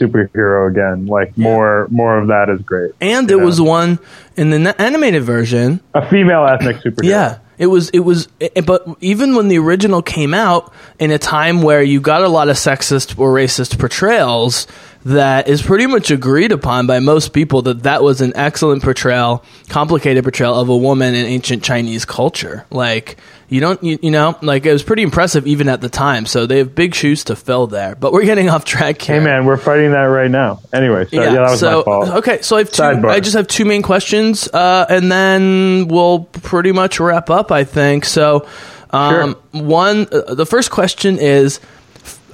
[0.00, 1.06] superhero again.
[1.06, 2.92] Like more, more of that is great.
[3.00, 3.44] And it know?
[3.44, 3.98] was one
[4.36, 5.80] in the animated version.
[5.92, 7.04] a female ethnic superhero.
[7.04, 7.38] Yeah.
[7.62, 11.62] It was, it was, it, but even when the original came out in a time
[11.62, 14.66] where you got a lot of sexist or racist portrayals,
[15.04, 19.44] that is pretty much agreed upon by most people that that was an excellent portrayal,
[19.68, 22.66] complicated portrayal of a woman in ancient Chinese culture.
[22.72, 23.16] Like,
[23.52, 26.24] you don't, you, you know, like it was pretty impressive even at the time.
[26.24, 27.94] So they have big shoes to fill there.
[27.94, 29.18] But we're getting off track here.
[29.18, 30.60] Hey man, we're fighting that right now.
[30.72, 32.08] Anyway, so, yeah, that was so, my fault.
[32.08, 32.82] Okay, so I have two.
[32.82, 33.10] Sidebar.
[33.10, 37.52] I just have two main questions, uh, and then we'll pretty much wrap up.
[37.52, 38.46] I think so.
[38.90, 41.60] Um, One, uh, the first question is,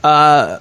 [0.04, 0.58] uh,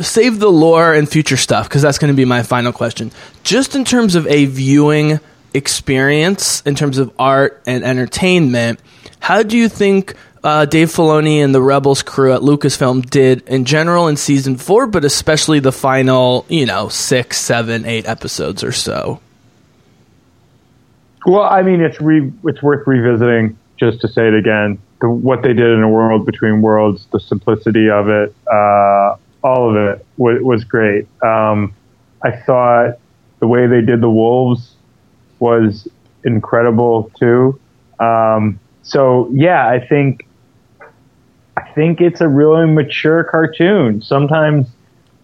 [0.00, 3.12] save the lore and future stuff because that's going to be my final question.
[3.42, 5.20] Just in terms of a viewing
[5.54, 8.80] experience, in terms of art and entertainment,
[9.20, 10.14] how do you think?
[10.42, 14.86] Uh, Dave Filoni and the Rebels crew at Lucasfilm did in general in season four,
[14.86, 19.20] but especially the final, you know, six, seven, eight episodes or so.
[21.26, 24.78] Well, I mean, it's re- it's worth revisiting just to say it again.
[25.02, 29.70] The, what they did in a world between worlds, the simplicity of it, uh, all
[29.70, 31.06] of it w- was great.
[31.22, 31.74] Um,
[32.22, 32.98] I thought
[33.40, 34.74] the way they did the wolves
[35.38, 35.86] was
[36.24, 37.60] incredible too.
[37.98, 40.26] Um, so yeah, I think
[41.56, 44.02] I think it's a really mature cartoon.
[44.02, 44.66] Sometimes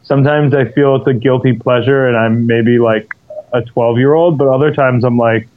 [0.02, 3.08] sometimes I feel it's a guilty pleasure, and I'm maybe like
[3.52, 5.48] a 12 year old, but other times I'm like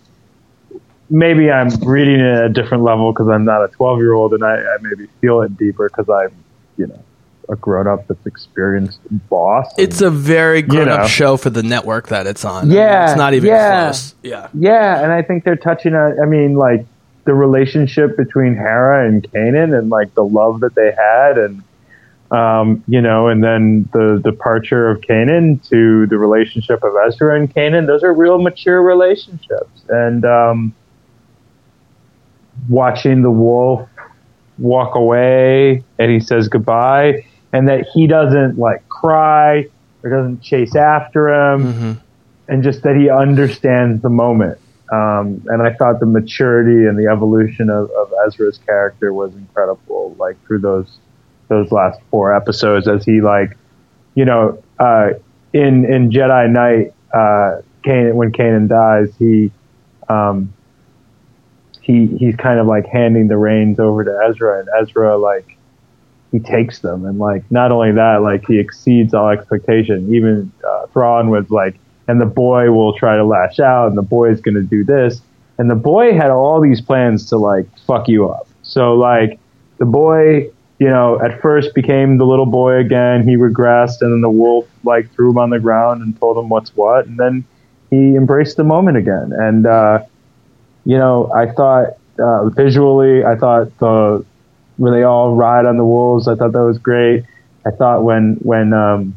[1.10, 4.34] maybe I'm reading it at a different level because I'm not a 12 year old,
[4.34, 6.36] and I, I maybe feel it deeper because I'm
[6.78, 7.04] you know
[7.50, 9.66] a grown up that's experienced boss.
[9.78, 11.08] and- It's a very grown up know.
[11.08, 12.66] show for the network that it's on.
[12.66, 13.86] I mean, Yeah, it's not even yeah.
[13.86, 14.14] close.
[14.22, 14.48] Yeah.
[14.54, 16.22] Yeah, and I think they're touching on.
[16.22, 16.86] I mean, like
[17.30, 21.62] the relationship between Hera and Kanan, and like the love that they had, and
[22.32, 27.54] um, you know, and then the departure of Kanan to the relationship of Ezra and
[27.54, 30.74] Kanan, Those are real mature relationships, and um,
[32.68, 33.88] watching the wolf
[34.58, 39.68] walk away, and he says goodbye, and that he doesn't like cry
[40.02, 42.02] or doesn't chase after him
[42.48, 44.58] and just that he understands the moment.
[44.92, 50.16] Um, and I thought the maturity and the evolution of, of Ezra's character was incredible.
[50.18, 50.98] Like through those
[51.48, 53.58] those last four episodes, as he like,
[54.16, 55.10] you know, uh,
[55.54, 59.52] in in Jedi Night, uh, Kanan, when Kanan dies, he
[60.10, 60.54] um,
[61.82, 65.58] he he's kind of like handing the reins over to Ezra, and Ezra like
[66.32, 70.14] he takes them, and like not only that, like he exceeds all expectation.
[70.14, 71.80] Even uh, Thrawn was like,
[72.10, 74.84] and the boy will try to lash out, and the boy is going to do
[74.84, 75.22] this,
[75.60, 78.48] and the boy had all these plans to like fuck you up.
[78.64, 79.40] So like
[79.78, 80.50] the boy,
[80.80, 83.28] you know, at first became the little boy again.
[83.28, 86.50] He regressed, and then the wolf like threw him on the ground and told him
[86.50, 87.46] what's what, and then
[87.92, 89.32] he embraced the moment again.
[89.32, 90.00] And uh,
[90.86, 94.26] you know, I thought uh, visually, I thought the
[94.78, 97.24] when they all ride on the wolves, I thought that was great.
[97.68, 99.14] I thought when when um,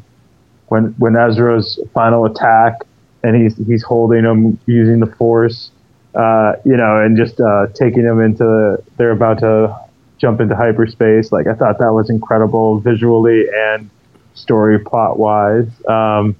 [0.72, 2.80] when when Ezra's final attack
[3.22, 5.70] and he's he's holding him using the force,
[6.14, 9.78] uh, you know, and just uh, taking him into they're about to
[10.16, 11.30] jump into hyperspace.
[11.30, 13.90] Like I thought that was incredible visually and
[14.32, 15.68] story plot wise.
[15.86, 16.36] Um,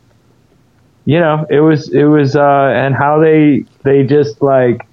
[1.05, 4.89] you know, it was it was uh, and how they they just like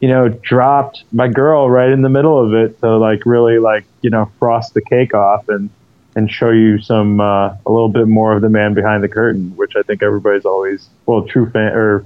[0.00, 3.84] you know dropped my girl right in the middle of it to like really like
[4.00, 5.68] you know frost the cake off and
[6.18, 9.52] and show you some uh, a little bit more of the man behind the curtain,
[9.54, 12.04] which I think everybody's always well true fan or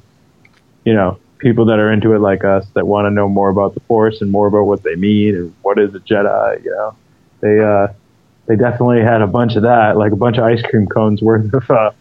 [0.85, 3.73] you know people that are into it like us that want to know more about
[3.73, 6.63] the Force and more about what they mean and what is a Jedi.
[6.63, 6.97] You know,
[7.41, 7.89] they uh,
[8.47, 11.53] they definitely had a bunch of that, like a bunch of ice cream cones worth
[11.55, 11.93] of uh,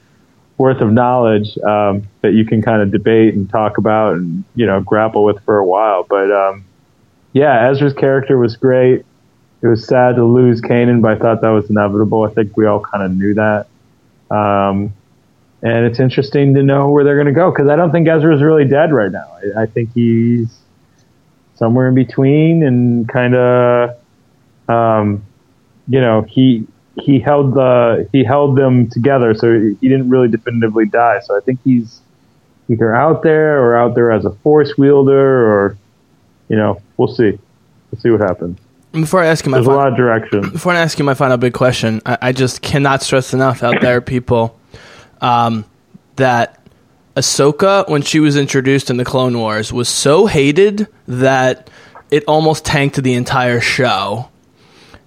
[0.57, 4.65] worth of knowledge um, that you can kind of debate and talk about and you
[4.65, 6.03] know grapple with for a while.
[6.03, 6.65] But um,
[7.31, 9.05] yeah, Ezra's character was great.
[9.61, 12.23] It was sad to lose Kanan, but I thought that was inevitable.
[12.23, 13.67] I think we all kind of knew that.
[14.31, 14.93] Um,
[15.61, 18.41] and it's interesting to know where they're going to go because I don't think Ezra's
[18.41, 19.37] really dead right now.
[19.55, 20.57] I, I think he's
[21.55, 23.97] somewhere in between and kind of,
[24.67, 25.23] um,
[25.87, 26.65] you know, he
[26.99, 31.19] he held the he held them together, so he he didn't really definitively die.
[31.19, 32.01] So I think he's
[32.67, 35.77] either out there or out there as a force wielder, or
[36.49, 37.37] you know, we'll see.
[37.91, 38.57] We'll see what happens.
[38.91, 40.41] Before I ask you my There's a lot of direction.
[40.51, 43.79] before I ask you my final big question, I, I just cannot stress enough out
[43.81, 44.59] there, people,
[45.21, 45.65] um,
[46.17, 46.59] that
[47.15, 51.69] Ahsoka, when she was introduced in the Clone Wars, was so hated that
[52.09, 54.29] it almost tanked the entire show.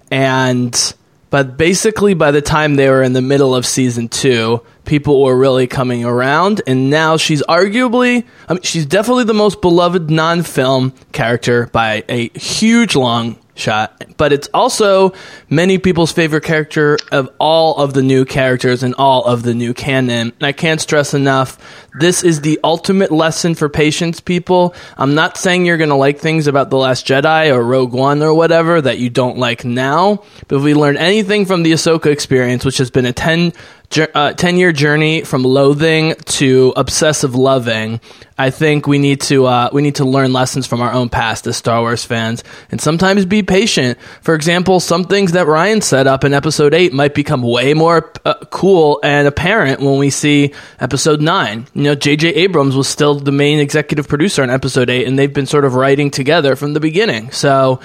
[0.09, 0.93] And
[1.29, 5.37] but basically, by the time they were in the middle of season two, people were
[5.37, 10.93] really coming around, and now she's arguably, I mean, she's definitely the most beloved non-film
[11.11, 14.03] character by a huge long shot.
[14.17, 15.13] But it's also
[15.49, 19.73] many people's favorite character of all of the new characters and all of the new
[19.73, 20.33] canon.
[20.39, 21.57] And I can't stress enough,
[21.99, 24.75] this is the ultimate lesson for patience, people.
[24.97, 28.21] I'm not saying you're going to like things about The Last Jedi or Rogue One
[28.21, 32.07] or whatever that you don't like now, but if we learn anything from the Ahsoka
[32.07, 33.61] experience, which has been a 10 jour-
[33.97, 37.99] uh, 10 year journey from loathing to obsessive loving,
[38.37, 41.47] I think we need to uh, we need to learn lessons from our own past
[41.47, 43.97] as Star Wars fans, and sometimes be patient.
[44.21, 48.11] For example, some things that Rian set up in Episode Eight might become way more
[48.25, 51.67] uh, cool and apparent when we see Episode Nine.
[51.73, 52.29] You know, J.J.
[52.29, 55.75] Abrams was still the main executive producer on Episode Eight, and they've been sort of
[55.75, 57.31] writing together from the beginning.
[57.31, 57.79] So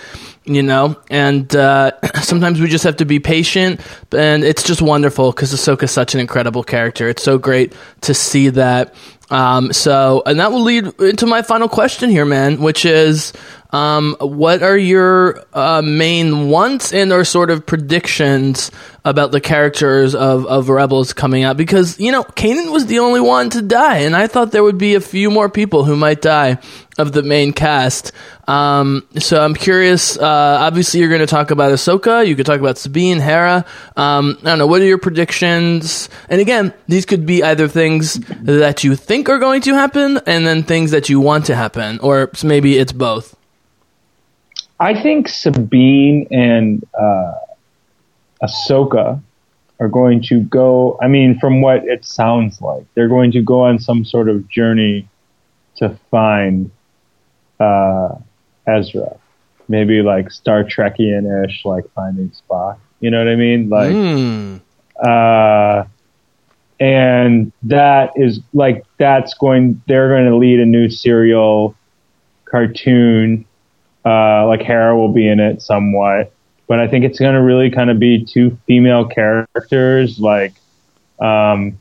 [0.44, 1.92] you know and uh,
[2.22, 3.80] sometimes we just have to be patient
[4.12, 8.48] and it's just wonderful because Ahsoka's such an incredible character it's so great to see
[8.48, 8.94] that
[9.30, 13.32] um, so and that will lead into my final question here man which is
[13.72, 18.70] um, what are your uh, main wants and or sort of predictions
[19.04, 21.56] about the characters of, of Rebels coming out?
[21.56, 24.78] Because, you know, Kanan was the only one to die, and I thought there would
[24.78, 26.58] be a few more people who might die
[26.98, 28.12] of the main cast.
[28.50, 30.18] Um, so I'm curious.
[30.18, 32.26] Uh, obviously, you're going to talk about Ahsoka.
[32.26, 33.64] You could talk about Sabine, Hera.
[33.96, 34.66] Um, I don't know.
[34.66, 36.08] What are your predictions?
[36.28, 40.44] And again, these could be either things that you think are going to happen, and
[40.44, 43.36] then things that you want to happen, or maybe it's both.
[44.80, 47.34] I think Sabine and uh,
[48.42, 49.22] Ahsoka
[49.78, 50.98] are going to go.
[51.00, 54.48] I mean, from what it sounds like, they're going to go on some sort of
[54.48, 55.08] journey
[55.76, 56.72] to find
[57.60, 58.16] uh,
[58.66, 59.16] Ezra.
[59.68, 62.78] Maybe like Star Trekian ish, like finding Spock.
[63.00, 63.68] You know what I mean?
[63.68, 64.60] Like, Mm.
[65.02, 65.84] uh,
[66.80, 69.80] and that is like that's going.
[69.86, 71.74] They're going to lead a new serial
[72.46, 73.44] cartoon.
[74.04, 76.32] Uh, like Hera will be in it somewhat,
[76.66, 80.54] but I think it's going to really kind of be two female characters, like,
[81.20, 81.78] um,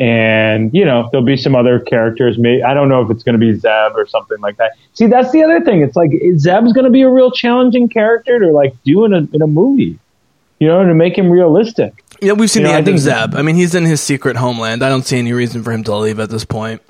[0.00, 2.38] and you know there'll be some other characters.
[2.38, 4.72] Maybe I don't know if it's going to be Zeb or something like that.
[4.94, 5.82] See, that's the other thing.
[5.82, 9.26] It's like Zeb's going to be a real challenging character to like do in a
[9.32, 9.98] in a movie,
[10.60, 12.04] you know, to make him realistic.
[12.20, 13.34] Yeah, we've seen You the know, I end of Zeb.
[13.34, 14.82] I mean, he's in his secret homeland.
[14.82, 16.82] I don't see any reason for him to leave at this point.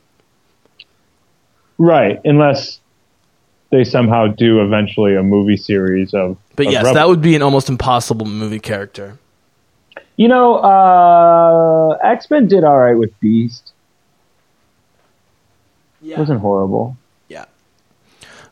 [1.78, 2.80] Right, unless
[3.70, 6.36] they somehow do eventually a movie series of.
[6.56, 6.94] But of yes, Rebels.
[6.96, 9.18] that would be an almost impossible movie character.
[10.18, 13.72] You know, uh, X Men did all right with Beast.
[16.02, 16.18] Yeah.
[16.18, 16.96] wasn't horrible.
[17.28, 17.44] Yeah.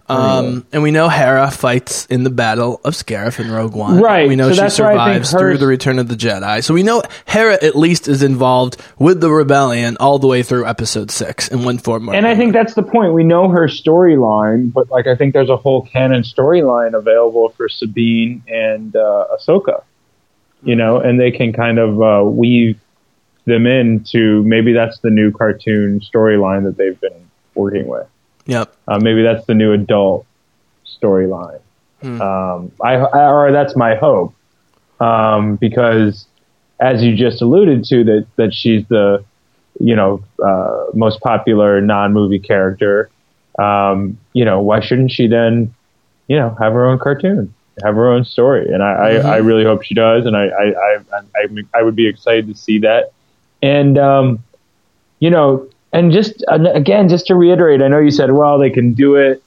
[0.08, 4.00] Um, and we know Hera fights in the Battle of Scarif in Rogue One.
[4.00, 6.14] Right, We know so she that's why I think survives through the Return of the
[6.14, 6.62] Jedi.
[6.62, 10.66] So we know Hera at least is involved with the rebellion all the way through
[10.66, 13.12] Episode Six in one form or And I think that's the point.
[13.12, 17.68] We know her storyline, but like I think there's a whole canon storyline available for
[17.68, 19.82] Sabine and uh, Ahsoka.
[20.62, 22.78] You know, and they can kind of uh, weave
[23.44, 28.06] them into maybe that's the new cartoon storyline that they've been working with.
[28.46, 28.74] Yep.
[28.88, 30.26] Uh, maybe that's the new adult
[30.86, 31.60] storyline.
[32.02, 32.20] Hmm.
[32.20, 34.34] Um, I, I or that's my hope,
[35.00, 36.26] um, because
[36.80, 39.24] as you just alluded to, that that she's the
[39.80, 43.10] you know uh, most popular non-movie character.
[43.58, 45.74] Um, you know, why shouldn't she then,
[46.28, 47.54] you know, have her own cartoon,
[47.84, 48.72] have her own story?
[48.72, 49.24] And I, Mhm.
[49.24, 52.54] I, I really hope she does, and I, I, I, I, would be excited to
[52.54, 53.12] see that.
[53.62, 54.42] And um,
[55.18, 58.92] you know, and just again, just to reiterate, I know you said, well, they can
[58.94, 59.42] do it,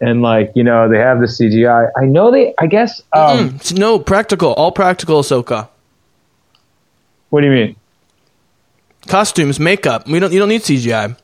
[0.00, 1.90] and like you know, they have the CGI.
[1.96, 2.54] I know they.
[2.58, 3.02] I guess.
[3.12, 4.52] Um, Mm, no, practical.
[4.54, 5.68] All practical Ahsoka.
[7.30, 7.76] What do you mean?
[9.06, 10.06] Costumes, makeup.
[10.06, 10.32] We don't.
[10.32, 11.16] You don't need CGI.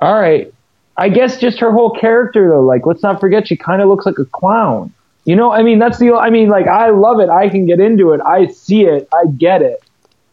[0.00, 0.52] All right.
[0.96, 2.62] I guess just her whole character though.
[2.62, 4.92] Like, let's not forget, she kind of looks like a clown.
[5.24, 6.14] You know, I mean, that's the.
[6.14, 7.28] I mean, like, I love it.
[7.28, 8.20] I can get into it.
[8.22, 9.08] I see it.
[9.14, 9.82] I get it.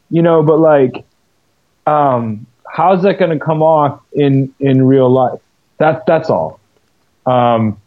[0.09, 1.03] You know, but like,
[1.85, 5.39] um, how's that going to come off in in real life?
[5.77, 6.59] That that's all.
[7.25, 7.77] Um,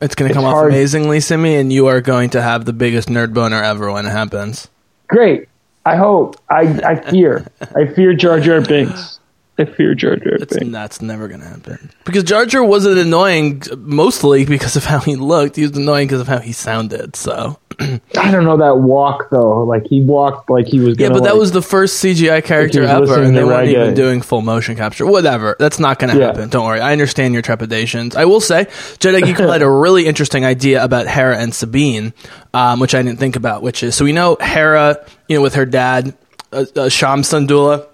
[0.00, 3.08] It's going to come off amazingly, Simi, and you are going to have the biggest
[3.08, 4.68] nerd boner ever when it happens.
[5.08, 5.48] great.
[5.86, 6.36] I hope.
[6.48, 7.46] I I fear.
[7.76, 9.18] I fear Jar Jar Binks.
[9.56, 10.72] I fear Jar Jar It's, Binks.
[10.72, 11.90] that's never going to happen.
[12.04, 15.54] Because Jar Jar wasn't annoying mostly because of how he looked.
[15.56, 17.14] He was annoying because of how he sounded.
[17.14, 19.62] So I don't know that walk though.
[19.62, 20.98] Like he walked like he was.
[20.98, 23.82] yeah, Gonna, but that like- was the first CGI character ever, and they weren't reggae.
[23.82, 25.06] even doing full motion capture.
[25.06, 25.54] Whatever.
[25.60, 26.26] That's not going to Yeah.
[26.26, 26.48] happen.
[26.48, 26.80] Don't worry.
[26.80, 28.16] I understand your trepidations.
[28.16, 28.64] I will say,
[28.98, 32.12] Jedi Geek had a really interesting idea about Hera and Sabine,
[32.52, 33.62] um, which I didn't think about.
[33.62, 36.16] Which is, so we know Hera, you know, with her dad,
[36.52, 37.86] uh, uh, Cham Syndulla.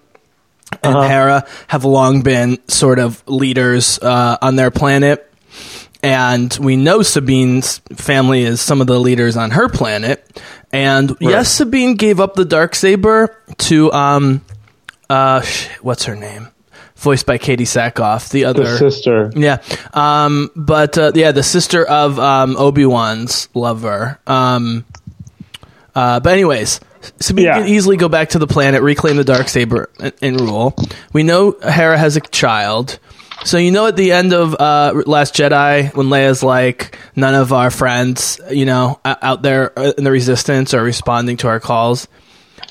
[0.83, 1.09] And Uh-huh.
[1.09, 5.31] Hera have long been sort of leaders uh, on their planet,
[6.03, 10.41] and we know Sabine's family is some of the leaders on her planet.
[10.73, 13.37] And yes, Sabine gave up the dark saber
[13.69, 14.41] to um,
[15.11, 16.49] uh, sh- what's her name?
[16.97, 19.33] Voiced by Katee Sackhoff, the the other sister.
[19.35, 19.59] yeah,
[19.93, 24.19] um, but uh, yeah, the sister of um, Obi Wan's lover.
[24.27, 24.85] Um,
[25.95, 26.79] uh, but anyways,
[27.21, 27.59] Sabine Yeah.
[27.59, 30.75] can easily go back to the planet, reclaim the dark saber, and, and rule.
[31.13, 32.99] We know Hera has a child.
[33.45, 37.55] So you know, at the end of uh, Last Jedi, when Leia's like, "None of
[37.55, 42.07] our friends, you know, out there uh, in the Resistance are responding to our calls,"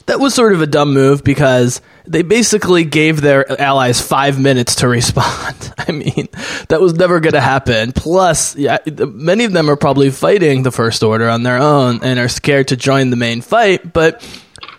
[0.09, 4.77] that was sort of a dumb move because they basically gave their allies five minutes
[4.77, 5.73] to respond.
[5.77, 6.27] I mean,
[6.69, 7.91] that was never going to happen.
[7.91, 12.17] Plus, yeah, many of them are probably fighting the First Order on their own and
[12.17, 13.93] are scared to join the main fight.
[13.93, 14.23] But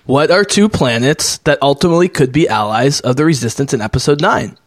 [0.05, 4.59] what are two planets that ultimately could be allies of the Resistance in Episode 9?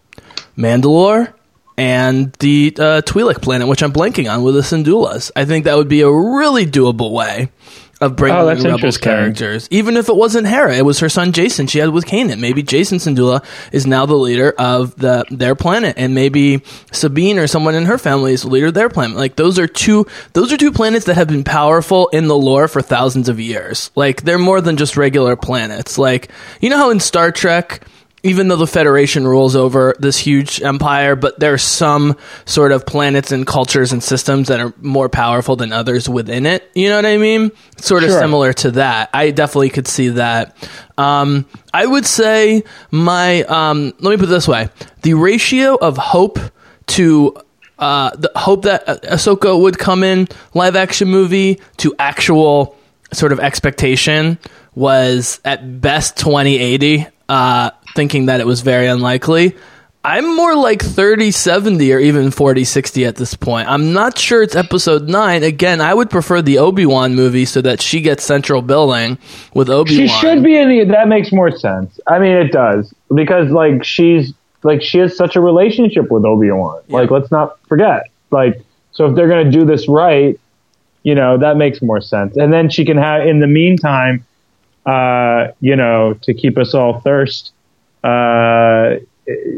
[0.57, 1.34] Mandalore
[1.77, 5.30] and the uh, Twi'lek planet, which I'm blanking on with the Syndullas.
[5.35, 7.49] I think that would be a really doable way
[8.03, 9.67] of bringing Oh, that's Rebels characters.
[9.71, 11.69] Even if it wasn't Hera, it was her son Jacen.
[11.69, 12.39] She had with Kanan.
[12.39, 16.61] Maybe Jacen Syndulla is now the leader of the their planet, and maybe
[16.91, 19.17] Sabine or someone in her family is the leader of their planet.
[19.17, 22.67] Like those are two those are two planets that have been powerful in the lore
[22.67, 23.91] for thousands of years.
[23.95, 25.97] Like they're more than just regular planets.
[25.97, 26.30] Like
[26.61, 27.81] you know how in Star Trek
[28.23, 32.85] even though the Federation rules over this huge empire, but there are some sort of
[32.85, 36.69] planets and cultures and systems that are more powerful than others within it.
[36.73, 37.51] You know what I mean?
[37.77, 38.19] Sort of Sure.
[38.21, 39.09] similar to that.
[39.13, 40.55] I definitely could see that.
[40.97, 44.69] Um, I would say my, um, let me put it this way
[45.01, 46.39] the ratio of hope
[46.87, 47.35] to
[47.79, 52.77] uh, the hope that Ahsoka would come in live action movie to actual
[53.11, 54.37] sort of expectation
[54.75, 59.55] was at best 2080, uh, thinking that it was very unlikely.
[60.05, 63.69] I'm more like 30 70 or even 40 60 at this point.
[63.69, 65.43] I'm not sure it's episode 9.
[65.43, 69.17] Again, I would prefer the Obi Wan movie so that she gets central billing
[69.53, 70.07] with Obi Wan.
[70.07, 70.83] She should be in the.
[70.85, 72.01] That makes more sense.
[72.05, 74.33] I mean, it does because like she's
[74.63, 76.81] like she has such a relationship with Obi Wan.
[76.89, 78.09] Like, let's not forget.
[78.29, 78.61] Like,
[78.91, 80.37] so if they're gonna do this right,
[81.03, 82.35] you know, that makes more sense.
[82.35, 84.25] And then she can have in the meantime,
[84.85, 87.53] uh, you know, to keep us all thirst.
[88.03, 88.97] Uh,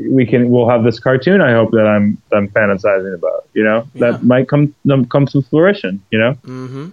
[0.10, 1.42] we can we'll have this cartoon.
[1.42, 3.48] I hope that I'm I'm fantasizing about.
[3.54, 4.12] You know, Yeah.
[4.12, 4.74] that might come
[5.10, 6.02] come to fruition.
[6.12, 6.92] You know.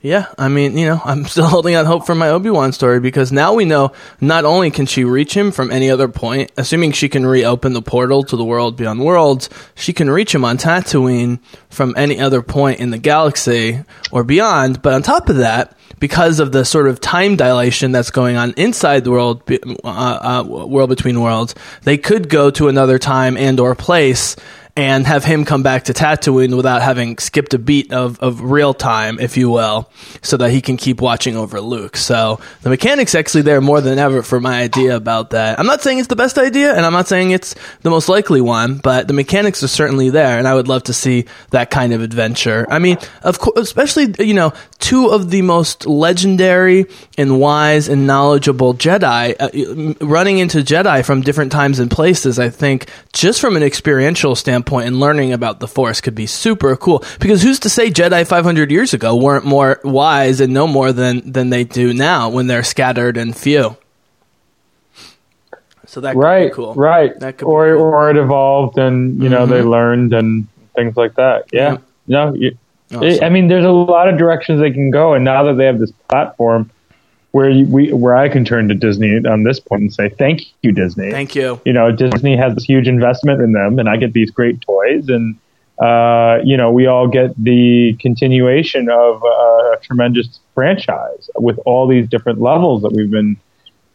[0.00, 3.00] Yeah, I mean, you know, I'm still holding out hope for my Obi Wan story
[3.00, 6.92] because now we know not only can she reach him from any other point, assuming
[6.92, 10.56] she can reopen the portal to the world beyond worlds, she can reach him on
[10.56, 14.82] Tatooine from any other point in the galaxy or beyond.
[14.82, 18.54] But on top of that, because of the sort of time dilation that's going on
[18.56, 19.42] inside the world,
[19.84, 24.36] uh, uh, world between worlds, they could go to another time and or place
[24.78, 28.72] and have him come back to Tatooine without having skipped a beat of, of real
[28.72, 29.90] time, if you will,
[30.22, 31.96] so that he can keep watching over Luke.
[31.96, 35.58] So the mechanics actually there more than ever for my idea about that.
[35.58, 38.40] I'm not saying it's the best idea, and I'm not saying it's the most likely
[38.40, 41.92] one, but the mechanics are certainly there, and I would love to see that kind
[41.92, 42.64] of adventure.
[42.70, 46.86] I mean, of course, especially you know, two of the most legendary
[47.16, 52.38] and wise and knowledgeable Jedi uh, running into Jedi from different times and places.
[52.38, 56.76] I think just from an experiential standpoint and learning about the Force could be super
[56.76, 57.02] cool.
[57.18, 61.32] Because who's to say Jedi 500 years ago weren't more wise and know more than
[61.32, 63.76] than they do now when they're scattered and few.
[65.86, 66.74] So that could right, be cool.
[66.74, 67.82] right, That could be or cool.
[67.82, 69.70] or it evolved, and you know they Mhm.
[69.70, 70.46] learned and
[70.76, 71.44] things like that.
[71.52, 72.52] Yeah, no, you,
[72.94, 73.22] Awesome.
[73.24, 75.78] I mean, there's a lot of directions they can go, and now that they have
[75.78, 76.70] this platform
[77.32, 80.42] where you, we where I can turn to Disney on this point and say thank
[80.62, 81.10] you, Disney.
[81.10, 81.60] Thank you.
[81.64, 85.08] you know, Disney has this huge investment in them, and I get these great toys,
[85.08, 85.36] and
[85.78, 91.86] uh, you know, we all get the continuation of uh, a tremendous franchise with all
[91.86, 93.36] these different levels that we've been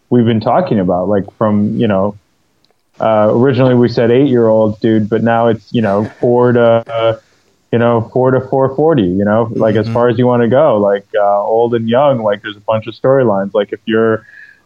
[0.09, 2.15] we've been talking about, like from you know,
[2.99, 6.83] uh, originally we said eight year olds, dude, but now it's you know four to
[6.87, 7.19] uh,
[7.73, 10.47] you know four to four forty, you know, like as far as you want to
[10.47, 14.25] go, like uh, old and young, like there's a bunch of storylines, like if you're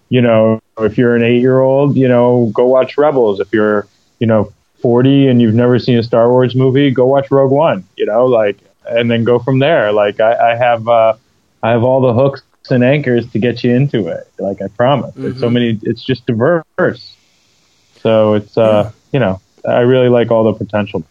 [0.09, 3.39] you know, if you're an eight year old, you know, go watch Rebels.
[3.39, 3.87] If you're,
[4.19, 7.83] you know, 40 and you've never seen a Star Wars movie, go watch Rogue One,
[7.95, 9.91] you know, like, and then go from there.
[9.91, 11.15] Like, I, I have, uh,
[11.61, 14.31] I have all the hooks and anchors to get you into it.
[14.39, 15.13] Like, I promise.
[15.15, 17.15] There's so many, it's just diverse.
[18.01, 21.03] So it's, uh, you know, I really like all the potential.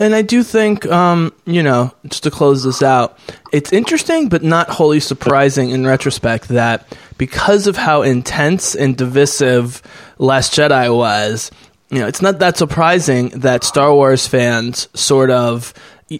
[0.00, 3.18] And I do think, um, you know, just to close this out,
[3.52, 6.86] it's interesting but not wholly surprising in retrospect that
[7.18, 9.82] because of how intense and divisive
[10.18, 11.50] Last Jedi was,
[11.90, 15.74] you know, it's not that surprising that Star Wars fans sort of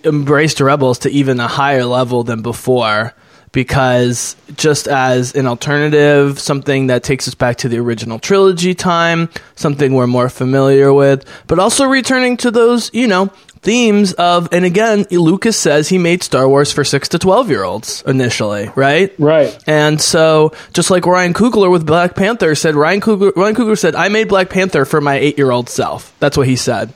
[0.04, 3.14] embraced Rebels to even a higher level than before.
[3.52, 9.28] Because just as an alternative, something that takes us back to the original trilogy time,
[9.56, 13.30] something we're more familiar with, but also returning to those, you know,
[13.62, 17.64] themes of, and again, Lucas says he made Star Wars for six to 12 year
[17.64, 19.12] olds initially, right?
[19.18, 19.56] Right.
[19.66, 23.94] And so, just like Ryan Coogler with Black Panther said, Ryan Coogler, Ryan Coogler said,
[23.94, 26.14] I made Black Panther for my eight year old self.
[26.20, 26.92] That's what he said.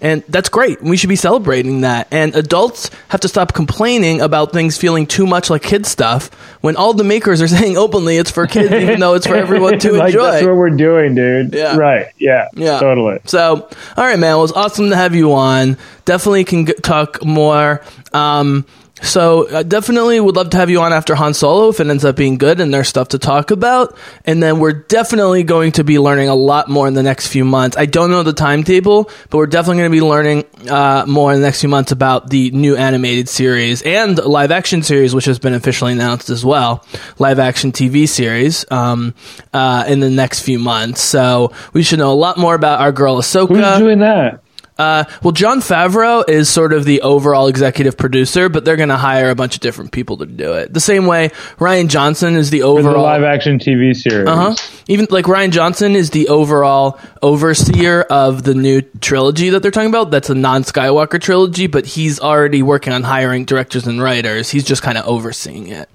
[0.00, 0.82] And that's great.
[0.82, 2.08] We should be celebrating that.
[2.10, 6.76] And adults have to stop complaining about things feeling too much like kid stuff when
[6.76, 9.92] all the makers are saying openly it's for kids, even though it's for everyone to
[9.98, 10.30] like, enjoy.
[10.30, 11.54] That's what we're doing, dude.
[11.54, 11.76] Yeah.
[11.76, 12.06] Right.
[12.18, 12.48] Yeah.
[12.54, 12.78] Yeah.
[12.80, 13.18] Totally.
[13.24, 14.36] So, all right, man.
[14.36, 15.76] It was awesome to have you on.
[16.04, 17.82] Definitely can g- talk more.
[18.12, 18.66] Um,
[19.02, 22.04] so uh, definitely would love to have you on after Han Solo if it ends
[22.04, 23.94] up being good and there's stuff to talk about.
[24.24, 27.44] And then we're definitely going to be learning a lot more in the next few
[27.44, 27.76] months.
[27.76, 31.40] I don't know the timetable, but we're definitely going to be learning uh, more in
[31.40, 35.38] the next few months about the new animated series and live action series, which has
[35.38, 36.82] been officially announced as well.
[37.18, 39.14] Live action TV series um,
[39.52, 41.02] uh, in the next few months.
[41.02, 43.48] So we should know a lot more about our girl Ahsoka.
[43.48, 44.40] Who's doing that?
[44.78, 48.96] Uh, well, Jon Favreau is sort of the overall executive producer, but they're going to
[48.96, 50.72] hire a bunch of different people to do it.
[50.74, 54.28] The same way Rian Johnson is the For the overall live action TV series.
[54.28, 54.54] uh huh.
[54.88, 59.88] Even like Rian Johnson is the overall overseer of the new trilogy that they're talking
[59.88, 60.10] about.
[60.10, 64.50] That's a non Skywalker trilogy, but he's already working on hiring directors and writers.
[64.50, 65.88] He's just kind of overseeing it.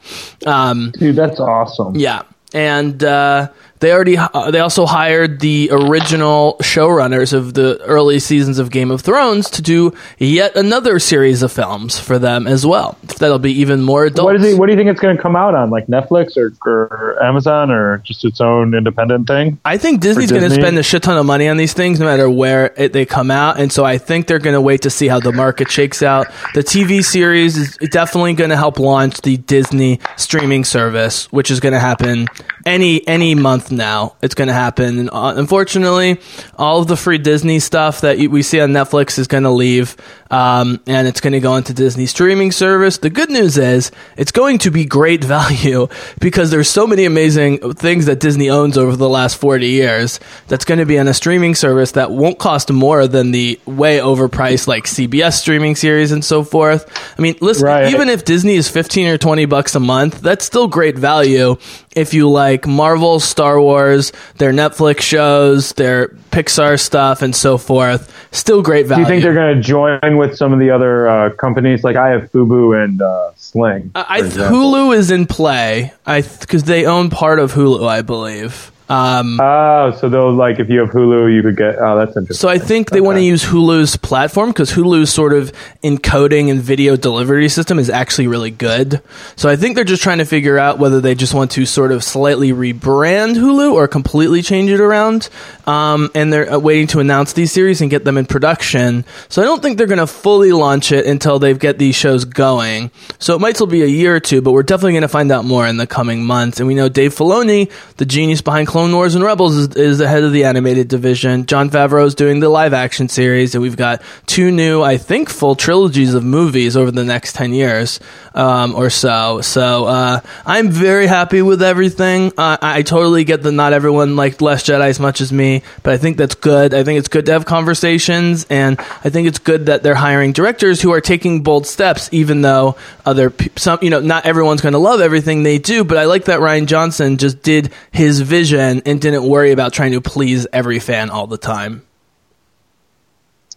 [0.45, 1.95] Um, Dude, that's awesome.
[1.95, 3.49] yeah, and uh,
[3.81, 8.91] they already uh, they also hired the original showrunners of the early seasons of Game
[8.91, 12.97] of Thrones to do yet another series of films for them as well.
[13.17, 14.27] That'll be even more adult.
[14.27, 14.57] What is it?
[14.57, 15.71] What do you think it's going to come out on?
[15.71, 19.59] Like Netflix or, or Amazon or just its own independent thing?
[19.65, 20.63] I think Disney's going to Disney?
[20.63, 23.31] spend a shit ton of money on these things, no matter where it, they come
[23.31, 26.03] out, and so I think they're going to wait to see how the market shakes
[26.03, 26.27] out.
[26.53, 31.59] The TV series is definitely going to help launch the Disney streaming service, which is
[31.59, 32.27] going to happen
[32.65, 34.15] any any month now.
[34.21, 34.99] It's going to happen.
[34.99, 36.19] And, uh, unfortunately,
[36.57, 39.95] all of the free Disney stuff that we see on Netflix is going to leave,
[40.31, 42.97] um, and it's going to go into Disney streaming service.
[42.97, 45.87] The good news is it's going to be great value
[46.19, 50.65] because there's so many amazing things that Disney owns over the last 40 years that's
[50.65, 54.67] going to be on a streaming service that won't cost more than the way overpriced
[54.67, 56.87] like CBS streaming series and so forth.
[57.17, 57.91] I mean, listen, Right.
[57.93, 61.57] even if Disney is 15 or 20 bucks a month, that's still great value
[61.95, 68.13] if you like Marvel, Star Wars, their Netflix shows, their Pixar stuff and so forth.
[68.31, 69.03] Still great value.
[69.05, 71.83] Do you think they're going to join with some of the other uh, companies?
[71.83, 73.91] Like I have Fubu and uh, Sling.
[73.93, 74.21] I.
[74.21, 75.93] Hulu is in play.
[76.05, 78.70] I because they own part of Hulu, I believe.
[78.91, 81.77] Um, Oh, so they'll like if you have Hulu, you could get.
[81.79, 82.41] Oh, that's interesting.
[82.41, 86.61] So I think they want to use Hulu's platform because Hulu's sort of encoding and
[86.61, 89.01] video delivery system is actually really good.
[89.37, 91.93] So I think they're just trying to figure out whether they just want to sort
[91.93, 95.29] of slightly rebrand Hulu or completely change it around.
[95.65, 99.05] Um, and they're uh, waiting to announce these series and get them in production.
[99.29, 102.25] So I don't think they're going to fully launch it until they get these shows
[102.25, 102.91] going.
[103.19, 105.31] So it might still be a year or two, but we're definitely going to find
[105.31, 106.59] out more in the coming months.
[106.59, 110.07] And we know Dave Filoni, the genius behind Clone Wars and Rebels, is, is the
[110.07, 111.45] head of the animated division.
[111.45, 115.29] Jon Favreau is doing the live action series, and we've got two new, I think,
[115.29, 117.99] full trilogies of movies over the next 10 years
[118.33, 119.41] um, or so.
[119.41, 122.31] So uh, I'm very happy with everything.
[122.37, 125.93] Uh, I, totally get that not everyone liked Last Jedi as much as me, but
[125.93, 126.73] I think that's good.
[126.73, 130.31] I think it's good to have conversations, and I think it's good that they're hiring
[130.31, 132.75] directors who are taking bold steps, even though
[133.05, 135.83] other some you know not everyone's going to love everything they do.
[135.83, 139.91] But I like that Rian Johnson just did his vision and didn't worry about trying
[139.93, 141.81] to please every fan all the time.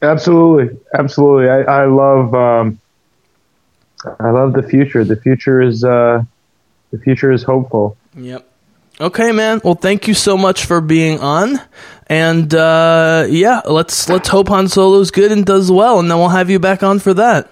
[0.03, 1.49] Absolutely, absolutely.
[1.49, 2.81] I, I love, um,
[4.19, 5.05] I love the future.
[5.05, 6.25] The future is, uh,
[6.91, 7.97] the future is hopeful.
[8.17, 8.47] Yep.
[9.01, 9.61] Okay, man.
[9.65, 11.61] Well, thank you so much for being on,
[12.07, 16.29] and uh, yeah, let's let's hope Han Solo's good and does well, and then we'll
[16.29, 17.51] have you back on for that.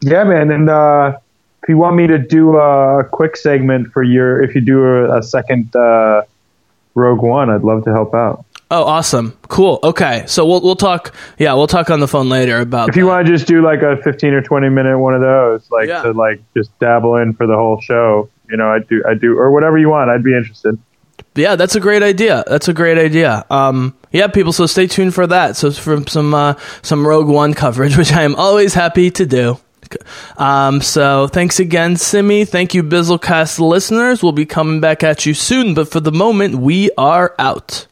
[0.00, 0.50] Yeah, man.
[0.50, 1.18] And uh,
[1.62, 5.18] if you want me to do a quick segment for your, if you do a,
[5.18, 6.22] a second uh,
[6.94, 8.44] Rogue One, I'd love to help out.
[8.70, 9.36] Oh, awesome.
[9.48, 9.78] Cool.
[9.82, 10.24] Okay.
[10.26, 13.26] So we'll we'll talk yeah, we'll talk on the phone later about If you want
[13.26, 16.02] to just do like a 15 or 20 minute one of those, like Yeah.
[16.02, 19.38] to like just dabble in for the whole show, you know, I do, I do,
[19.38, 20.10] or whatever you want.
[20.10, 20.78] I'd be interested.
[21.34, 22.44] Yeah, that's a great idea.
[22.46, 23.44] That's a great idea.
[23.50, 25.56] Um yeah, people, so stay tuned for that.
[25.56, 29.58] So from some uh, some Rogue One coverage, which I am always happy to do.
[30.36, 32.44] Um, so thanks again, Simi.
[32.44, 34.22] Thank you, Bizzlecast listeners.
[34.22, 37.86] We'll be coming back at you soon, but for the moment, we are out.